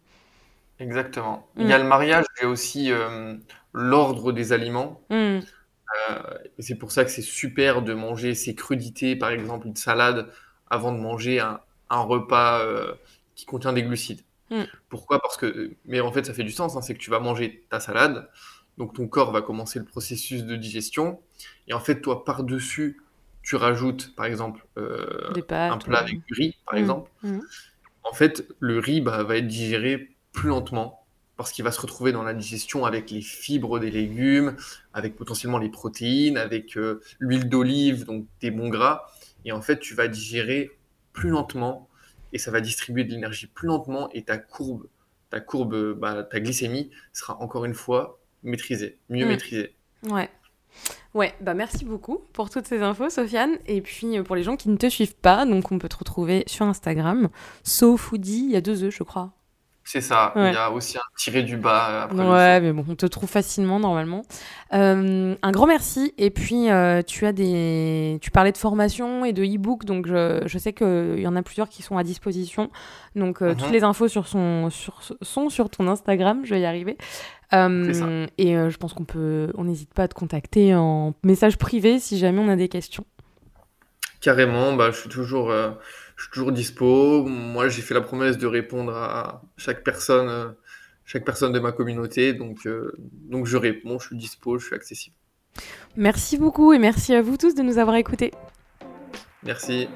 Exactement. 0.78 1.46
Il 1.56 1.66
y 1.66 1.72
a 1.72 1.78
mm. 1.78 1.82
le 1.82 1.88
mariage 1.88 2.24
et 2.42 2.46
aussi 2.46 2.92
euh, 2.92 3.34
l'ordre 3.74 4.32
des 4.32 4.52
aliments. 4.52 5.00
Mm. 5.10 5.40
Euh, 6.10 6.38
c'est 6.58 6.74
pour 6.76 6.92
ça 6.92 7.04
que 7.04 7.10
c'est 7.10 7.22
super 7.22 7.82
de 7.82 7.94
manger 7.94 8.34
ces 8.34 8.54
crudités, 8.54 9.16
par 9.16 9.30
exemple 9.30 9.66
une 9.66 9.76
salade, 9.76 10.30
avant 10.68 10.92
de 10.92 10.98
manger 10.98 11.40
un, 11.40 11.60
repas 11.90 12.60
euh, 12.60 12.94
qui 13.34 13.46
contient 13.46 13.72
des 13.72 13.82
glucides. 13.82 14.22
Hmm. 14.50 14.64
Pourquoi? 14.88 15.20
Parce 15.20 15.36
que, 15.36 15.72
mais 15.84 16.00
en 16.00 16.12
fait, 16.12 16.24
ça 16.24 16.34
fait 16.34 16.44
du 16.44 16.50
sens, 16.50 16.76
hein, 16.76 16.82
c'est 16.82 16.94
que 16.94 16.98
tu 16.98 17.10
vas 17.10 17.20
manger 17.20 17.64
ta 17.70 17.80
salade, 17.80 18.28
donc 18.78 18.94
ton 18.94 19.08
corps 19.08 19.32
va 19.32 19.42
commencer 19.42 19.78
le 19.78 19.84
processus 19.84 20.44
de 20.44 20.56
digestion, 20.56 21.20
et 21.68 21.74
en 21.74 21.80
fait, 21.80 22.00
toi, 22.00 22.24
par-dessus, 22.24 23.00
tu 23.42 23.56
rajoutes, 23.56 24.14
par 24.16 24.26
exemple, 24.26 24.66
euh, 24.76 25.32
un 25.50 25.78
plat 25.78 25.98
avec 25.98 26.24
du 26.26 26.34
riz, 26.34 26.56
par 26.64 26.74
hmm. 26.74 26.78
exemple. 26.78 27.10
Hmm. 27.22 27.40
En 28.02 28.12
fait, 28.12 28.46
le 28.60 28.78
riz 28.78 29.00
bah, 29.00 29.22
va 29.22 29.36
être 29.36 29.46
digéré 29.46 30.10
plus 30.32 30.48
lentement, 30.48 31.05
parce 31.36 31.52
qu'il 31.52 31.64
va 31.64 31.70
se 31.70 31.80
retrouver 31.80 32.12
dans 32.12 32.22
la 32.22 32.34
digestion 32.34 32.84
avec 32.84 33.10
les 33.10 33.20
fibres 33.20 33.78
des 33.78 33.90
légumes, 33.90 34.56
avec 34.94 35.16
potentiellement 35.16 35.58
les 35.58 35.68
protéines, 35.68 36.38
avec 36.38 36.76
euh, 36.76 37.00
l'huile 37.18 37.48
d'olive, 37.48 38.04
donc 38.04 38.26
des 38.40 38.50
bons 38.50 38.68
gras. 38.68 39.06
Et 39.44 39.52
en 39.52 39.60
fait, 39.60 39.78
tu 39.78 39.94
vas 39.94 40.08
digérer 40.08 40.70
plus 41.12 41.30
lentement 41.30 41.88
et 42.32 42.38
ça 42.38 42.50
va 42.50 42.60
distribuer 42.60 43.04
de 43.04 43.10
l'énergie 43.10 43.46
plus 43.46 43.68
lentement 43.68 44.10
et 44.12 44.22
ta 44.22 44.38
courbe, 44.38 44.86
ta 45.30 45.40
courbe, 45.40 45.92
bah, 45.92 46.22
ta 46.24 46.40
glycémie 46.40 46.90
sera 47.12 47.40
encore 47.40 47.64
une 47.64 47.74
fois 47.74 48.18
maîtrisée, 48.42 48.98
mieux 49.08 49.24
hmm. 49.24 49.28
maîtrisée. 49.28 49.74
Ouais. 50.04 50.30
Ouais, 51.14 51.34
bah 51.40 51.54
merci 51.54 51.86
beaucoup 51.86 52.20
pour 52.34 52.50
toutes 52.50 52.66
ces 52.66 52.82
infos, 52.82 53.08
Sofiane. 53.08 53.56
Et 53.66 53.80
puis 53.80 54.18
euh, 54.18 54.22
pour 54.22 54.36
les 54.36 54.42
gens 54.42 54.56
qui 54.56 54.68
ne 54.68 54.76
te 54.76 54.88
suivent 54.88 55.16
pas, 55.16 55.46
donc 55.46 55.72
on 55.72 55.78
peut 55.78 55.88
te 55.88 55.96
retrouver 55.96 56.44
sur 56.46 56.66
Instagram, 56.66 57.30
SoFoodie, 57.62 58.44
il 58.44 58.50
y 58.50 58.56
a 58.56 58.60
deux 58.60 58.84
œufs, 58.84 58.94
je 58.94 59.02
crois. 59.02 59.32
C'est 59.86 60.00
ça. 60.00 60.32
Il 60.34 60.52
y 60.52 60.56
a 60.56 60.72
aussi 60.72 60.98
un 60.98 61.02
tiré 61.16 61.44
du 61.44 61.56
bas 61.56 62.02
après. 62.02 62.28
Ouais, 62.28 62.60
mais 62.60 62.72
bon, 62.72 62.84
on 62.88 62.96
te 62.96 63.06
trouve 63.06 63.28
facilement 63.28 63.78
normalement. 63.78 64.22
Euh, 64.74 65.36
un 65.40 65.50
grand 65.52 65.68
merci. 65.68 66.12
Et 66.18 66.30
puis, 66.30 66.70
euh, 66.70 67.02
tu 67.02 67.24
as 67.24 67.32
des, 67.32 68.18
tu 68.20 68.32
parlais 68.32 68.50
de 68.50 68.58
formation 68.58 69.24
et 69.24 69.32
de 69.32 69.44
e-book, 69.44 69.84
donc 69.84 70.08
je, 70.08 70.42
je 70.44 70.58
sais 70.58 70.72
qu'il 70.72 71.20
y 71.20 71.26
en 71.28 71.36
a 71.36 71.42
plusieurs 71.42 71.68
qui 71.68 71.82
sont 71.82 71.96
à 71.98 72.02
disposition. 72.02 72.68
Donc, 73.14 73.42
euh, 73.42 73.54
toutes 73.54 73.68
mhm. 73.68 73.74
les 73.74 73.84
infos 73.84 74.08
sur 74.08 74.26
son, 74.26 74.70
sur, 74.70 75.00
sont 75.22 75.50
sur 75.50 75.70
ton 75.70 75.86
Instagram. 75.86 76.40
Je 76.42 76.54
vais 76.54 76.62
y 76.62 76.66
arriver. 76.66 76.98
et 77.52 78.54
je 78.54 78.76
pense 78.78 78.92
qu'on 78.92 79.04
peut, 79.04 79.52
on 79.54 79.62
n'hésite 79.62 79.94
pas 79.94 80.02
à 80.02 80.08
te 80.08 80.14
contacter 80.14 80.74
en 80.74 81.14
message 81.22 81.58
privé 81.58 82.00
si 82.00 82.18
jamais 82.18 82.40
on 82.40 82.48
a 82.48 82.56
des 82.56 82.68
questions. 82.68 83.04
Carrément. 84.20 84.72
Bah, 84.72 84.90
je 84.90 84.98
suis 84.98 85.08
toujours 85.08 85.52
je 86.16 86.22
suis 86.22 86.30
toujours 86.32 86.52
dispo. 86.52 87.24
Moi, 87.24 87.68
j'ai 87.68 87.82
fait 87.82 87.94
la 87.94 88.00
promesse 88.00 88.38
de 88.38 88.46
répondre 88.46 88.96
à 88.96 89.42
chaque 89.56 89.84
personne, 89.84 90.28
euh, 90.28 90.48
chaque 91.04 91.24
personne 91.24 91.52
de 91.52 91.60
ma 91.60 91.72
communauté. 91.72 92.32
Donc, 92.32 92.66
euh, 92.66 92.92
donc 92.98 93.46
je 93.46 93.56
réponds, 93.56 93.98
je 93.98 94.08
suis 94.08 94.16
dispo, 94.16 94.58
je 94.58 94.66
suis 94.66 94.74
accessible. 94.74 95.14
Merci 95.96 96.38
beaucoup 96.38 96.72
et 96.72 96.78
merci 96.78 97.14
à 97.14 97.22
vous 97.22 97.36
tous 97.36 97.54
de 97.54 97.62
nous 97.62 97.78
avoir 97.78 97.96
écoutés. 97.96 98.32
Merci. 99.42 99.88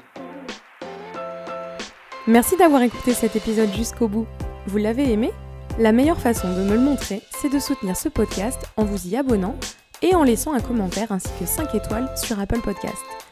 Merci 2.27 2.55
d'avoir 2.55 2.83
écouté 2.83 3.13
cet 3.13 3.35
épisode 3.35 3.73
jusqu'au 3.73 4.07
bout. 4.07 4.27
Vous 4.67 4.77
l'avez 4.77 5.11
aimé? 5.11 5.31
La 5.79 5.91
meilleure 5.91 6.19
façon 6.19 6.55
de 6.55 6.61
me 6.61 6.73
le 6.73 6.79
montrer, 6.79 7.21
c'est 7.31 7.51
de 7.51 7.59
soutenir 7.59 7.95
ce 7.97 8.09
podcast 8.09 8.59
en 8.77 8.83
vous 8.83 9.07
y 9.07 9.15
abonnant 9.15 9.57
et 10.01 10.13
en 10.15 10.23
laissant 10.23 10.53
un 10.53 10.59
commentaire 10.59 11.11
ainsi 11.11 11.29
que 11.39 11.45
5 11.45 11.73
étoiles 11.75 12.09
sur 12.17 12.39
Apple 12.39 12.61
Podcast. 12.61 13.30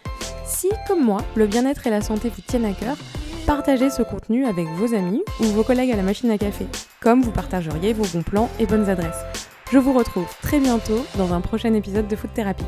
Si, 0.50 0.68
comme 0.88 1.06
moi, 1.06 1.22
le 1.36 1.46
bien-être 1.46 1.86
et 1.86 1.92
la 1.92 2.02
santé 2.02 2.30
vous 2.30 2.42
tiennent 2.42 2.66
à 2.66 2.74
cœur, 2.74 2.98
partagez 3.46 3.92
ce 3.92 4.02
contenu 4.02 4.46
avec 4.46 4.68
vos 4.70 4.96
amis 4.96 5.22
ou 5.40 5.44
vos 5.44 5.64
collègues 5.64 5.92
à 5.92 5.96
la 5.96 6.02
machine 6.02 6.32
à 6.32 6.40
café, 6.40 6.66
comme 7.02 7.22
vous 7.22 7.32
partageriez 7.32 7.94
vos 7.94 8.06
bons 8.06 8.24
plans 8.24 8.50
et 8.60 8.66
bonnes 8.66 8.90
adresses. 8.90 9.24
Je 9.72 9.78
vous 9.78 9.94
retrouve 9.94 10.28
très 10.42 10.60
bientôt 10.60 11.06
dans 11.18 11.34
un 11.34 11.42
prochain 11.42 11.74
épisode 11.76 12.08
de 12.08 12.16
Food 12.16 12.34
Therapy. 12.34 12.66